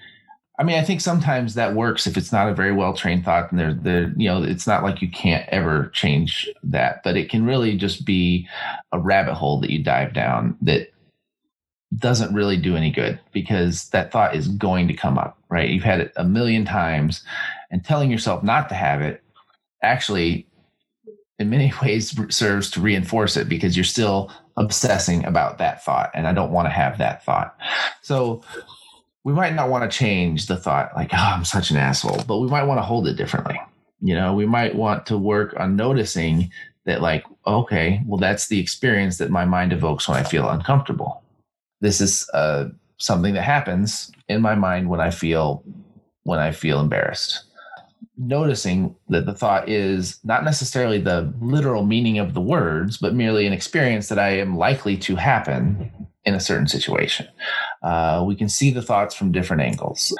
I 0.58 0.62
mean, 0.62 0.78
I 0.78 0.84
think 0.84 1.00
sometimes 1.00 1.54
that 1.54 1.74
works 1.74 2.06
if 2.06 2.16
it's 2.16 2.30
not 2.30 2.48
a 2.48 2.54
very 2.54 2.72
well 2.72 2.94
trained 2.94 3.24
thought, 3.24 3.50
and 3.50 3.58
there, 3.58 3.74
there, 3.74 4.12
you 4.16 4.28
know, 4.28 4.42
it's 4.42 4.66
not 4.66 4.84
like 4.84 5.02
you 5.02 5.10
can't 5.10 5.48
ever 5.48 5.88
change 5.88 6.48
that, 6.62 7.02
but 7.02 7.16
it 7.16 7.28
can 7.28 7.44
really 7.44 7.76
just 7.76 8.04
be 8.04 8.48
a 8.92 8.98
rabbit 8.98 9.34
hole 9.34 9.60
that 9.60 9.70
you 9.70 9.82
dive 9.82 10.14
down 10.14 10.56
that 10.62 10.92
doesn't 11.96 12.34
really 12.34 12.56
do 12.56 12.76
any 12.76 12.90
good 12.90 13.18
because 13.32 13.88
that 13.90 14.12
thought 14.12 14.36
is 14.36 14.48
going 14.48 14.86
to 14.88 14.94
come 14.94 15.18
up, 15.18 15.38
right? 15.48 15.70
You've 15.70 15.84
had 15.84 16.00
it 16.00 16.12
a 16.16 16.24
million 16.24 16.64
times, 16.64 17.24
and 17.70 17.84
telling 17.84 18.10
yourself 18.10 18.44
not 18.44 18.68
to 18.68 18.76
have 18.76 19.02
it 19.02 19.22
actually, 19.82 20.46
in 21.40 21.50
many 21.50 21.72
ways, 21.82 22.16
serves 22.34 22.70
to 22.70 22.80
reinforce 22.80 23.36
it 23.36 23.48
because 23.48 23.76
you're 23.76 23.84
still 23.84 24.30
obsessing 24.56 25.24
about 25.24 25.58
that 25.58 25.84
thought 25.84 26.12
and 26.14 26.28
I 26.28 26.32
don't 26.32 26.52
want 26.52 26.66
to 26.66 26.70
have 26.70 26.98
that 26.98 27.24
thought. 27.24 27.56
So 28.02 28.42
we 29.24 29.32
might 29.32 29.54
not 29.54 29.70
want 29.70 29.90
to 29.90 29.96
change 29.98 30.46
the 30.46 30.56
thought 30.56 30.94
like, 30.94 31.10
oh, 31.12 31.16
I'm 31.16 31.44
such 31.44 31.70
an 31.70 31.76
asshole, 31.76 32.22
but 32.26 32.38
we 32.38 32.48
might 32.48 32.64
want 32.64 32.78
to 32.78 32.82
hold 32.82 33.08
it 33.08 33.16
differently. 33.16 33.60
You 34.00 34.14
know, 34.14 34.34
we 34.34 34.46
might 34.46 34.74
want 34.74 35.06
to 35.06 35.16
work 35.16 35.54
on 35.58 35.76
noticing 35.76 36.50
that, 36.84 37.00
like, 37.00 37.24
okay, 37.46 38.02
well, 38.06 38.18
that's 38.18 38.48
the 38.48 38.60
experience 38.60 39.16
that 39.18 39.30
my 39.30 39.46
mind 39.46 39.72
evokes 39.72 40.06
when 40.06 40.18
I 40.18 40.22
feel 40.22 40.48
uncomfortable. 40.48 41.22
This 41.80 42.02
is 42.02 42.28
uh, 42.34 42.68
something 42.98 43.32
that 43.34 43.42
happens 43.42 44.12
in 44.28 44.42
my 44.42 44.54
mind 44.54 44.90
when 44.90 45.00
I 45.00 45.10
feel 45.10 45.64
when 46.24 46.38
I 46.38 46.52
feel 46.52 46.80
embarrassed 46.80 47.44
noticing 48.16 48.94
that 49.08 49.26
the 49.26 49.34
thought 49.34 49.68
is 49.68 50.18
not 50.24 50.44
necessarily 50.44 51.00
the 51.00 51.32
literal 51.40 51.84
meaning 51.84 52.18
of 52.18 52.34
the 52.34 52.40
words, 52.40 52.96
but 52.96 53.14
merely 53.14 53.46
an 53.46 53.52
experience 53.52 54.08
that 54.08 54.18
I 54.18 54.30
am 54.30 54.56
likely 54.56 54.96
to 54.98 55.16
happen 55.16 55.90
in 56.24 56.34
a 56.34 56.40
certain 56.40 56.68
situation. 56.68 57.26
Uh, 57.84 58.24
we 58.26 58.34
can 58.34 58.48
see 58.48 58.70
the 58.70 58.82
thoughts 58.82 59.14
from 59.14 59.30
different 59.30 59.62
angles. 59.62 60.16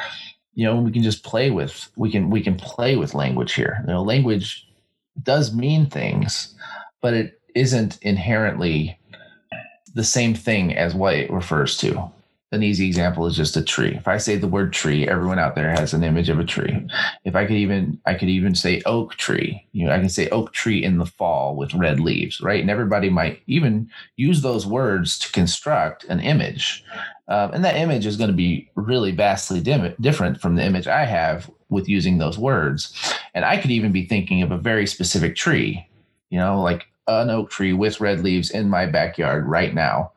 You 0.54 0.66
know, 0.66 0.76
we 0.76 0.92
can 0.92 1.02
just 1.02 1.24
play 1.24 1.50
with 1.50 1.90
we 1.96 2.12
can 2.12 2.30
we 2.30 2.42
can 2.42 2.56
play 2.56 2.96
with 2.96 3.14
language 3.14 3.54
here. 3.54 3.78
You 3.80 3.94
know, 3.94 4.02
language 4.02 4.68
does 5.22 5.54
mean 5.54 5.86
things, 5.86 6.54
but 7.00 7.14
it 7.14 7.40
isn't 7.54 7.98
inherently 8.02 8.98
the 9.94 10.04
same 10.04 10.34
thing 10.34 10.76
as 10.76 10.94
what 10.94 11.14
it 11.14 11.30
refers 11.30 11.76
to 11.78 12.12
an 12.54 12.62
easy 12.62 12.86
example 12.86 13.26
is 13.26 13.36
just 13.36 13.56
a 13.56 13.62
tree. 13.62 13.94
If 13.94 14.08
I 14.08 14.16
say 14.16 14.36
the 14.36 14.48
word 14.48 14.72
tree, 14.72 15.06
everyone 15.06 15.38
out 15.38 15.54
there 15.54 15.70
has 15.70 15.92
an 15.92 16.04
image 16.04 16.28
of 16.28 16.38
a 16.38 16.44
tree. 16.44 16.86
If 17.24 17.34
I 17.34 17.44
could 17.44 17.56
even, 17.56 18.00
I 18.06 18.14
could 18.14 18.28
even 18.28 18.54
say 18.54 18.80
oak 18.86 19.16
tree. 19.16 19.66
You 19.72 19.86
know, 19.86 19.92
I 19.92 19.98
can 19.98 20.08
say 20.08 20.28
oak 20.30 20.52
tree 20.52 20.82
in 20.82 20.98
the 20.98 21.06
fall 21.06 21.56
with 21.56 21.74
red 21.74 22.00
leaves, 22.00 22.40
right? 22.40 22.60
And 22.60 22.70
everybody 22.70 23.10
might 23.10 23.42
even 23.46 23.90
use 24.16 24.40
those 24.40 24.66
words 24.66 25.18
to 25.18 25.32
construct 25.32 26.04
an 26.04 26.20
image. 26.20 26.84
Um, 27.28 27.52
and 27.52 27.64
that 27.64 27.76
image 27.76 28.06
is 28.06 28.16
going 28.16 28.30
to 28.30 28.36
be 28.36 28.70
really 28.74 29.10
vastly 29.10 29.60
dim- 29.60 29.94
different 30.00 30.40
from 30.40 30.56
the 30.56 30.64
image 30.64 30.86
I 30.86 31.04
have 31.04 31.50
with 31.68 31.88
using 31.88 32.18
those 32.18 32.38
words. 32.38 33.14
And 33.34 33.44
I 33.44 33.56
could 33.56 33.70
even 33.70 33.92
be 33.92 34.06
thinking 34.06 34.42
of 34.42 34.52
a 34.52 34.58
very 34.58 34.86
specific 34.86 35.34
tree, 35.34 35.86
you 36.30 36.38
know, 36.38 36.60
like 36.60 36.86
an 37.08 37.30
oak 37.30 37.50
tree 37.50 37.72
with 37.72 38.00
red 38.00 38.22
leaves 38.22 38.50
in 38.50 38.70
my 38.70 38.86
backyard 38.86 39.46
right 39.46 39.74
now 39.74 40.12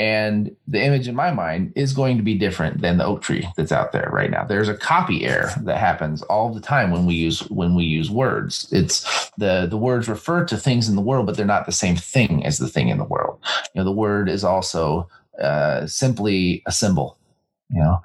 and 0.00 0.56
the 0.66 0.82
image 0.82 1.08
in 1.08 1.14
my 1.14 1.30
mind 1.30 1.74
is 1.76 1.92
going 1.92 2.16
to 2.16 2.22
be 2.22 2.34
different 2.34 2.80
than 2.80 2.96
the 2.96 3.04
oak 3.04 3.20
tree 3.20 3.46
that's 3.54 3.70
out 3.70 3.92
there 3.92 4.08
right 4.10 4.30
now. 4.30 4.44
There's 4.44 4.68
a 4.68 4.76
copy 4.76 5.26
error 5.26 5.50
that 5.64 5.76
happens 5.76 6.22
all 6.22 6.54
the 6.54 6.60
time 6.60 6.90
when 6.90 7.04
we 7.04 7.14
use 7.14 7.40
when 7.50 7.74
we 7.74 7.84
use 7.84 8.10
words. 8.10 8.66
It's 8.72 9.30
the 9.36 9.66
the 9.68 9.76
words 9.76 10.08
refer 10.08 10.46
to 10.46 10.56
things 10.56 10.88
in 10.88 10.96
the 10.96 11.02
world 11.02 11.26
but 11.26 11.36
they're 11.36 11.44
not 11.44 11.66
the 11.66 11.72
same 11.72 11.96
thing 11.96 12.46
as 12.46 12.56
the 12.56 12.68
thing 12.68 12.88
in 12.88 12.96
the 12.96 13.04
world. 13.04 13.38
You 13.74 13.80
know 13.80 13.84
the 13.84 13.92
word 13.92 14.30
is 14.30 14.42
also 14.42 15.06
uh, 15.38 15.86
simply 15.86 16.62
a 16.66 16.72
symbol 16.72 17.18
you 17.70 17.80
know? 17.80 18.02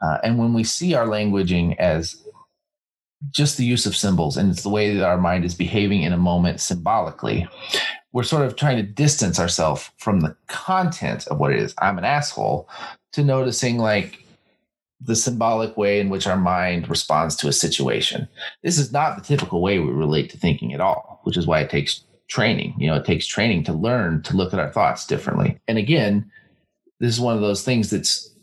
Uh, 0.00 0.18
and 0.22 0.38
when 0.38 0.54
we 0.54 0.64
see 0.64 0.94
our 0.94 1.06
languaging 1.06 1.76
as 1.78 2.24
just 3.30 3.56
the 3.56 3.64
use 3.64 3.84
of 3.84 3.96
symbols 3.96 4.36
and 4.36 4.50
it's 4.50 4.62
the 4.62 4.68
way 4.68 4.94
that 4.94 5.04
our 5.04 5.18
mind 5.18 5.44
is 5.44 5.54
behaving 5.54 6.02
in 6.02 6.12
a 6.12 6.16
moment 6.16 6.60
symbolically 6.60 7.48
we're 8.12 8.22
sort 8.22 8.46
of 8.46 8.56
trying 8.56 8.76
to 8.76 8.82
distance 8.82 9.38
ourselves 9.38 9.90
from 9.98 10.20
the 10.20 10.34
content 10.46 11.26
of 11.28 11.38
what 11.38 11.52
it 11.52 11.58
is. 11.58 11.74
I'm 11.78 11.98
an 11.98 12.04
asshole 12.04 12.68
to 13.12 13.22
noticing 13.22 13.78
like 13.78 14.24
the 15.00 15.14
symbolic 15.14 15.76
way 15.76 16.00
in 16.00 16.08
which 16.08 16.26
our 16.26 16.36
mind 16.36 16.88
responds 16.88 17.36
to 17.36 17.48
a 17.48 17.52
situation. 17.52 18.28
This 18.62 18.78
is 18.78 18.92
not 18.92 19.16
the 19.16 19.24
typical 19.24 19.62
way 19.62 19.78
we 19.78 19.90
relate 19.90 20.30
to 20.30 20.38
thinking 20.38 20.72
at 20.72 20.80
all, 20.80 21.20
which 21.22 21.36
is 21.36 21.46
why 21.46 21.60
it 21.60 21.70
takes 21.70 22.04
training. 22.28 22.74
You 22.78 22.88
know, 22.88 22.96
it 22.96 23.04
takes 23.04 23.26
training 23.26 23.64
to 23.64 23.72
learn 23.72 24.22
to 24.22 24.36
look 24.36 24.52
at 24.52 24.58
our 24.58 24.72
thoughts 24.72 25.06
differently. 25.06 25.58
And 25.68 25.78
again, 25.78 26.30
this 27.00 27.14
is 27.14 27.20
one 27.20 27.36
of 27.36 27.40
those 27.40 27.62
things 27.62 27.90
that's 27.90 28.34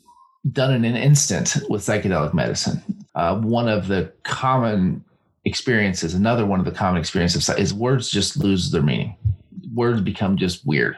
done 0.51 0.73
in 0.73 0.85
an 0.85 0.95
instant 0.95 1.57
with 1.69 1.81
psychedelic 1.81 2.33
medicine. 2.33 2.81
Uh, 3.15 3.39
one 3.39 3.67
of 3.67 3.87
the 3.87 4.11
common 4.23 5.03
experiences, 5.43 6.13
another 6.13 6.45
one 6.45 6.59
of 6.59 6.65
the 6.65 6.71
common 6.71 6.99
experiences 6.99 7.49
is 7.49 7.73
words 7.73 8.09
just 8.09 8.37
lose 8.37 8.71
their 8.71 8.81
meaning 8.81 9.15
words 9.75 10.01
become 10.01 10.37
just 10.37 10.65
weird, 10.65 10.97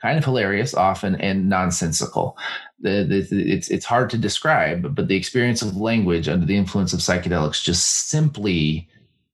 kind 0.00 0.18
of 0.18 0.24
hilarious 0.24 0.74
often 0.74 1.16
and 1.16 1.48
nonsensical. 1.48 2.36
The, 2.80 3.04
the, 3.04 3.52
it's 3.52 3.68
it's 3.70 3.84
hard 3.84 4.10
to 4.10 4.18
describe, 4.18 4.94
but 4.94 5.08
the 5.08 5.16
experience 5.16 5.62
of 5.62 5.76
language 5.76 6.28
under 6.28 6.46
the 6.46 6.56
influence 6.56 6.92
of 6.92 7.00
psychedelics 7.00 7.62
just 7.62 8.08
simply 8.08 8.88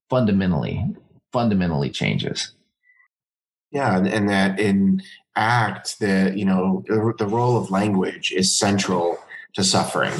fundamentally 0.08 0.84
fundamentally 1.32 1.90
changes. 1.90 2.52
Yeah, 3.70 3.98
and, 3.98 4.30
that 4.30 4.58
in 4.58 5.02
ACT, 5.36 5.98
that 6.00 6.38
you 6.38 6.44
know 6.46 6.84
the 6.88 7.26
role 7.26 7.56
of 7.56 7.70
language 7.70 8.32
is 8.32 8.56
central 8.56 9.18
to 9.54 9.62
suffering. 9.62 10.14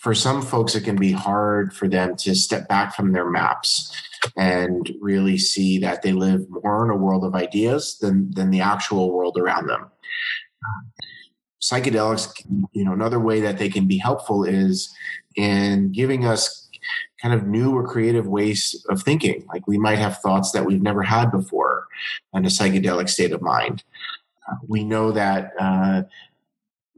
For 0.00 0.14
some 0.14 0.42
folks, 0.42 0.74
it 0.74 0.82
can 0.82 0.96
be 0.96 1.12
hard 1.12 1.72
for 1.72 1.86
them 1.86 2.16
to 2.16 2.34
step 2.34 2.66
back 2.66 2.96
from 2.96 3.12
their 3.12 3.30
maps 3.30 3.94
and 4.36 4.92
really 5.00 5.38
see 5.38 5.78
that 5.78 6.02
they 6.02 6.12
live 6.12 6.44
more 6.48 6.84
in 6.84 6.90
a 6.90 6.96
world 6.96 7.24
of 7.24 7.34
ideas 7.34 7.98
than 8.00 8.30
than 8.32 8.50
the 8.50 8.60
actual 8.60 9.12
world 9.12 9.36
around 9.38 9.66
them. 9.66 9.90
Psychedelics, 11.60 12.44
you 12.72 12.84
know, 12.84 12.92
another 12.92 13.20
way 13.20 13.40
that 13.40 13.58
they 13.58 13.68
can 13.68 13.86
be 13.86 13.98
helpful 13.98 14.44
is 14.44 14.92
in 15.36 15.92
giving 15.92 16.26
us 16.26 16.68
kind 17.20 17.34
of 17.34 17.46
new 17.46 17.72
or 17.72 17.86
creative 17.86 18.26
ways 18.26 18.84
of 18.88 19.02
thinking. 19.02 19.44
Like 19.52 19.66
we 19.68 19.78
might 19.78 19.98
have 19.98 20.18
thoughts 20.18 20.50
that 20.52 20.64
we've 20.64 20.82
never 20.82 21.02
had 21.02 21.30
before 21.30 21.86
in 22.34 22.44
a 22.44 22.48
psychedelic 22.48 23.08
state 23.08 23.32
of 23.32 23.40
mind. 23.40 23.84
Uh, 24.50 24.56
we 24.66 24.82
know 24.82 25.12
that 25.12 25.52
uh, 25.60 26.02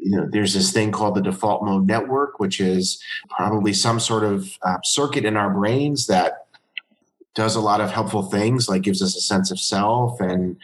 you 0.05 0.11
know, 0.11 0.29
there's 0.31 0.53
this 0.53 0.71
thing 0.71 0.93
called 0.93 1.15
the 1.15 1.23
default 1.23 1.65
mode 1.65 1.87
network, 1.87 2.39
which 2.39 2.61
is 2.61 3.03
probably 3.31 3.73
some 3.73 3.99
sort 3.99 4.23
of 4.23 4.47
uh, 4.63 4.77
circuit 4.85 5.25
in 5.25 5.37
our 5.37 5.51
brains 5.51 6.07
that 6.07 6.44
does 7.35 7.57
a 7.57 7.61
lot 7.61 7.81
of 7.81 7.91
helpful 7.91 8.23
things, 8.23 8.69
like 8.69 8.83
gives 8.83 9.03
us 9.03 9.17
a 9.17 9.21
sense 9.21 9.51
of 9.51 9.59
self 9.59 10.21
and 10.21 10.57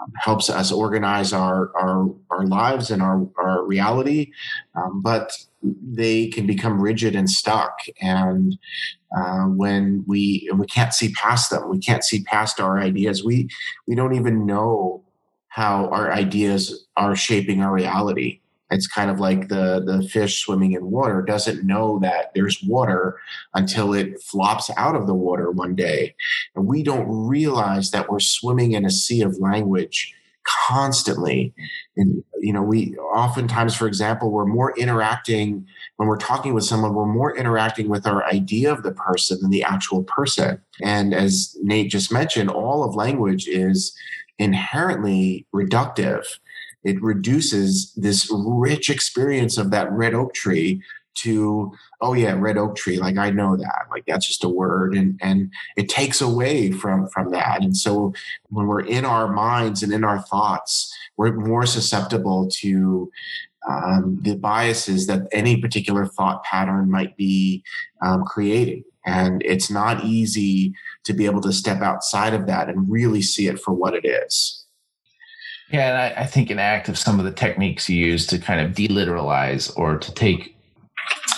um, 0.00 0.12
helps 0.16 0.50
us 0.50 0.70
organize 0.70 1.32
our 1.32 1.70
our, 1.76 2.14
our 2.30 2.46
lives 2.46 2.90
and 2.90 3.02
our, 3.02 3.26
our 3.38 3.64
reality. 3.64 4.32
Um, 4.74 5.00
but 5.02 5.32
they 5.62 6.28
can 6.28 6.46
become 6.46 6.80
rigid 6.80 7.14
and 7.14 7.30
stuck, 7.30 7.78
and 8.00 8.58
uh, 9.16 9.44
when 9.44 10.04
we 10.06 10.50
we 10.54 10.66
can't 10.66 10.94
see 10.94 11.12
past 11.12 11.50
them, 11.50 11.70
we 11.70 11.78
can't 11.78 12.04
see 12.04 12.22
past 12.24 12.60
our 12.60 12.78
ideas. 12.78 13.24
We 13.24 13.48
we 13.86 13.94
don't 13.94 14.14
even 14.14 14.46
know 14.46 15.04
how 15.48 15.88
our 15.88 16.10
ideas 16.10 16.86
are 16.96 17.14
shaping 17.14 17.62
our 17.62 17.72
reality. 17.72 18.41
It's 18.72 18.86
kind 18.86 19.10
of 19.10 19.20
like 19.20 19.48
the 19.48 19.82
the 19.84 20.06
fish 20.08 20.40
swimming 20.40 20.72
in 20.72 20.90
water 20.90 21.22
doesn't 21.22 21.64
know 21.64 21.98
that 22.00 22.32
there's 22.34 22.62
water 22.62 23.18
until 23.54 23.94
it 23.94 24.20
flops 24.22 24.70
out 24.76 24.96
of 24.96 25.06
the 25.06 25.14
water 25.14 25.50
one 25.50 25.74
day. 25.74 26.14
And 26.56 26.66
we 26.66 26.82
don't 26.82 27.06
realize 27.08 27.90
that 27.90 28.10
we're 28.10 28.20
swimming 28.20 28.72
in 28.72 28.84
a 28.84 28.90
sea 28.90 29.22
of 29.22 29.38
language 29.38 30.14
constantly. 30.68 31.54
And 31.96 32.24
you 32.40 32.52
know, 32.52 32.62
we 32.62 32.96
oftentimes, 32.96 33.76
for 33.76 33.86
example, 33.86 34.30
we're 34.30 34.46
more 34.46 34.76
interacting 34.76 35.66
when 35.96 36.08
we're 36.08 36.16
talking 36.16 36.54
with 36.54 36.64
someone, 36.64 36.94
we're 36.94 37.06
more 37.06 37.36
interacting 37.36 37.88
with 37.88 38.06
our 38.06 38.24
idea 38.24 38.72
of 38.72 38.82
the 38.82 38.92
person 38.92 39.38
than 39.40 39.50
the 39.50 39.62
actual 39.62 40.02
person. 40.04 40.60
And 40.82 41.14
as 41.14 41.56
Nate 41.62 41.90
just 41.90 42.12
mentioned, 42.12 42.50
all 42.50 42.82
of 42.82 42.94
language 42.94 43.46
is 43.46 43.96
inherently 44.38 45.46
reductive 45.54 46.24
it 46.84 47.00
reduces 47.02 47.92
this 47.94 48.30
rich 48.32 48.90
experience 48.90 49.58
of 49.58 49.70
that 49.70 49.90
red 49.92 50.14
oak 50.14 50.34
tree 50.34 50.82
to 51.14 51.70
oh 52.00 52.14
yeah 52.14 52.34
red 52.38 52.56
oak 52.56 52.74
tree 52.74 52.98
like 52.98 53.18
i 53.18 53.28
know 53.28 53.54
that 53.54 53.86
like 53.90 54.02
that's 54.06 54.26
just 54.26 54.44
a 54.44 54.48
word 54.48 54.94
and 54.94 55.18
and 55.22 55.52
it 55.76 55.88
takes 55.88 56.22
away 56.22 56.72
from 56.72 57.06
from 57.08 57.30
that. 57.30 57.62
And 57.62 57.76
so 57.76 58.12
when 58.48 58.66
we're 58.66 58.84
in 58.84 59.04
our 59.04 59.28
minds 59.32 59.82
and 59.82 59.92
in 59.92 60.04
our 60.04 60.20
thoughts 60.20 60.94
we're 61.16 61.32
more 61.32 61.66
susceptible 61.66 62.48
to 62.60 63.10
um, 63.68 64.18
the 64.22 64.34
biases 64.34 65.06
that 65.06 65.28
any 65.30 65.60
particular 65.60 66.06
thought 66.06 66.42
pattern 66.42 66.90
might 66.90 67.16
be 67.16 67.62
um, 68.04 68.24
creating. 68.24 68.82
And 69.06 69.42
it's 69.44 69.70
not 69.70 70.04
easy 70.04 70.74
to 71.04 71.12
be 71.12 71.26
able 71.26 71.40
to 71.42 71.52
step 71.52 71.80
outside 71.80 72.34
of 72.34 72.46
that 72.46 72.68
and 72.68 72.90
really 72.90 73.22
see 73.22 73.46
it 73.46 73.60
for 73.60 73.72
what 73.72 73.94
it 73.94 74.04
is 74.04 74.61
yeah 75.72 75.88
and 75.88 75.98
I, 75.98 76.22
I 76.22 76.26
think 76.26 76.50
an 76.50 76.58
ACT 76.58 76.88
of 76.88 76.98
some 76.98 77.18
of 77.18 77.24
the 77.24 77.32
techniques 77.32 77.88
you 77.88 78.04
use 78.04 78.26
to 78.28 78.38
kind 78.38 78.60
of 78.60 78.72
deliteralize 78.72 79.72
or 79.76 79.96
to 79.98 80.14
take 80.14 80.56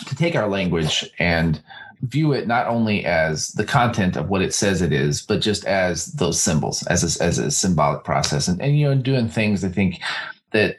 to 0.07 0.15
take 0.15 0.35
our 0.35 0.49
language 0.49 1.09
and 1.19 1.63
view 2.03 2.33
it 2.33 2.47
not 2.47 2.67
only 2.67 3.05
as 3.05 3.49
the 3.53 3.65
content 3.65 4.17
of 4.17 4.29
what 4.29 4.43
it 4.43 4.53
says 4.53 4.83
it 4.83 4.93
is, 4.93 5.23
but 5.23 5.41
just 5.41 5.65
as 5.65 6.07
those 6.07 6.41
symbols, 6.41 6.87
as 6.87 7.03
a, 7.03 7.25
as 7.25 7.39
a 7.39 7.51
symbolic 7.51 8.05
process, 8.05 8.49
and, 8.49 8.61
and 8.61 8.79
you 8.79 8.87
know, 8.87 8.95
doing 8.95 9.29
things 9.29 9.65
I 9.65 9.69
think 9.69 10.01
that 10.53 10.79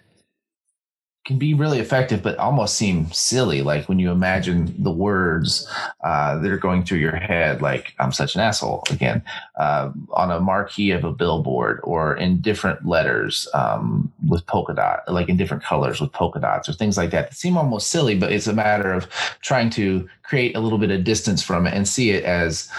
can 1.26 1.40
be 1.40 1.56
really 1.56 1.80
effective, 1.80 2.22
but 2.22 2.38
almost 2.38 2.76
seem 2.76 3.12
silly. 3.12 3.64
Like 3.64 3.90
when 3.90 3.98
you 3.98 4.12
imagine 4.12 4.76
the 4.78 4.92
words 4.92 5.68
uh, 6.04 6.38
that 6.38 6.52
are 6.52 6.58
going 6.58 6.84
through 6.84 7.00
your 7.00 7.16
head, 7.16 7.62
like 7.62 7.94
"I'm 8.00 8.12
such 8.12 8.36
an 8.36 8.42
asshole" 8.42 8.84
again, 8.92 9.24
uh, 9.58 9.92
on 10.12 10.32
a 10.32 10.40
marquee 10.40 10.92
of 10.92 11.04
a 11.04 11.12
billboard, 11.12 11.82
or 11.84 12.16
in 12.16 12.42
different 12.42 12.86
letters 12.86 13.48
um, 13.54 14.14
with 14.28 14.46
polka 14.46 14.76
dot, 14.76 15.02
like 15.12 15.28
in 15.28 15.36
different 15.36 15.64
colors 15.64 16.00
with 16.00 16.12
polka 16.12 16.40
dots, 16.40 16.70
or 16.70 16.74
things 16.74 16.96
like 16.96 17.10
that. 17.12 17.30
That 17.30 17.36
seem 17.36 17.58
almost 17.58 17.90
silly, 17.90 18.16
but 18.16 18.32
it's 18.32 18.48
a 18.48 18.54
matter 18.54 18.94
of 18.94 19.10
trying 19.42 19.70
to 19.72 20.08
create 20.24 20.56
a 20.56 20.60
little 20.60 20.78
bit 20.78 20.92
of 20.92 21.04
distance 21.04 21.42
from 21.42 21.66
it 21.66 21.74
and 21.74 21.88
see 21.88 22.12
it 22.12 22.24
as 22.24 22.70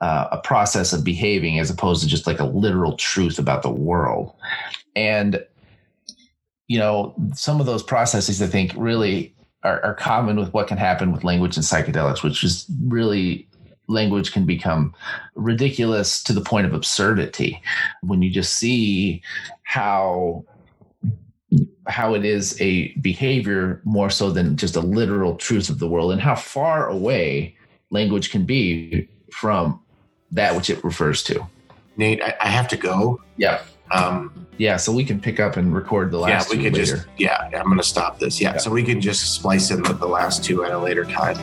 uh, 0.00 0.28
a 0.30 0.38
process 0.38 0.92
of 0.92 1.02
behaving 1.02 1.58
as 1.58 1.70
opposed 1.70 2.02
to 2.02 2.08
just 2.08 2.26
like 2.26 2.38
a 2.38 2.44
literal 2.44 2.96
truth 2.96 3.38
about 3.38 3.62
the 3.62 3.70
world. 3.70 4.32
And 4.94 5.44
you 6.68 6.78
know, 6.78 7.14
some 7.34 7.60
of 7.60 7.66
those 7.66 7.82
processes 7.82 8.42
I 8.42 8.46
think 8.46 8.72
really 8.76 9.34
are, 9.62 9.82
are 9.84 9.94
common 9.94 10.36
with 10.36 10.52
what 10.52 10.68
can 10.68 10.78
happen 10.78 11.12
with 11.12 11.24
language 11.24 11.56
and 11.56 11.64
psychedelics, 11.64 12.22
which 12.22 12.42
is 12.42 12.66
really 12.84 13.48
language 13.88 14.32
can 14.32 14.44
become 14.44 14.92
ridiculous 15.34 16.22
to 16.24 16.32
the 16.32 16.40
point 16.40 16.66
of 16.66 16.74
absurdity. 16.74 17.62
When 18.02 18.22
you 18.22 18.30
just 18.30 18.56
see 18.56 19.22
how 19.62 20.44
how 21.86 22.14
it 22.14 22.24
is 22.24 22.60
a 22.60 22.92
behavior 22.94 23.80
more 23.84 24.10
so 24.10 24.32
than 24.32 24.56
just 24.56 24.74
a 24.74 24.80
literal 24.80 25.36
truth 25.36 25.70
of 25.70 25.78
the 25.78 25.88
world 25.88 26.10
and 26.10 26.20
how 26.20 26.34
far 26.34 26.88
away 26.88 27.56
language 27.90 28.32
can 28.32 28.44
be 28.44 29.08
from 29.32 29.80
that 30.32 30.56
which 30.56 30.68
it 30.68 30.82
refers 30.82 31.22
to. 31.22 31.46
Nate 31.96 32.20
i, 32.20 32.34
I 32.40 32.48
have 32.48 32.66
to 32.68 32.76
go. 32.76 33.20
Yeah 33.36 33.62
um, 33.90 34.46
yeah, 34.58 34.76
so 34.76 34.92
we 34.92 35.04
can 35.04 35.20
pick 35.20 35.38
up 35.38 35.56
and 35.56 35.74
record 35.74 36.10
the 36.10 36.18
last. 36.18 36.50
Yeah, 36.50 36.56
we 36.56 36.64
could 36.64 36.72
later. 36.74 36.96
just. 36.96 37.06
Yeah, 37.18 37.50
I'm 37.54 37.66
going 37.66 37.76
to 37.76 37.82
stop 37.82 38.18
this. 38.18 38.40
Yeah, 38.40 38.52
yeah, 38.52 38.58
so 38.58 38.70
we 38.70 38.82
can 38.82 39.00
just 39.00 39.34
splice 39.34 39.70
in 39.70 39.82
the, 39.82 39.92
the 39.92 40.06
last 40.06 40.44
two 40.44 40.64
at 40.64 40.72
a 40.72 40.78
later 40.78 41.04
time. 41.04 41.36